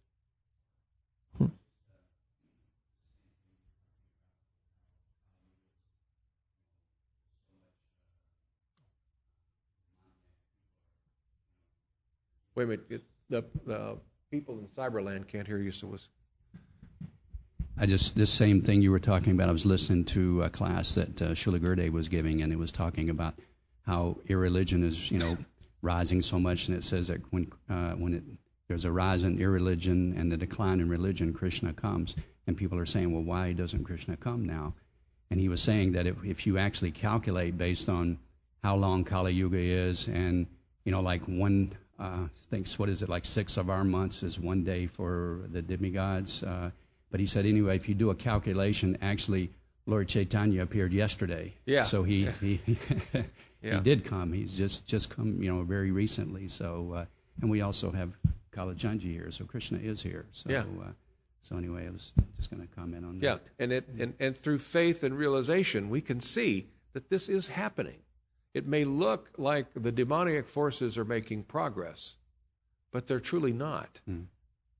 Hmm. 1.38 1.48
Wait 12.56 12.64
a 12.64 12.68
minute. 12.68 13.04
The, 13.30 13.44
the 13.66 13.98
people 14.30 14.60
in 14.60 14.68
Cyberland 14.68 15.28
can't 15.28 15.48
hear 15.48 15.58
you, 15.60 15.72
so 15.72 15.94
it's 15.94 16.10
I 17.78 17.86
just 17.88 18.16
this 18.16 18.30
same 18.30 18.62
thing 18.62 18.82
you 18.82 18.92
were 18.92 19.00
talking 19.00 19.34
about. 19.34 19.50
I 19.50 19.52
was 19.52 19.66
listening 19.66 20.06
to 20.06 20.44
a 20.44 20.50
class 20.50 20.96
that 20.96 21.22
uh, 21.22 21.30
Shula 21.30 21.60
Gurde 21.60 21.92
was 21.92 22.08
giving, 22.08 22.42
and 22.42 22.54
it 22.54 22.60
was 22.60 22.72
talking 22.72 23.10
about 23.10 23.34
how 23.86 24.18
irreligion 24.28 24.84
is, 24.84 25.12
you 25.12 25.20
know, 25.20 25.38
rising 25.82 26.22
so 26.22 26.40
much, 26.40 26.68
and 26.68 26.78
it 26.78 26.84
says 26.84 27.08
that 27.08 27.22
when 27.32 27.52
uh, 27.70 27.94
when 27.94 28.14
it 28.14 28.24
there's 28.68 28.86
a 28.86 28.92
rise 28.92 29.24
in 29.24 29.40
irreligion 29.40 30.16
and 30.18 30.32
the 30.32 30.38
decline 30.38 30.80
in 30.80 30.88
religion, 30.88 31.34
Krishna 31.34 31.74
comes, 31.74 32.16
and 32.48 32.56
people 32.56 32.78
are 32.78 32.86
saying, 32.86 33.12
well, 33.12 33.24
why 33.24 33.54
doesn't 33.54 33.84
Krishna 33.84 34.18
come 34.18 34.46
now? 34.46 34.74
And 35.30 35.40
he 35.40 35.50
was 35.50 35.62
saying 35.62 35.94
that 35.94 36.06
if, 36.08 36.16
if 36.24 36.48
you 36.48 36.58
actually 36.58 36.92
calculate 36.92 37.58
based 37.58 37.90
on 37.90 38.20
how 38.64 38.76
long 38.76 39.04
Kali 39.04 39.34
Yuga 39.34 39.58
is, 39.58 40.08
and 40.08 40.46
you 40.86 40.92
know, 40.92 41.02
like 41.02 41.24
one 41.24 41.74
uh, 42.00 42.28
thinks 42.52 42.78
what 42.78 42.90
is 42.90 43.02
it 43.02 43.10
like 43.10 43.26
six 43.26 43.58
of 43.58 43.70
our 43.70 43.84
months 43.84 44.22
is 44.22 44.40
one 44.40 44.64
day 44.64 44.86
for 44.86 45.42
the 45.52 45.62
demigods. 45.62 46.44
Uh, 46.44 46.70
but 47.14 47.20
he 47.20 47.28
said 47.28 47.46
anyway, 47.46 47.76
if 47.76 47.88
you 47.88 47.94
do 47.94 48.10
a 48.10 48.16
calculation, 48.16 48.98
actually 49.00 49.52
Lord 49.86 50.08
Chaitanya 50.08 50.64
appeared 50.64 50.92
yesterday. 50.92 51.54
Yeah. 51.68 51.84
So 51.84 52.02
he 52.02 52.26
he 52.42 52.60
Yeah. 53.62 53.76
he 53.76 53.82
did 53.82 54.04
come. 54.04 54.34
He's 54.34 54.58
just 54.58 54.88
just 54.88 55.12
come, 55.12 55.40
you 55.44 55.54
know, 55.54 55.62
very 55.62 55.92
recently. 55.92 56.50
So 56.50 56.92
uh, 56.96 57.06
and 57.40 57.52
we 57.52 57.62
also 57.62 57.92
have 57.92 58.18
Kalachandji 58.52 59.12
here, 59.14 59.30
so 59.32 59.46
Krishna 59.46 59.78
is 59.78 60.02
here. 60.02 60.26
So 60.32 60.50
Yeah. 60.50 60.62
uh, 60.82 60.94
so 61.42 61.56
anyway, 61.56 61.86
I 61.86 61.92
was 61.92 62.14
just 62.38 62.50
going 62.50 62.68
to 62.68 62.76
comment 62.76 63.06
on 63.06 63.20
Yeah, 63.22 63.34
that. 63.36 63.44
and 63.60 63.72
it 63.72 63.88
and, 64.00 64.16
and 64.20 64.36
through 64.36 64.58
faith 64.60 65.04
and 65.04 65.16
realization, 65.16 65.92
we 65.92 66.02
can 66.02 66.20
see 66.20 66.70
that 66.94 67.12
this 67.12 67.30
is 67.30 67.46
happening. 67.46 68.00
It 68.56 68.66
may 68.68 68.86
look 68.86 69.30
like 69.38 69.68
the 69.76 69.92
demoniac 69.92 70.50
forces 70.50 70.98
are 70.98 71.06
making 71.06 71.44
progress, 71.44 72.18
but 72.92 73.06
they're 73.06 73.20
truly 73.20 73.54
not, 73.54 74.02
Mm. 74.10 74.26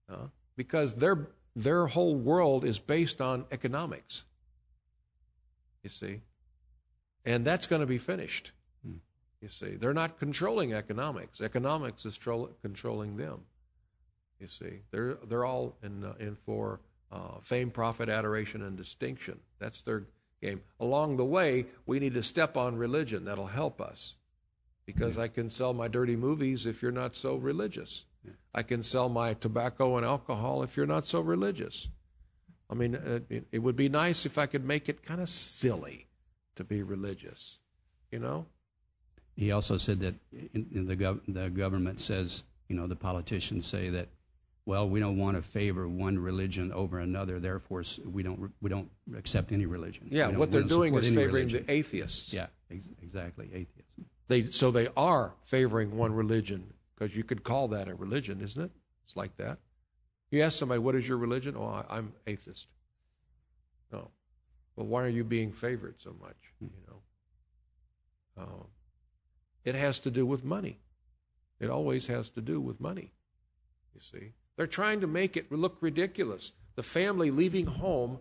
Uh, 0.10 0.28
because 0.56 0.96
their 0.96 1.28
their 1.56 1.88
whole 1.88 2.16
world 2.16 2.66
is 2.66 2.80
based 2.80 3.22
on 3.22 3.46
economics. 3.52 4.26
You 5.84 5.90
see, 5.90 6.22
and 7.26 7.46
that's 7.46 7.68
going 7.68 7.82
to 7.82 7.86
be 7.86 7.98
finished. 7.98 8.52
Mm. 8.88 9.00
You 9.42 9.50
see, 9.50 9.76
they're 9.76 9.94
not 9.94 10.18
controlling 10.18 10.74
economics. 10.74 11.42
Economics 11.42 12.06
is 12.06 12.18
tro- 12.18 12.52
controlling 12.62 13.18
them. 13.18 13.42
You 14.40 14.48
see, 14.48 14.82
they're 14.92 15.18
they're 15.28 15.46
all 15.46 15.76
in 15.84 16.04
uh, 16.04 16.14
in 16.20 16.36
for 16.46 16.80
uh, 17.12 17.40
fame, 17.42 17.70
profit, 17.70 18.10
adoration, 18.10 18.62
and 18.62 18.78
distinction. 18.78 19.40
That's 19.60 19.82
their 19.82 20.04
game. 20.42 20.62
Along 20.80 21.18
the 21.18 21.26
way, 21.26 21.68
we 21.86 22.00
need 22.00 22.14
to 22.16 22.24
step 22.24 22.58
on 22.58 22.76
religion. 22.76 23.26
That'll 23.26 23.48
help 23.48 23.80
us, 23.80 24.18
because 24.86 25.18
I 25.18 25.28
can 25.28 25.50
sell 25.50 25.74
my 25.74 25.88
dirty 25.88 26.16
movies 26.16 26.66
if 26.66 26.82
you're 26.82 26.92
not 26.92 27.16
so 27.16 27.36
religious. 27.36 28.06
I 28.54 28.64
can 28.64 28.84
sell 28.84 29.10
my 29.10 29.34
tobacco 29.34 29.98
and 29.98 30.06
alcohol 30.06 30.64
if 30.64 30.78
you're 30.78 30.86
not 30.86 31.08
so 31.08 31.22
religious. 31.22 31.90
I 32.70 32.76
mean, 32.76 32.96
uh, 32.96 33.20
it, 33.30 33.48
it 33.52 33.60
would 33.60 33.76
be 33.76 33.90
nice 33.90 34.26
if 34.26 34.38
I 34.38 34.46
could 34.46 34.66
make 34.66 34.90
it 34.90 35.04
kind 35.04 35.22
of 35.22 35.30
silly 35.30 36.08
to 36.56 36.64
be 36.64 36.84
religious, 36.84 37.60
you 38.12 38.20
know. 38.20 38.46
He 39.36 39.52
also 39.52 39.78
said 39.78 40.00
that 40.02 40.16
in, 40.32 40.68
in 40.74 40.86
the 40.86 40.96
gov- 40.96 41.22
the 41.28 41.50
government 41.50 42.00
says, 42.00 42.44
you 42.70 42.76
know, 42.76 42.88
the 42.88 42.96
politicians 42.96 43.66
say 43.68 43.90
that, 43.90 44.08
well, 44.66 44.88
we 44.88 45.00
don't 45.00 45.18
want 45.18 45.36
to 45.36 45.44
favor 45.44 45.88
one 45.88 46.18
religion 46.18 46.72
over 46.72 47.00
another, 47.00 47.40
therefore 47.40 47.84
we 48.06 48.24
don't 48.24 48.52
we 48.62 48.70
don't 48.70 48.90
accept 49.18 49.52
any 49.52 49.66
religion. 49.66 50.08
Yeah, 50.10 50.30
what 50.30 50.52
they're 50.52 50.62
doing 50.62 50.96
is 50.96 51.10
favoring 51.10 51.48
religion. 51.48 51.66
the 51.66 51.74
atheists. 51.74 52.34
Yeah, 52.34 52.48
ex- 52.72 52.88
exactly, 53.02 53.48
atheism. 53.48 54.06
They 54.30 54.46
so 54.46 54.72
they 54.72 54.88
are 54.96 55.34
favoring 55.44 55.98
one 55.98 56.14
religion 56.14 56.74
because 57.04 57.18
you 57.18 57.24
could 57.24 57.44
call 57.44 57.68
that 57.70 57.90
a 57.90 57.96
religion, 57.96 58.42
isn't 58.42 58.64
it? 58.64 58.72
It's 59.04 59.18
like 59.18 59.36
that. 59.38 59.60
You 60.32 60.42
ask 60.42 60.58
somebody, 60.58 60.80
"What 60.80 60.96
is 60.96 61.08
your 61.08 61.18
religion?" 61.18 61.56
Oh, 61.58 61.66
I, 61.66 61.86
I'm 61.90 62.14
atheist. 62.26 62.68
No. 63.92 64.12
Well, 64.76 64.88
why 64.88 65.04
are 65.04 65.10
you 65.10 65.24
being 65.24 65.52
favored 65.52 66.02
so 66.02 66.16
much? 66.20 66.38
You 66.62 66.70
know. 66.88 68.44
Um, 68.44 68.68
it 69.66 69.76
has 69.76 70.00
to 70.02 70.12
do 70.12 70.26
with 70.26 70.44
money. 70.44 70.80
It 71.60 71.70
always 71.70 72.08
has 72.08 72.30
to 72.32 72.42
do 72.42 72.60
with 72.60 72.80
money. 72.80 73.12
You 73.94 74.02
see, 74.02 74.32
they're 74.56 74.66
trying 74.66 75.02
to 75.02 75.08
make 75.08 75.38
it 75.38 75.52
look 75.52 75.78
ridiculous. 75.82 76.54
The 76.76 76.84
family 76.84 77.32
leaving 77.32 77.68
home 77.68 78.20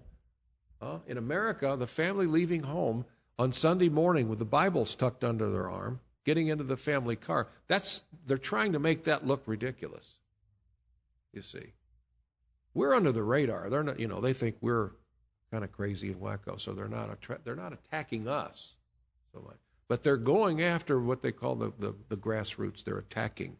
uh, 0.80 0.98
in 1.06 1.16
America, 1.16 1.76
the 1.78 1.86
family 1.86 2.26
leaving 2.26 2.64
home 2.64 3.06
on 3.38 3.52
Sunday 3.52 3.88
morning 3.88 4.28
with 4.28 4.38
the 4.38 4.44
Bibles 4.44 4.94
tucked 4.94 5.24
under 5.24 5.50
their 5.50 5.70
arm, 5.70 6.00
getting 6.24 6.48
into 6.48 6.64
the 6.64 6.76
family 6.76 7.16
car. 7.16 7.48
That's 7.68 8.02
they're 8.26 8.38
trying 8.38 8.72
to 8.72 8.78
make 8.78 9.04
that 9.04 9.26
look 9.26 9.42
ridiculous. 9.46 10.18
You 11.32 11.42
see, 11.42 11.72
we're 12.74 12.94
under 12.94 13.12
the 13.12 13.22
radar. 13.22 13.70
They're 13.70 13.82
not. 13.82 13.98
You 13.98 14.08
know, 14.08 14.20
they 14.20 14.32
think 14.32 14.56
we're 14.60 14.90
kind 15.50 15.64
of 15.64 15.72
crazy 15.72 16.12
and 16.12 16.20
wacko, 16.20 16.60
so 16.60 16.72
they're 16.72 16.88
not. 16.88 17.10
Attra- 17.10 17.40
they're 17.44 17.56
not 17.56 17.72
attacking 17.72 18.28
us 18.28 18.76
so 19.32 19.40
much, 19.40 19.58
but 19.88 20.02
they're 20.02 20.16
going 20.16 20.62
after 20.62 21.00
what 21.00 21.22
they 21.22 21.32
call 21.32 21.54
the 21.54 21.72
the, 21.78 21.94
the 22.08 22.16
grassroots. 22.16 22.84
They're 22.84 22.98
attacking 22.98 23.56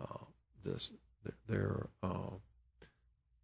uh, 0.00 0.24
this. 0.64 0.92
They're, 1.48 1.88
uh, 2.02 2.36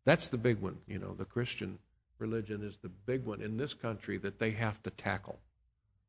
that's 0.04 0.28
the 0.28 0.38
big 0.38 0.60
one. 0.60 0.78
You 0.86 0.98
know, 0.98 1.14
the 1.14 1.24
Christian 1.24 1.78
religion 2.18 2.62
is 2.62 2.78
the 2.78 2.88
big 2.88 3.24
one 3.24 3.40
in 3.40 3.56
this 3.56 3.74
country 3.74 4.18
that 4.18 4.38
they 4.38 4.50
have 4.52 4.82
to 4.82 4.90
tackle. 4.90 5.38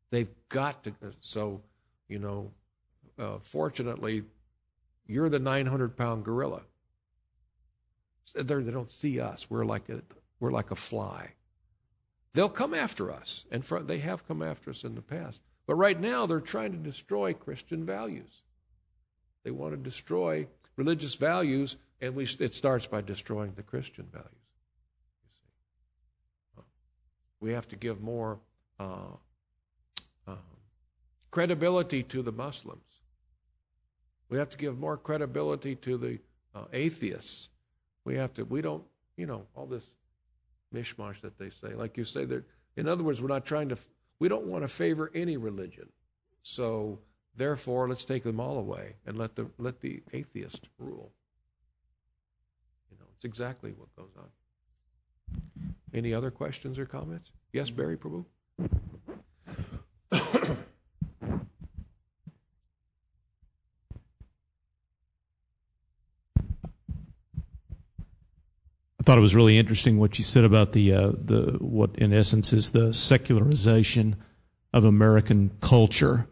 They've 0.10 0.34
got 0.50 0.84
to. 0.84 0.94
So, 1.22 1.62
you 2.12 2.20
know, 2.20 2.51
uh, 3.18 3.39
fortunately, 3.41 4.24
you're 5.07 5.30
the 5.30 5.39
900 5.39 5.95
pound 5.95 6.26
gorilla. 6.26 6.64
They're, 8.36 8.62
they 8.62 8.72
don't 8.72 8.91
see 8.91 9.20
us. 9.20 9.49
We're 9.49 9.66
like 9.66 9.89
a 9.89 10.01
we're 10.39 10.51
like 10.51 10.72
a 10.72 10.76
fly. 10.76 11.32
They'll 12.34 12.49
come 12.49 12.74
after 12.74 13.12
us, 13.12 13.45
and 13.51 13.66
for, 13.66 13.82
they 13.82 13.99
have 13.99 14.28
come 14.28 14.41
after 14.41 14.70
us 14.72 14.84
in 14.84 14.95
the 14.95 15.01
past. 15.01 15.41
But 15.68 15.76
right 15.76 15.99
now, 15.99 16.26
they're 16.26 16.39
trying 16.39 16.72
to 16.72 16.78
destroy 16.78 17.34
Christian 17.34 17.86
values. 17.86 18.41
They 19.43 19.51
want 19.51 19.74
to 19.74 19.78
destroy 19.78 20.47
religious 20.76 21.16
values, 21.16 21.78
and 21.99 22.16
we, 22.16 22.24
it 22.39 22.55
starts 22.55 22.88
by 22.88 23.01
destroying 23.01 23.53
the 23.55 23.64
Christian 23.64 24.07
values. 24.12 24.32
You 25.24 25.30
see, 26.62 26.64
we 27.39 27.53
have 27.53 27.68
to 27.70 27.76
give 27.76 28.01
more 28.01 28.39
uh, 28.80 29.18
uh, 30.26 30.36
credibility 31.32 32.04
to 32.04 32.22
the 32.22 32.32
Muslims. 32.32 32.84
We 34.30 34.38
have 34.38 34.50
to 34.50 34.58
give 34.58 34.78
more 34.78 34.98
credibility 34.98 35.76
to 35.76 35.98
the 35.98 36.20
uh, 36.54 36.66
atheists. 36.72 37.50
We 38.06 38.16
have 38.16 38.34
to. 38.36 38.46
We 38.46 38.62
don't. 38.62 38.84
You 39.18 39.26
know 39.26 39.46
all 39.56 39.66
this 39.66 39.84
mishmash 40.74 41.22
that 41.22 41.38
they 41.38 41.50
say. 41.50 41.74
Like 41.74 41.98
you 41.98 42.06
say, 42.06 42.26
they're. 42.26 42.46
In 42.78 42.88
other 42.88 43.04
words, 43.04 43.22
we're 43.22 43.28
not 43.28 43.46
trying 43.46 43.70
to. 43.70 43.78
We 44.20 44.30
don't 44.30 44.46
want 44.46 44.64
to 44.64 44.68
favor 44.68 45.12
any 45.14 45.38
religion. 45.38 45.90
So 46.44 47.00
therefore, 47.36 47.90
let's 47.90 48.06
take 48.06 48.24
them 48.24 48.40
all 48.40 48.58
away 48.58 48.96
and 49.06 49.18
let 49.18 49.36
the 49.36 49.48
let 49.58 49.82
the 49.82 50.02
atheist 50.14 50.70
rule. 50.78 51.12
You 52.90 52.98
know, 53.00 53.06
it's 53.16 53.26
exactly 53.26 53.74
what 53.78 53.94
goes 53.96 54.12
on. 54.18 54.30
Any 55.94 56.14
other 56.14 56.32
questions 56.32 56.80
or 56.80 56.86
comments? 56.86 57.32
Yes, 57.52 57.70
Barry 57.70 57.98
Prabhu. 57.98 58.26
Thought 69.12 69.18
it 69.18 69.22
was 69.22 69.36
really 69.36 69.57
interesting 69.57 69.99
what 69.99 70.18
you 70.18 70.24
said 70.24 70.45
about 70.45 70.72
the 70.72 70.93
uh, 70.93 71.12
the 71.12 71.57
what 71.59 71.93
in 71.97 72.14
essence 72.14 72.53
is 72.53 72.70
the 72.70 72.93
secularization 72.93 74.16
of 74.72 74.86
American 74.86 75.51
culture, 75.59 76.28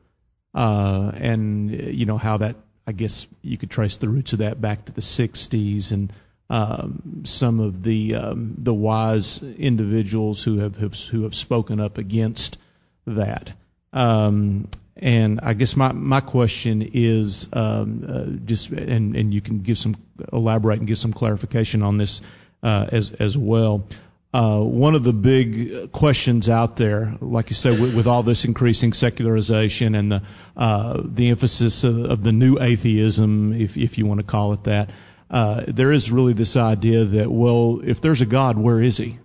uh, 0.54 1.12
and 1.16 1.72
you 1.72 2.06
know 2.06 2.18
how 2.18 2.38
that 2.38 2.56
I 2.88 2.94
guess 2.94 3.28
you 3.42 3.58
could 3.58 3.70
trace 3.70 3.98
the 3.98 4.08
roots 4.08 4.32
of 4.32 4.40
that 4.40 4.62
back 4.62 4.86
to 4.86 4.94
the 4.94 5.02
'60s 5.02 5.92
and 5.92 6.14
um, 6.50 7.24
some 7.26 7.60
of 7.60 7.84
the 7.84 8.16
um, 8.16 8.56
the 8.58 8.74
wise 8.74 9.44
individuals 9.44 10.44
who 10.44 10.60
have, 10.60 10.78
have 10.78 10.96
who 10.96 11.24
have 11.24 11.36
spoken 11.36 11.82
up 11.82 11.98
against 11.98 12.58
that. 13.06 13.52
Um, 13.92 14.70
and 14.96 15.42
I 15.44 15.54
guess 15.54 15.76
my, 15.76 15.92
my 15.92 16.22
question 16.22 16.90
is 16.94 17.50
um, 17.52 18.06
uh, 18.08 18.46
just 18.46 18.70
and, 18.70 19.18
and 19.18 19.34
you 19.34 19.42
can 19.42 19.60
give 19.60 19.78
some 19.78 19.98
elaborate 20.32 20.80
and 20.80 20.88
give 20.88 20.98
some 20.98 21.12
clarification 21.12 21.84
on 21.84 21.98
this 21.98 22.22
uh, 22.64 22.88
as 22.92 23.12
as 23.14 23.38
well. 23.38 23.86
Uh, 24.32 24.62
one 24.62 24.94
of 24.94 25.04
the 25.04 25.14
big 25.14 25.92
questions 25.92 26.48
out 26.48 26.78
there, 26.78 27.16
like 27.20 27.50
you 27.50 27.56
said, 27.56 27.80
with, 27.80 27.96
with 27.96 28.06
all 28.06 28.22
this 28.22 28.46
increasing 28.46 28.94
secularization 28.94 29.96
and 29.96 30.12
the 30.12 30.22
uh, 30.56 31.02
the 31.04 31.30
emphasis 31.30 31.84
of, 31.84 32.06
of 32.06 32.24
the 32.24 32.32
new 32.32 32.60
atheism, 32.60 33.54
if 33.54 33.76
if 33.76 33.98
you 33.98 34.06
want 34.06 34.20
to 34.20 34.26
call 34.26 34.54
it 34.54 34.64
that, 34.66 34.92
uh, 35.32 35.64
there 35.68 35.92
is 35.92 36.12
really 36.12 36.34
this 36.34 36.56
idea 36.56 37.06
that 37.06 37.32
well, 37.32 37.82
if 37.84 38.02
there's 38.02 38.22
a 38.22 38.26
God, 38.28 38.58
where 38.58 38.82
is 38.82 38.98
He? 38.98 39.18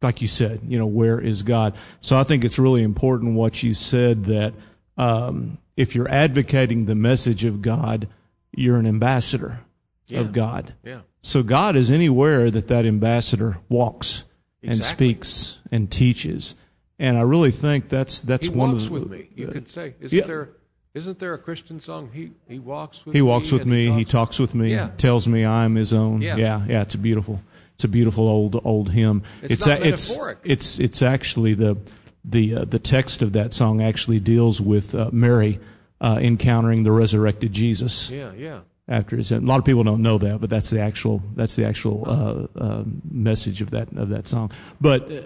Like 0.00 0.22
you 0.22 0.28
said, 0.28 0.60
you 0.66 0.78
know, 0.78 0.86
where 0.86 1.20
is 1.20 1.42
God? 1.42 1.74
So 2.00 2.16
I 2.16 2.24
think 2.24 2.42
it's 2.42 2.58
really 2.58 2.82
important 2.82 3.34
what 3.34 3.62
you 3.62 3.74
said 3.74 4.24
that 4.24 4.54
um, 4.96 5.58
if 5.76 5.94
you're 5.94 6.08
advocating 6.08 6.86
the 6.86 6.94
message 6.94 7.44
of 7.44 7.60
God, 7.60 8.08
you're 8.50 8.78
an 8.78 8.86
ambassador 8.86 9.60
Yeah. 10.08 10.20
of 10.20 10.32
God. 10.32 10.74
Yeah. 10.84 11.00
So 11.22 11.42
God 11.42 11.76
is 11.76 11.90
anywhere 11.90 12.50
that 12.50 12.68
that 12.68 12.84
ambassador 12.86 13.58
walks 13.68 14.24
and 14.62 14.82
speaks 14.82 15.58
and 15.70 15.90
teaches. 15.90 16.54
And 16.98 17.16
I 17.16 17.22
really 17.22 17.50
think 17.50 17.88
that's 17.88 18.20
that's 18.20 18.46
He 18.46 18.52
one 18.52 18.72
walks 18.72 18.84
of 18.84 18.92
the, 18.92 19.00
with 19.00 19.10
me. 19.10 19.28
You 19.34 19.48
could 19.48 19.68
say, 19.68 19.94
isn't 20.00 20.16
Yeah. 20.18 20.26
there? 20.26 20.48
Isn't 20.94 21.18
there 21.18 21.32
a 21.32 21.38
Christian 21.38 21.80
song? 21.80 22.10
He 22.12 22.32
he 22.48 22.58
walks 22.58 23.06
with 23.06 23.14
he 23.14 23.20
me. 23.22 23.26
walks 23.28 23.50
with 23.50 23.64
me. 23.64 23.86
He 23.86 24.04
talks- 24.04 24.36
talks 24.36 24.38
with 24.38 24.54
me. 24.54 24.72
Yeah. 24.72 24.90
Tells 24.98 25.26
me 25.26 25.44
I'm 25.46 25.74
his 25.74 25.92
own. 25.92 26.20
Yeah. 26.22 26.36
yeah, 26.36 26.64
yeah. 26.68 26.82
It's 26.82 26.94
a 26.94 26.98
beautiful. 26.98 27.40
It's 27.74 27.84
a 27.84 27.88
beautiful 27.88 28.28
old 28.28 28.60
old 28.64 28.90
hymn. 28.90 29.22
It's 29.42 29.66
not 29.66 29.80
a- 29.80 29.88
it's 29.88 30.18
it's 30.44 30.78
it's 30.78 31.00
actually 31.02 31.54
the 31.54 31.76
the 32.24 32.56
uh, 32.56 32.64
the 32.66 32.78
text 32.78 33.22
of 33.22 33.32
that 33.32 33.54
song 33.54 33.80
actually 33.80 34.20
deals 34.20 34.60
with 34.60 34.94
uh, 34.94 35.08
Mary 35.12 35.58
uh, 36.00 36.18
encountering 36.20 36.82
the 36.84 36.92
resurrected 36.92 37.52
Jesus 37.52 38.10
Yeah, 38.10 38.32
yeah. 38.36 38.60
After 38.88 39.16
his. 39.16 39.32
A 39.32 39.40
lot 39.40 39.58
of 39.58 39.64
people 39.64 39.84
don't 39.84 40.02
know 40.02 40.18
that, 40.18 40.40
but 40.40 40.50
that's 40.50 40.70
the 40.70 40.80
actual 40.80 41.22
that's 41.34 41.56
the 41.56 41.64
actual 41.64 42.04
uh, 42.06 42.60
uh, 42.60 42.84
message 43.10 43.62
of 43.62 43.70
that 43.70 43.88
of 43.96 44.08
that 44.10 44.26
song. 44.26 44.50
But 44.80 45.10
uh, 45.10 45.22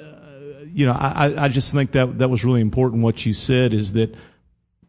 you 0.72 0.86
know, 0.86 0.92
I, 0.92 1.44
I 1.44 1.48
just 1.48 1.72
think 1.72 1.92
that 1.92 2.18
that 2.18 2.28
was 2.28 2.44
really 2.44 2.60
important. 2.60 3.02
What 3.02 3.24
you 3.24 3.32
said 3.32 3.72
is 3.72 3.92
that 3.92 4.14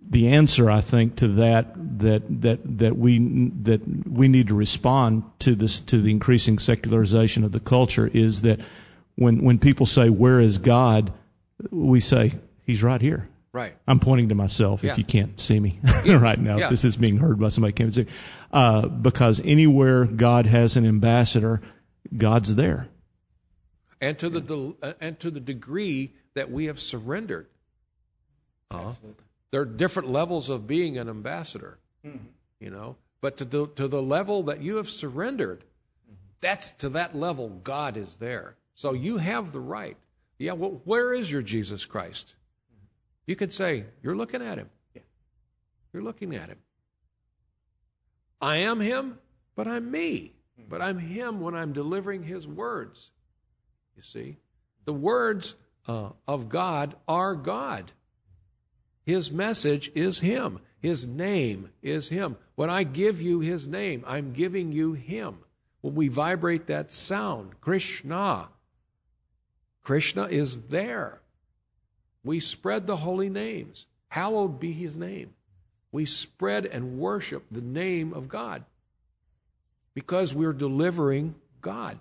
the 0.09 0.30
answer, 0.30 0.70
I 0.70 0.82
think, 0.82 1.15
to 1.18 1.28
that 1.30 1.74
that 1.99 2.41
that 2.41 2.78
that 2.80 2.97
we 2.97 3.20
that 3.63 3.82
we 4.07 4.28
need 4.28 4.47
to 4.47 4.55
respond 4.55 5.24
to 5.39 5.55
this 5.55 5.80
to 5.82 6.01
the 6.01 6.11
increasing 6.11 6.59
secularization 6.59 7.43
of 7.43 7.51
the 7.51 7.59
culture 7.59 8.07
is 8.13 8.41
that 8.41 8.59
when 9.15 9.43
when 9.43 9.59
people 9.59 9.86
say 9.86 10.09
where 10.09 10.39
is 10.39 10.57
God, 10.57 11.11
we 11.72 11.99
say 11.99 12.34
He's 12.65 12.84
right 12.84 13.01
here. 13.01 13.30
Right. 13.58 13.76
I'm 13.88 13.99
pointing 13.99 14.30
to 14.30 14.36
myself 14.36 14.84
Yeah. 14.84 14.91
if 14.91 14.99
you 14.99 15.03
can't 15.03 15.39
see 15.39 15.60
me 15.60 15.80
right 16.05 16.39
now. 16.39 16.58
Yeah. 16.58 16.70
This 16.70 16.84
is 16.86 16.95
being 16.95 17.18
heard 17.18 17.39
by 17.39 17.49
somebody 17.49 17.72
who 17.72 17.76
can't 17.76 17.95
see. 17.95 18.05
Uh, 18.53 18.88
because 18.88 19.41
anywhere 19.43 20.05
God 20.05 20.45
has 20.45 20.78
an 20.78 20.86
ambassador, 20.86 21.62
God's 22.16 22.53
there. 22.53 22.88
And 23.99 24.20
to 24.20 24.30
the 24.30 24.41
del- 24.41 24.78
uh, 24.84 24.93
and 25.01 25.20
to 25.22 25.32
the 25.32 25.39
degree 25.39 26.14
that 26.36 26.51
we 26.51 26.66
have 26.66 26.80
surrendered. 26.80 27.47
Uh, 28.70 28.93
there 29.49 29.62
are 29.62 29.66
different 29.66 30.10
levels 30.12 30.49
of 30.49 30.68
being 30.68 30.99
an 30.99 31.10
ambassador. 31.10 31.80
You 32.60 32.70
know, 32.70 32.95
but 33.22 33.38
to 33.38 33.45
the 33.45 33.68
to 33.76 33.88
the 33.88 34.01
level 34.03 34.43
that 34.43 34.62
you 34.62 34.78
have 34.78 34.88
surrendered, 34.88 35.64
that's 36.41 36.70
to 36.72 36.89
that 36.89 37.16
level 37.16 37.49
God 37.64 37.97
is 37.97 38.18
there. 38.18 38.55
So 38.76 38.93
you 38.93 39.18
have 39.18 39.51
the 39.51 39.60
right. 39.60 39.97
Yeah, 40.38 40.53
well, 40.53 40.80
where 40.86 41.12
is 41.12 41.32
your 41.32 41.41
Jesus 41.41 41.86
Christ? 41.86 42.36
You 43.28 43.36
could 43.36 43.54
say, 43.54 43.86
You're 44.02 44.16
looking 44.16 44.42
at 44.42 44.58
him. 44.58 44.70
Yeah. 44.96 45.04
You're 45.94 46.04
looking 46.04 46.34
at 46.36 46.50
him. 46.50 46.58
I 48.42 48.58
am 48.58 48.80
him, 48.80 49.20
but 49.56 49.68
I'm 49.68 49.92
me. 49.92 50.34
But 50.70 50.82
I'm 50.82 50.98
him 50.98 51.40
when 51.40 51.54
I'm 51.54 51.74
delivering 51.74 52.24
his 52.24 52.48
words. 52.48 53.12
You 53.96 54.02
see? 54.02 54.38
The 54.86 54.94
words 54.94 55.56
uh, 55.88 56.10
of 56.28 56.50
God 56.50 56.96
are 57.08 57.36
God. 57.36 57.92
His 59.06 59.32
message 59.32 59.92
is 59.94 60.20
him. 60.20 60.60
His 60.80 61.08
name 61.08 61.70
is 61.82 62.10
him. 62.10 62.38
When 62.56 62.70
I 62.70 62.84
give 62.84 63.22
you 63.22 63.40
his 63.40 63.68
name, 63.68 64.04
I'm 64.08 64.34
giving 64.34 64.72
you 64.72 64.94
him. 64.94 65.40
When 65.82 65.96
we 65.96 66.08
vibrate 66.08 66.68
that 66.68 66.92
sound, 66.92 67.62
Krishna, 67.62 68.50
Krishna 69.84 70.24
is 70.24 70.68
there. 70.68 71.22
We 72.28 72.42
spread 72.42 72.88
the 72.88 72.98
holy 72.98 73.30
names. 73.30 73.88
Hallowed 74.10 74.60
be 74.60 74.74
his 74.74 74.98
name. 74.98 75.34
We 75.94 76.06
spread 76.06 76.66
and 76.66 77.00
worship 77.00 77.46
the 77.50 77.62
name 77.62 78.14
of 78.14 78.28
God 78.28 78.66
because 79.94 80.36
we're 80.36 80.52
delivering 80.52 81.36
God. 81.62 81.98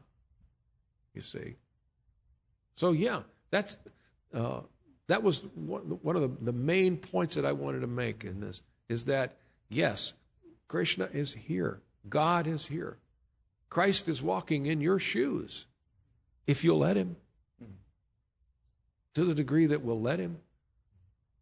You 1.15 1.23
see? 1.23 1.55
So, 2.75 2.91
yeah, 2.91 3.23
that's, 3.53 3.79
uh, 4.35 4.63
that 5.07 5.23
was 5.23 5.45
one 5.55 6.17
of 6.17 6.23
the, 6.23 6.33
the 6.43 6.53
main 6.53 6.97
points 6.97 7.37
that 7.37 7.47
I 7.47 7.53
wanted 7.53 7.83
to 7.83 7.87
make 7.87 8.25
in 8.25 8.41
this 8.41 8.63
is 8.89 9.05
that, 9.05 9.37
yes, 9.69 10.15
Krishna 10.67 11.09
is 11.13 11.35
here. 11.35 11.83
God 12.09 12.49
is 12.49 12.67
here. 12.67 12.99
Christ 13.71 14.09
is 14.09 14.21
walking 14.25 14.67
in 14.67 14.81
your 14.81 14.99
shoes 14.99 15.67
if 16.49 16.65
you'll 16.65 16.79
let 16.79 16.97
him 16.97 17.17
to 19.17 19.25
the 19.25 19.35
degree 19.35 19.65
that 19.65 19.83
we'll 19.83 19.99
let 19.99 20.19
him. 20.19 20.37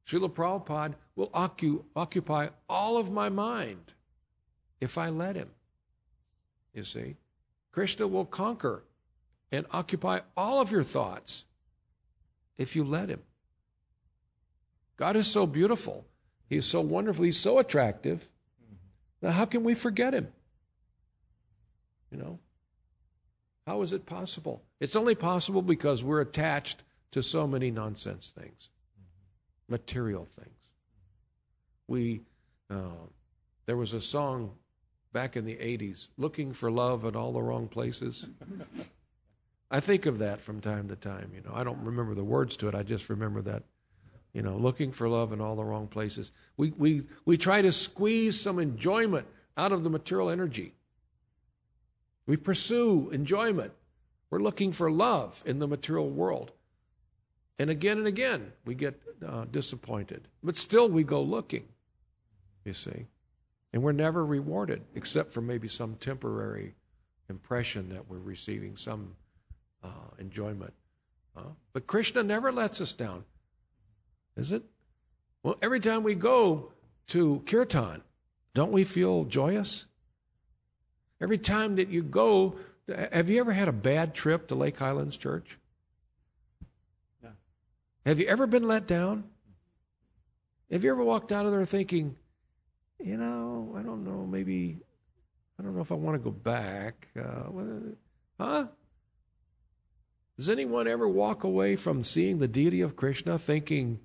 Srila 0.06 0.32
Prabhupada 0.32 0.94
will 1.16 1.30
occu- 1.30 1.82
occupy 1.96 2.46
all 2.68 2.98
of 2.98 3.10
my 3.10 3.28
mind 3.28 3.92
if 4.80 4.96
I 4.96 5.08
let 5.08 5.34
him. 5.34 5.50
You 6.72 6.84
see? 6.84 7.16
Krishna 7.72 8.06
will 8.06 8.26
conquer 8.26 8.84
and 9.50 9.66
occupy 9.72 10.20
all 10.36 10.60
of 10.60 10.70
your 10.70 10.84
thoughts 10.84 11.46
if 12.56 12.76
you 12.76 12.84
let 12.84 13.08
him. 13.08 13.22
God 14.96 15.16
is 15.16 15.26
so 15.26 15.44
beautiful. 15.44 16.06
He 16.48 16.58
is 16.58 16.66
so 16.66 16.80
wonderful. 16.80 17.24
He's 17.24 17.40
so 17.40 17.58
attractive. 17.58 18.28
Now, 19.20 19.32
how 19.32 19.46
can 19.46 19.64
we 19.64 19.74
forget 19.74 20.14
him? 20.14 20.28
You 22.12 22.18
know? 22.18 22.38
How 23.66 23.82
is 23.82 23.92
it 23.92 24.06
possible? 24.06 24.62
It's 24.78 24.94
only 24.94 25.16
possible 25.16 25.60
because 25.60 26.04
we're 26.04 26.20
attached 26.20 26.84
to 27.14 27.22
so 27.22 27.46
many 27.46 27.70
nonsense 27.70 28.34
things, 28.36 28.70
material 29.68 30.24
things. 30.24 30.72
We, 31.86 32.22
uh, 32.68 33.06
there 33.66 33.76
was 33.76 33.92
a 33.94 34.00
song 34.00 34.50
back 35.12 35.36
in 35.36 35.44
the 35.44 35.54
80s, 35.54 36.08
Looking 36.16 36.52
for 36.52 36.72
Love 36.72 37.04
in 37.04 37.14
All 37.14 37.32
the 37.32 37.40
Wrong 37.40 37.68
Places. 37.68 38.26
I 39.70 39.78
think 39.78 40.06
of 40.06 40.18
that 40.18 40.40
from 40.40 40.60
time 40.60 40.88
to 40.88 40.96
time. 40.96 41.30
You 41.32 41.42
know, 41.42 41.52
I 41.54 41.62
don't 41.62 41.84
remember 41.84 42.16
the 42.16 42.24
words 42.24 42.56
to 42.56 42.68
it. 42.68 42.74
I 42.74 42.82
just 42.82 43.08
remember 43.08 43.42
that, 43.42 43.62
you 44.32 44.42
know, 44.42 44.56
looking 44.56 44.90
for 44.90 45.08
love 45.08 45.32
in 45.32 45.40
all 45.40 45.54
the 45.54 45.64
wrong 45.64 45.86
places. 45.86 46.32
We, 46.56 46.72
we, 46.72 47.04
we 47.24 47.36
try 47.36 47.62
to 47.62 47.70
squeeze 47.70 48.40
some 48.40 48.58
enjoyment 48.58 49.28
out 49.56 49.70
of 49.70 49.84
the 49.84 49.90
material 49.90 50.30
energy. 50.30 50.74
We 52.26 52.36
pursue 52.38 53.10
enjoyment. 53.10 53.72
We're 54.30 54.40
looking 54.40 54.72
for 54.72 54.90
love 54.90 55.44
in 55.46 55.60
the 55.60 55.68
material 55.68 56.10
world. 56.10 56.50
And 57.58 57.70
again 57.70 57.98
and 57.98 58.06
again, 58.06 58.52
we 58.64 58.74
get 58.74 59.00
uh, 59.26 59.44
disappointed. 59.50 60.28
But 60.42 60.56
still, 60.56 60.88
we 60.88 61.04
go 61.04 61.22
looking, 61.22 61.68
you 62.64 62.72
see. 62.72 63.06
And 63.72 63.82
we're 63.82 63.92
never 63.92 64.24
rewarded, 64.24 64.82
except 64.94 65.32
for 65.32 65.40
maybe 65.40 65.68
some 65.68 65.96
temporary 65.96 66.74
impression 67.28 67.90
that 67.90 68.08
we're 68.08 68.18
receiving 68.18 68.76
some 68.76 69.16
uh, 69.82 69.88
enjoyment. 70.18 70.72
Uh, 71.36 71.42
but 71.72 71.86
Krishna 71.86 72.22
never 72.22 72.52
lets 72.52 72.80
us 72.80 72.92
down, 72.92 73.24
is 74.36 74.52
it? 74.52 74.62
Well, 75.42 75.56
every 75.60 75.80
time 75.80 76.02
we 76.02 76.14
go 76.14 76.72
to 77.08 77.42
kirtan, 77.46 78.02
don't 78.54 78.72
we 78.72 78.84
feel 78.84 79.24
joyous? 79.24 79.86
Every 81.20 81.38
time 81.38 81.76
that 81.76 81.88
you 81.88 82.02
go, 82.02 82.56
have 82.88 83.28
you 83.28 83.40
ever 83.40 83.52
had 83.52 83.68
a 83.68 83.72
bad 83.72 84.14
trip 84.14 84.48
to 84.48 84.54
Lake 84.54 84.76
Highlands 84.76 85.16
Church? 85.16 85.58
Have 88.06 88.20
you 88.20 88.26
ever 88.26 88.46
been 88.46 88.68
let 88.68 88.86
down? 88.86 89.24
Have 90.70 90.84
you 90.84 90.90
ever 90.90 91.04
walked 91.04 91.32
out 91.32 91.46
of 91.46 91.52
there 91.52 91.64
thinking, 91.64 92.16
you 92.98 93.16
know, 93.16 93.74
I 93.78 93.82
don't 93.82 94.04
know, 94.04 94.26
maybe, 94.26 94.78
I 95.58 95.62
don't 95.62 95.74
know 95.74 95.82
if 95.82 95.92
I 95.92 95.94
want 95.94 96.16
to 96.16 96.18
go 96.18 96.30
back? 96.30 97.08
Uh, 97.18 97.44
huh? 98.38 98.66
Does 100.36 100.48
anyone 100.48 100.88
ever 100.88 101.08
walk 101.08 101.44
away 101.44 101.76
from 101.76 102.02
seeing 102.02 102.38
the 102.38 102.48
deity 102.48 102.80
of 102.80 102.96
Krishna 102.96 103.38
thinking, 103.38 104.00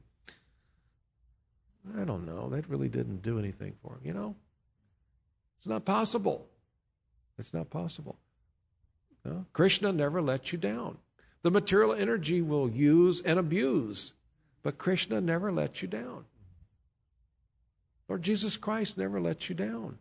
I 1.97 2.03
don't 2.03 2.25
know, 2.25 2.49
that 2.49 2.69
really 2.69 2.89
didn't 2.89 3.21
do 3.21 3.39
anything 3.39 3.73
for 3.81 3.93
him? 3.95 4.01
You 4.03 4.13
know? 4.13 4.35
It's 5.57 5.67
not 5.67 5.85
possible. 5.85 6.47
It's 7.37 7.53
not 7.53 7.69
possible. 7.69 8.17
No? 9.25 9.45
Krishna 9.53 9.91
never 9.91 10.21
lets 10.21 10.53
you 10.53 10.59
down. 10.59 10.97
The 11.41 11.51
material 11.51 11.93
energy 11.93 12.41
will 12.41 12.69
use 12.69 13.21
and 13.21 13.39
abuse, 13.39 14.13
but 14.61 14.77
Krishna 14.77 15.21
never 15.21 15.51
lets 15.51 15.81
you 15.81 15.87
down. 15.87 16.25
Lord 18.07 18.23
Jesus 18.23 18.57
Christ 18.57 18.97
never 18.97 19.21
lets 19.21 19.49
you 19.49 19.55
down. 19.55 19.99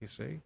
You 0.00 0.08
see? 0.08 0.40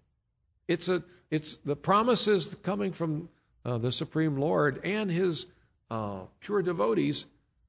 It's 0.66 0.88
a 0.88 1.02
it's 1.30 1.56
the 1.58 1.76
promises 1.76 2.56
coming 2.62 2.92
from 2.92 3.28
uh, 3.64 3.78
the 3.78 3.92
Supreme 3.92 4.36
Lord 4.36 4.80
and 4.84 5.10
his 5.10 5.46
uh, 5.90 6.20
pure 6.40 6.62
devotees 6.62 7.26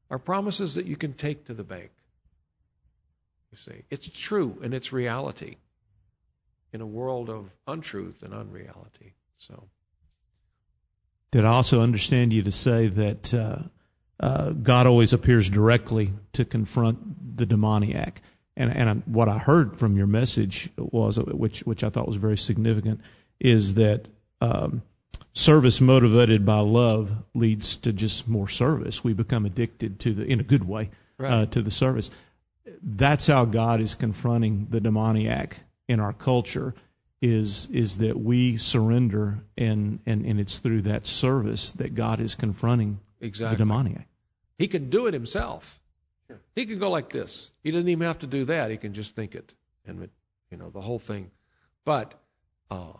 are 0.09 0.19
promises 0.19 0.75
that 0.75 0.85
you 0.85 0.95
can 0.95 1.13
take 1.13 1.45
to 1.45 1.53
the 1.53 1.63
bank. 1.63 1.91
You 3.51 3.57
see, 3.57 3.83
it's 3.89 4.07
true 4.07 4.57
and 4.63 4.73
it's 4.73 4.93
reality 4.93 5.57
in 6.71 6.81
a 6.81 6.85
world 6.85 7.29
of 7.29 7.51
untruth 7.67 8.23
and 8.23 8.33
unreality. 8.33 9.13
So, 9.35 9.67
Did 11.33 11.45
I 11.45 11.49
also 11.49 11.81
understand 11.81 12.31
you 12.31 12.43
to 12.43 12.51
say 12.51 12.89
that 12.89 13.33
uh, 13.33 13.57
uh, 14.19 14.51
God 14.51 14.85
always 14.85 15.13
appears 15.13 15.49
directly 15.49 16.13
to 16.33 16.45
confront 16.45 17.37
the 17.37 17.47
demoniac? 17.47 18.21
And, 18.55 18.71
and 18.71 18.87
I, 18.87 18.93
what 19.07 19.27
I 19.27 19.39
heard 19.39 19.79
from 19.79 19.97
your 19.97 20.05
message 20.05 20.69
was, 20.77 21.17
which 21.17 21.61
which 21.61 21.83
I 21.83 21.89
thought 21.89 22.07
was 22.07 22.17
very 22.17 22.37
significant, 22.37 23.01
is 23.39 23.73
that 23.73 24.09
um, 24.41 24.83
service 25.33 25.81
motivated 25.81 26.45
by 26.45 26.59
love 26.59 27.11
leads 27.33 27.77
to 27.77 27.91
just 27.91 28.27
more 28.27 28.47
service. 28.47 29.03
We 29.03 29.13
become 29.13 29.47
addicted 29.47 29.99
to 30.01 30.13
the 30.13 30.25
in 30.25 30.39
a 30.39 30.43
good 30.43 30.67
way 30.67 30.91
uh, 31.19 31.47
to 31.47 31.63
the 31.63 31.71
service. 31.71 32.11
That's 32.83 33.25
how 33.25 33.45
God 33.45 33.81
is 33.81 33.95
confronting 33.95 34.67
the 34.69 34.79
demoniac 34.79 35.61
in 35.87 35.99
our 35.99 36.13
culture. 36.13 36.75
Is 37.25 37.69
is 37.71 37.99
that 37.99 38.19
we 38.19 38.57
surrender 38.57 39.39
and 39.57 39.99
and 40.05 40.25
and 40.25 40.41
it's 40.41 40.57
through 40.59 40.81
that 40.81 41.07
service 41.07 41.71
that 41.71 41.95
God 41.95 42.19
is 42.19 42.35
confronting 42.35 42.99
exactly. 43.21 43.55
the 43.55 43.59
demoniac. 43.59 44.07
He 44.57 44.67
can 44.67 44.89
do 44.89 45.07
it 45.07 45.13
himself. 45.13 45.79
He 46.55 46.65
can 46.65 46.79
go 46.79 46.89
like 46.89 47.09
this. 47.09 47.51
He 47.63 47.71
doesn't 47.71 47.87
even 47.87 48.05
have 48.05 48.19
to 48.19 48.27
do 48.27 48.45
that. 48.45 48.71
He 48.71 48.77
can 48.77 48.93
just 48.93 49.15
think 49.15 49.35
it 49.35 49.53
and, 49.85 50.09
you 50.49 50.57
know, 50.57 50.69
the 50.69 50.81
whole 50.81 50.99
thing. 50.99 51.31
But 51.85 52.13
uh, 52.69 52.93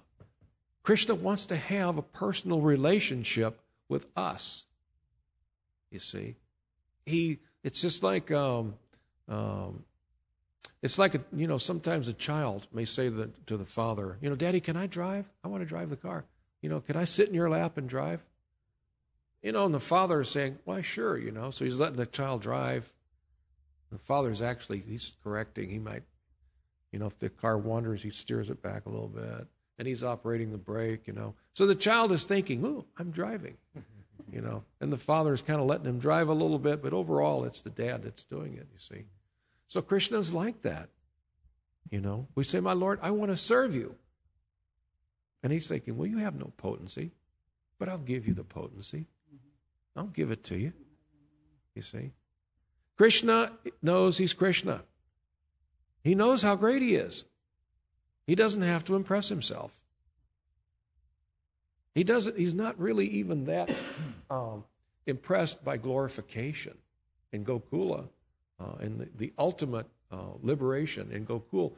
Krishna 0.84 1.16
wants 1.16 1.46
to 1.48 1.56
have 1.56 1.98
a 1.98 2.02
personal 2.02 2.62
relationship 2.62 3.60
with 3.88 4.08
us. 4.16 4.66
You 5.92 6.00
see, 6.00 6.36
he. 7.06 7.40
It's 7.64 7.80
just 7.80 8.04
like 8.04 8.30
um, 8.32 8.76
um, 9.30 9.86
it's 10.82 10.98
like 10.98 11.16
a, 11.16 11.22
you 11.36 11.48
know 11.48 11.58
sometimes 11.58 12.08
a 12.08 12.14
child 12.14 12.68
may 12.74 12.86
say 12.86 13.10
to 13.10 13.58
the 13.58 13.66
father, 13.66 14.18
you 14.22 14.30
know, 14.30 14.36
Daddy, 14.36 14.60
can 14.60 14.78
I 14.78 14.88
drive? 14.88 15.26
I 15.44 15.48
want 15.48 15.62
to 15.62 15.68
drive 15.68 15.90
the 15.90 15.96
car. 15.96 16.26
You 16.62 16.70
know, 16.70 16.80
can 16.80 16.96
I 16.96 17.04
sit 17.04 17.28
in 17.28 17.34
your 17.34 17.50
lap 17.50 17.78
and 17.78 17.90
drive? 17.90 18.24
You 19.42 19.52
know, 19.52 19.66
and 19.66 19.76
the 19.76 19.80
father 19.80 20.22
is 20.22 20.30
saying, 20.30 20.60
Why, 20.64 20.82
sure, 20.82 21.18
you 21.18 21.32
know. 21.32 21.52
So 21.52 21.66
he's 21.66 21.80
letting 21.80 21.98
the 21.98 22.06
child 22.06 22.42
drive. 22.42 22.94
The 23.92 23.98
father's 24.00 24.42
actually 24.42 24.84
he's 24.88 25.16
correcting. 25.24 25.70
He 25.70 25.80
might, 25.80 26.04
you 26.92 27.00
know, 27.00 27.08
if 27.08 27.20
the 27.20 27.30
car 27.30 27.58
wanders, 27.58 28.02
he 28.02 28.10
steers 28.10 28.50
it 28.50 28.62
back 28.62 28.86
a 28.86 28.90
little 28.90 29.10
bit 29.10 29.48
and 29.78 29.88
he's 29.88 30.04
operating 30.04 30.52
the 30.52 30.58
brake, 30.58 31.08
you 31.08 31.14
know. 31.14 31.36
So 31.54 31.66
the 31.66 31.76
child 31.76 32.12
is 32.12 32.26
thinking, 32.26 32.64
"Ooh, 32.64 32.86
I'm 32.98 33.12
driving," 33.12 33.58
you 34.32 34.42
know, 34.42 34.64
and 34.80 34.92
the 34.92 34.98
father 34.98 35.34
is 35.34 35.42
kind 35.42 35.60
of 35.60 35.68
letting 35.68 35.86
him 35.86 36.00
drive 36.00 36.30
a 36.30 36.34
little 36.34 36.60
bit, 36.60 36.82
but 36.82 36.94
overall, 36.94 37.44
it's 37.46 37.62
the 37.62 37.70
dad 37.70 38.04
that's 38.04 38.24
doing 38.24 38.54
it. 38.54 38.68
You 38.72 38.80
see, 38.80 39.06
so 39.74 39.82
Krishna's 39.82 40.32
like 40.32 40.62
that, 40.62 40.90
you 41.90 42.00
know. 42.00 42.28
We 42.36 42.44
say, 42.44 42.60
"My 42.60 42.74
Lord, 42.74 43.00
I 43.02 43.10
want 43.10 43.32
to 43.32 43.38
serve 43.38 43.74
you," 43.74 43.96
and 45.42 45.52
he's 45.52 45.68
thinking, 45.68 45.98
"Well, 45.98 46.06
you 46.06 46.20
have 46.20 46.36
no 46.36 46.54
potency, 46.58 47.10
but 47.80 47.90
I'll 47.90 47.98
give 47.98 48.28
you 48.28 48.36
the 48.36 48.44
potency. 48.44 49.08
I'll 49.96 50.06
give 50.06 50.30
it 50.30 50.44
to 50.44 50.60
you." 50.60 50.74
You 51.74 51.82
see, 51.82 52.12
Krishna 52.98 53.58
knows 53.82 54.20
he's 54.20 54.34
Krishna. 54.34 54.84
He 56.04 56.14
knows 56.14 56.44
how 56.44 56.56
great 56.56 56.84
he 56.84 56.94
is. 56.94 57.24
He 58.28 58.36
doesn't 58.36 58.62
have 58.62 58.86
to 58.86 58.96
impress 58.96 59.30
himself. 59.30 59.82
He 61.96 62.04
doesn't. 62.04 62.38
He's 62.38 62.54
not 62.54 62.78
really 62.80 63.08
even 63.08 63.46
that 63.46 63.76
um, 64.30 64.66
impressed 65.08 65.66
by 65.66 65.78
glorification 65.78 66.78
in 67.32 67.44
Gokula 67.44 68.10
uh, 68.64 68.76
and 68.80 69.00
the, 69.00 69.10
the 69.18 69.34
ultimate 69.38 69.88
uh, 70.12 70.18
liberation 70.42 71.12
in 71.12 71.26
Gokul. 71.26 71.74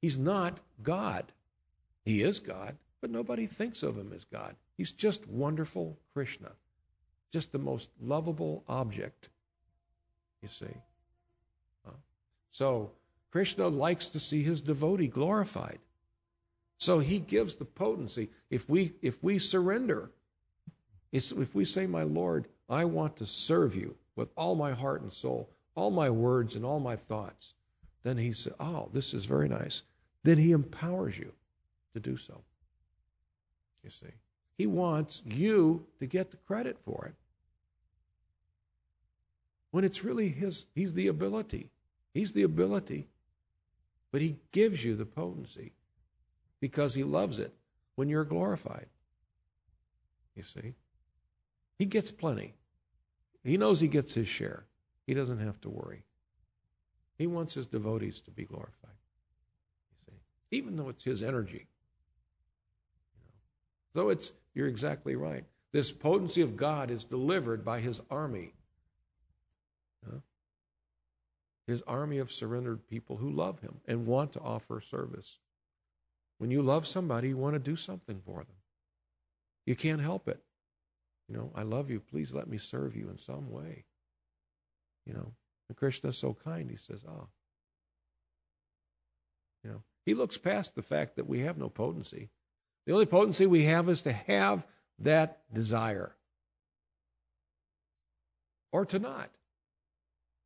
He's 0.00 0.18
not 0.18 0.60
God. 0.82 1.32
He 2.04 2.22
is 2.22 2.38
God, 2.38 2.76
but 3.00 3.10
nobody 3.10 3.46
thinks 3.46 3.82
of 3.82 3.96
him 3.96 4.12
as 4.14 4.24
God. 4.24 4.56
He's 4.76 4.92
just 4.92 5.28
wonderful 5.28 5.98
Krishna, 6.14 6.50
just 7.32 7.52
the 7.52 7.58
most 7.58 7.90
lovable 8.00 8.64
object. 8.68 9.28
You 10.42 10.48
see. 10.48 10.66
Uh, 11.86 11.92
so 12.50 12.92
Krishna 13.30 13.68
likes 13.68 14.08
to 14.08 14.20
see 14.20 14.42
his 14.42 14.60
devotee 14.60 15.08
glorified. 15.08 15.78
So 16.78 17.00
he 17.00 17.18
gives 17.18 17.56
the 17.56 17.64
potency. 17.64 18.30
If 18.50 18.68
we 18.68 18.94
if 19.02 19.22
we 19.22 19.38
surrender, 19.38 20.10
if 21.10 21.54
we 21.54 21.64
say, 21.64 21.86
My 21.86 22.04
Lord, 22.04 22.46
I 22.68 22.84
want 22.84 23.16
to 23.16 23.26
serve 23.26 23.74
you 23.74 23.96
with 24.14 24.28
all 24.36 24.54
my 24.54 24.72
heart 24.72 25.02
and 25.02 25.12
soul, 25.12 25.50
all 25.78 25.90
my 25.90 26.10
words 26.10 26.54
and 26.54 26.64
all 26.64 26.80
my 26.80 26.96
thoughts, 26.96 27.54
then 28.02 28.18
he 28.18 28.32
said, 28.32 28.54
Oh, 28.58 28.88
this 28.92 29.14
is 29.14 29.24
very 29.24 29.48
nice. 29.48 29.82
Then 30.24 30.38
he 30.38 30.52
empowers 30.52 31.16
you 31.18 31.32
to 31.94 32.00
do 32.00 32.16
so. 32.16 32.42
You 33.82 33.90
see. 33.90 34.14
He 34.56 34.66
wants 34.66 35.22
you 35.24 35.86
to 36.00 36.06
get 36.06 36.32
the 36.32 36.36
credit 36.38 36.78
for 36.84 37.06
it. 37.06 37.14
When 39.70 39.84
it's 39.84 40.02
really 40.02 40.28
his, 40.28 40.66
he's 40.74 40.94
the 40.94 41.06
ability. 41.06 41.70
He's 42.12 42.32
the 42.32 42.42
ability 42.42 43.06
but 44.10 44.20
He 44.20 44.36
gives 44.52 44.84
you 44.84 44.96
the 44.96 45.06
potency 45.06 45.72
because 46.60 46.94
He 46.94 47.04
loves 47.04 47.38
it 47.38 47.52
when 47.94 48.08
you're 48.08 48.24
glorified. 48.24 48.86
You 50.34 50.42
see? 50.42 50.74
He 51.78 51.84
gets 51.84 52.10
plenty. 52.10 52.54
He 53.44 53.56
knows 53.56 53.80
He 53.80 53.88
gets 53.88 54.14
His 54.14 54.28
share. 54.28 54.64
He 55.08 55.14
doesn't 55.14 55.40
have 55.40 55.60
to 55.62 55.68
worry. 55.68 56.04
He 57.16 57.26
wants 57.26 57.54
His 57.54 57.66
devotees 57.66 58.20
to 58.20 58.30
be 58.30 58.44
glorified. 58.44 58.94
You 59.90 59.96
see? 60.06 60.18
Even 60.56 60.76
though 60.76 60.88
it's 60.88 61.02
His 61.02 61.24
energy. 61.24 61.66
You 63.16 63.24
know? 63.24 64.02
So 64.02 64.08
it's, 64.10 64.32
you're 64.54 64.68
exactly 64.68 65.16
right. 65.16 65.42
This 65.72 65.90
potency 65.90 66.42
of 66.42 66.56
God 66.56 66.92
is 66.92 67.04
delivered 67.04 67.64
by 67.64 67.80
His 67.80 68.00
army. 68.08 68.52
Huh? 70.08 70.18
his 71.68 71.82
army 71.86 72.16
of 72.16 72.32
surrendered 72.32 72.88
people 72.88 73.18
who 73.18 73.30
love 73.30 73.60
him 73.60 73.80
and 73.86 74.06
want 74.06 74.32
to 74.32 74.40
offer 74.40 74.80
service. 74.80 75.38
When 76.38 76.50
you 76.50 76.62
love 76.62 76.86
somebody, 76.86 77.28
you 77.28 77.36
want 77.36 77.54
to 77.54 77.58
do 77.58 77.76
something 77.76 78.22
for 78.24 78.38
them. 78.38 78.56
You 79.66 79.76
can't 79.76 80.00
help 80.00 80.28
it. 80.28 80.40
You 81.28 81.36
know, 81.36 81.50
I 81.54 81.62
love 81.64 81.90
you. 81.90 82.00
Please 82.00 82.32
let 82.32 82.48
me 82.48 82.56
serve 82.56 82.96
you 82.96 83.10
in 83.10 83.18
some 83.18 83.50
way. 83.50 83.84
You 85.08 85.14
know, 85.14 85.32
and 85.68 85.76
Krishna 85.76 86.10
is 86.10 86.18
so 86.18 86.36
kind. 86.44 86.70
He 86.70 86.76
says, 86.76 87.00
ah. 87.08 87.26
You 89.64 89.70
know, 89.70 89.82
he 90.06 90.14
looks 90.14 90.38
past 90.38 90.76
the 90.76 90.82
fact 90.82 91.16
that 91.16 91.28
we 91.28 91.40
have 91.40 91.58
no 91.58 91.68
potency. 91.68 92.28
The 92.86 92.92
only 92.92 93.06
potency 93.06 93.46
we 93.46 93.64
have 93.64 93.88
is 93.88 94.02
to 94.02 94.12
have 94.12 94.64
that 95.00 95.40
desire 95.52 96.14
or 98.70 98.86
to 98.86 99.00
not 99.00 99.30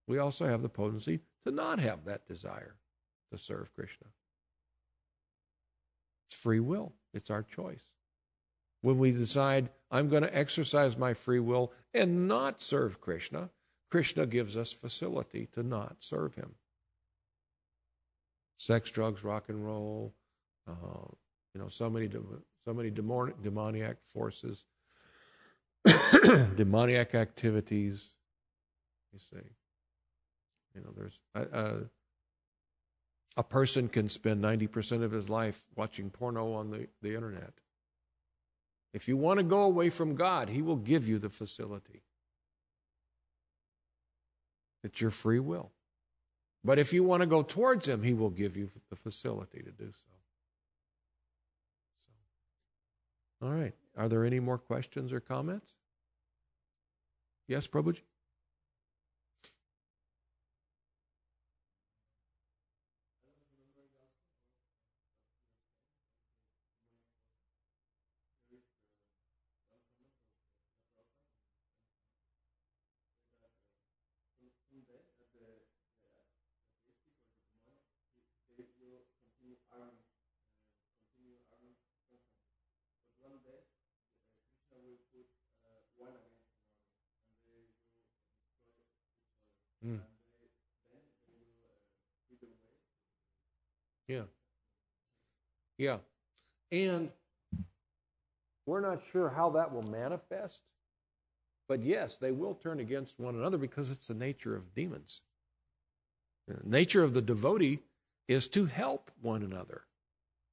we 0.07 0.19
also 0.19 0.47
have 0.47 0.63
the 0.63 0.69
potency 0.69 1.21
to 1.47 1.51
not 1.51 1.79
have 1.81 2.05
that 2.05 2.27
desire 2.27 2.77
to 3.31 3.39
serve 3.39 3.75
Krishna. 3.75 4.09
It's 6.29 6.39
free 6.39 6.61
will, 6.61 6.93
it's 7.15 7.31
our 7.31 7.43
choice. 7.43 7.83
When 8.81 8.99
we 8.99 9.13
decide, 9.13 9.71
I'm 9.91 10.09
going 10.09 10.23
to 10.23 10.37
exercise 10.37 10.97
my 10.97 11.15
free 11.15 11.41
will 11.41 11.73
and 11.95 12.27
not 12.27 12.61
serve 12.61 13.01
Krishna, 13.01 13.51
Krishna 13.93 14.25
gives 14.25 14.57
us 14.57 14.73
facility 14.73 15.51
to 15.53 15.63
not 15.63 15.97
serve 15.99 16.35
him. 16.35 16.55
Sex, 18.59 18.91
drugs, 18.91 19.23
rock 19.23 19.51
and 19.51 19.63
roll, 19.63 20.15
uh, 20.67 21.05
you 21.55 21.61
know, 21.61 21.69
so 21.69 21.91
many, 21.91 22.09
so 22.65 22.73
many 22.73 22.91
demoniac 22.91 23.99
forces, 24.03 24.65
demoniac 26.57 27.15
activities, 27.15 28.15
you 29.13 29.19
see. 29.19 29.45
You 30.75 30.81
know, 30.81 30.95
there's 30.97 31.21
a, 31.35 31.43
a, 31.43 31.77
a 33.37 33.45
person 33.45 33.91
can 33.91 34.09
spend 34.09 34.43
90% 34.43 35.03
of 35.03 35.13
his 35.13 35.29
life 35.29 35.67
watching 35.77 36.09
porno 36.09 36.55
on 36.55 36.71
the, 36.71 36.89
the 37.03 37.15
internet. 37.15 37.53
If 38.95 39.07
you 39.07 39.19
want 39.19 39.37
to 39.37 39.45
go 39.45 39.65
away 39.65 39.91
from 39.91 40.15
God, 40.15 40.49
He 40.49 40.63
will 40.63 40.77
give 40.77 41.07
you 41.07 41.19
the 41.19 41.29
facility. 41.29 42.05
It's 44.83 45.01
your 45.01 45.11
free 45.11 45.39
will. 45.39 45.71
But 46.65 46.79
if 46.79 46.93
you 46.93 47.03
want 47.03 47.23
to 47.23 47.27
go 47.27 47.43
towards 47.43 47.89
Him, 47.89 48.03
He 48.03 48.15
will 48.15 48.31
give 48.31 48.57
you 48.57 48.71
the 48.91 48.97
facility 48.97 49.59
to 49.59 49.71
do 49.71 49.87
so. 49.93 50.11
so. 53.41 53.47
All 53.47 53.53
right. 53.53 53.75
Are 53.97 54.09
there 54.09 54.25
any 54.25 54.41
more 54.41 54.59
questions 54.59 55.13
or 55.13 55.21
comments? 55.21 55.73
Yes, 57.49 57.67
Prabhuji? 57.67 58.01
Mm. 89.85 90.01
Yeah. 94.07 94.23
Yeah. 95.79 95.97
And 96.71 97.11
we're 98.67 98.81
not 98.81 99.01
sure 99.11 99.29
how 99.29 99.51
that 99.51 99.73
will 99.73 99.83
manifest, 99.83 100.63
but 101.69 101.83
yes, 101.83 102.17
they 102.17 102.31
will 102.31 102.55
turn 102.55 102.81
against 102.81 103.19
one 103.19 103.35
another 103.35 103.59
because 103.59 103.91
it's 103.91 104.07
the 104.07 104.15
nature 104.15 104.55
of 104.55 104.75
demons. 104.75 105.23
The 106.47 106.59
nature 106.65 107.03
of 107.03 107.15
the 107.15 107.23
devotee 107.23 107.81
is 108.29 108.49
to 108.49 108.67
help 108.67 109.11
one 109.21 109.43
another. 109.43 109.83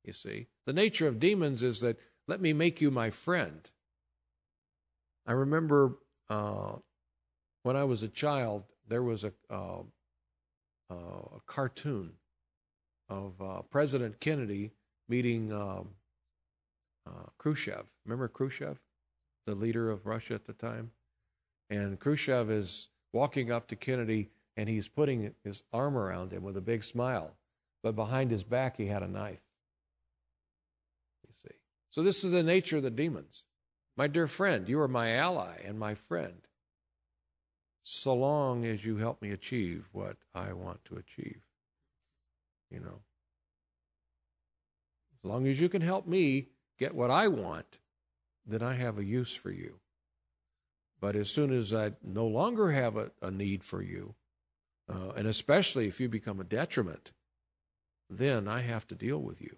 You 0.04 0.14
see, 0.14 0.48
the 0.66 0.74
nature 0.74 1.08
of 1.08 1.20
demons 1.20 1.64
is 1.64 1.82
that 1.82 2.00
let 2.28 2.42
me 2.42 2.54
make 2.54 2.82
you 2.82 2.92
my 2.92 3.10
friend. 3.10 3.70
I 5.26 5.34
remember 5.34 5.98
uh, 6.30 6.78
when 7.64 7.76
I 7.76 7.84
was 7.84 8.04
a 8.04 8.08
child, 8.08 8.64
there 8.88 9.04
was 9.04 9.24
a, 9.24 9.34
uh, 9.50 9.82
uh, 10.90 10.94
a 10.94 11.40
cartoon 11.46 12.14
of 13.10 13.42
uh, 13.42 13.62
President 13.64 14.20
Kennedy 14.20 14.72
meeting 15.08 15.52
um, 15.52 15.90
uh, 17.08 17.30
Khrushchev. 17.38 17.86
Remember 18.06 18.28
Khrushchev, 18.28 18.80
the 19.46 19.56
leader 19.56 19.90
of 19.90 20.06
Russia 20.06 20.36
at 20.36 20.46
the 20.46 20.54
time? 20.54 20.92
And 21.70 22.00
Khrushchev 22.00 22.50
is 22.50 22.90
walking 23.14 23.52
up 23.52 23.68
to 23.68 23.76
Kennedy 23.76 24.30
and 24.56 24.68
he's 24.68 24.88
putting 24.88 25.34
his 25.44 25.64
arm 25.72 25.98
around 25.98 26.34
him 26.34 26.44
with 26.44 26.58
a 26.58 26.62
big 26.62 26.84
smile. 26.84 27.36
But 27.82 27.96
behind 27.96 28.32
his 28.32 28.44
back, 28.44 28.78
he 28.78 28.88
had 28.88 29.04
a 29.04 29.08
knife. 29.08 29.42
You 31.28 31.34
see. 31.34 31.56
So, 31.92 32.04
this 32.04 32.24
is 32.24 32.32
the 32.32 32.44
nature 32.44 32.78
of 32.78 32.84
the 32.84 32.90
demons. 32.90 33.46
My 33.96 34.08
dear 34.08 34.28
friend, 34.28 34.68
you 34.68 34.80
are 34.82 34.88
my 34.88 35.12
ally 35.12 35.58
and 35.66 35.80
my 35.80 35.94
friend 35.94 36.42
so 37.90 38.14
long 38.14 38.66
as 38.66 38.86
you 38.86 38.98
help 38.98 39.22
me 39.22 39.32
achieve 39.32 39.90
what 39.92 40.18
I 40.34 40.54
want 40.54 40.86
to 40.86 40.96
achieve. 40.96 41.42
You 42.70 42.80
know, 42.80 43.00
as 45.24 45.30
long 45.30 45.48
as 45.48 45.60
you 45.60 45.70
can 45.70 45.82
help 45.82 46.08
me 46.08 46.50
get 46.78 46.94
what 46.94 47.10
I 47.10 47.28
want, 47.28 47.80
then 48.46 48.62
I 48.62 48.74
have 48.74 48.98
a 48.98 49.04
use 49.04 49.34
for 49.34 49.52
you. 49.52 49.80
But 51.02 51.16
as 51.16 51.32
soon 51.32 51.52
as 51.52 51.74
I 51.74 51.94
no 52.04 52.28
longer 52.28 52.72
have 52.72 52.96
a, 52.96 53.12
a 53.22 53.32
need 53.32 53.64
for 53.64 53.82
you, 53.82 54.16
uh, 54.88 55.12
and 55.16 55.28
especially 55.28 55.88
if 55.88 56.00
you 56.00 56.10
become 56.10 56.40
a 56.40 56.44
detriment, 56.44 57.12
then 58.10 58.48
I 58.48 58.62
have 58.62 58.88
to 58.88 58.96
deal 58.96 59.20
with 59.20 59.42
you. 59.42 59.56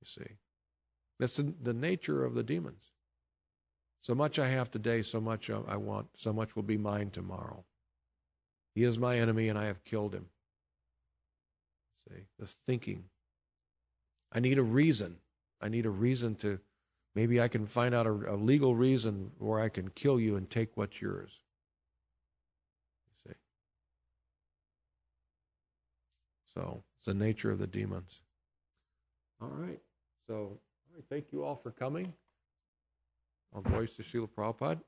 You 0.00 0.06
see, 0.06 0.36
that's 1.18 1.36
the, 1.36 1.54
the 1.62 1.72
nature 1.72 2.24
of 2.24 2.34
the 2.34 2.42
demons. 2.42 2.90
So 4.02 4.14
much 4.14 4.38
I 4.38 4.48
have 4.48 4.70
today, 4.70 5.00
so 5.02 5.18
much 5.20 5.48
I 5.48 5.76
want, 5.76 6.08
so 6.14 6.32
much 6.32 6.54
will 6.54 6.62
be 6.62 6.76
mine 6.76 7.10
tomorrow. 7.10 7.64
He 8.74 8.84
is 8.84 8.98
my 8.98 9.18
enemy, 9.18 9.48
and 9.48 9.58
I 9.58 9.64
have 9.64 9.84
killed 9.84 10.14
him. 10.14 10.26
See, 12.06 12.24
this 12.38 12.56
thinking. 12.66 13.04
I 14.30 14.40
need 14.40 14.58
a 14.58 14.62
reason. 14.62 15.16
I 15.60 15.68
need 15.68 15.86
a 15.86 15.90
reason 15.90 16.34
to, 16.36 16.58
maybe 17.14 17.40
I 17.40 17.48
can 17.48 17.66
find 17.66 17.94
out 17.94 18.06
a, 18.06 18.10
a 18.10 18.36
legal 18.36 18.74
reason 18.74 19.30
where 19.38 19.60
I 19.60 19.70
can 19.70 19.88
kill 19.88 20.20
you 20.20 20.36
and 20.36 20.50
take 20.50 20.76
what's 20.76 21.00
yours. 21.00 21.40
You 23.06 23.30
see. 23.30 23.36
So 26.54 26.82
it's 26.98 27.06
the 27.06 27.14
nature 27.14 27.50
of 27.50 27.58
the 27.58 27.66
demons. 27.66 28.20
All 29.40 29.48
right. 29.48 29.80
So, 30.26 30.34
all 30.34 30.60
right, 30.94 31.04
thank 31.10 31.32
you 31.32 31.44
all 31.44 31.56
for 31.56 31.70
coming 31.70 32.12
on 33.52 33.62
Voice 33.64 33.96
to 33.96 34.02
Srila 34.02 34.28
Prabhupada. 34.28 34.80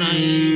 nani 0.00 0.49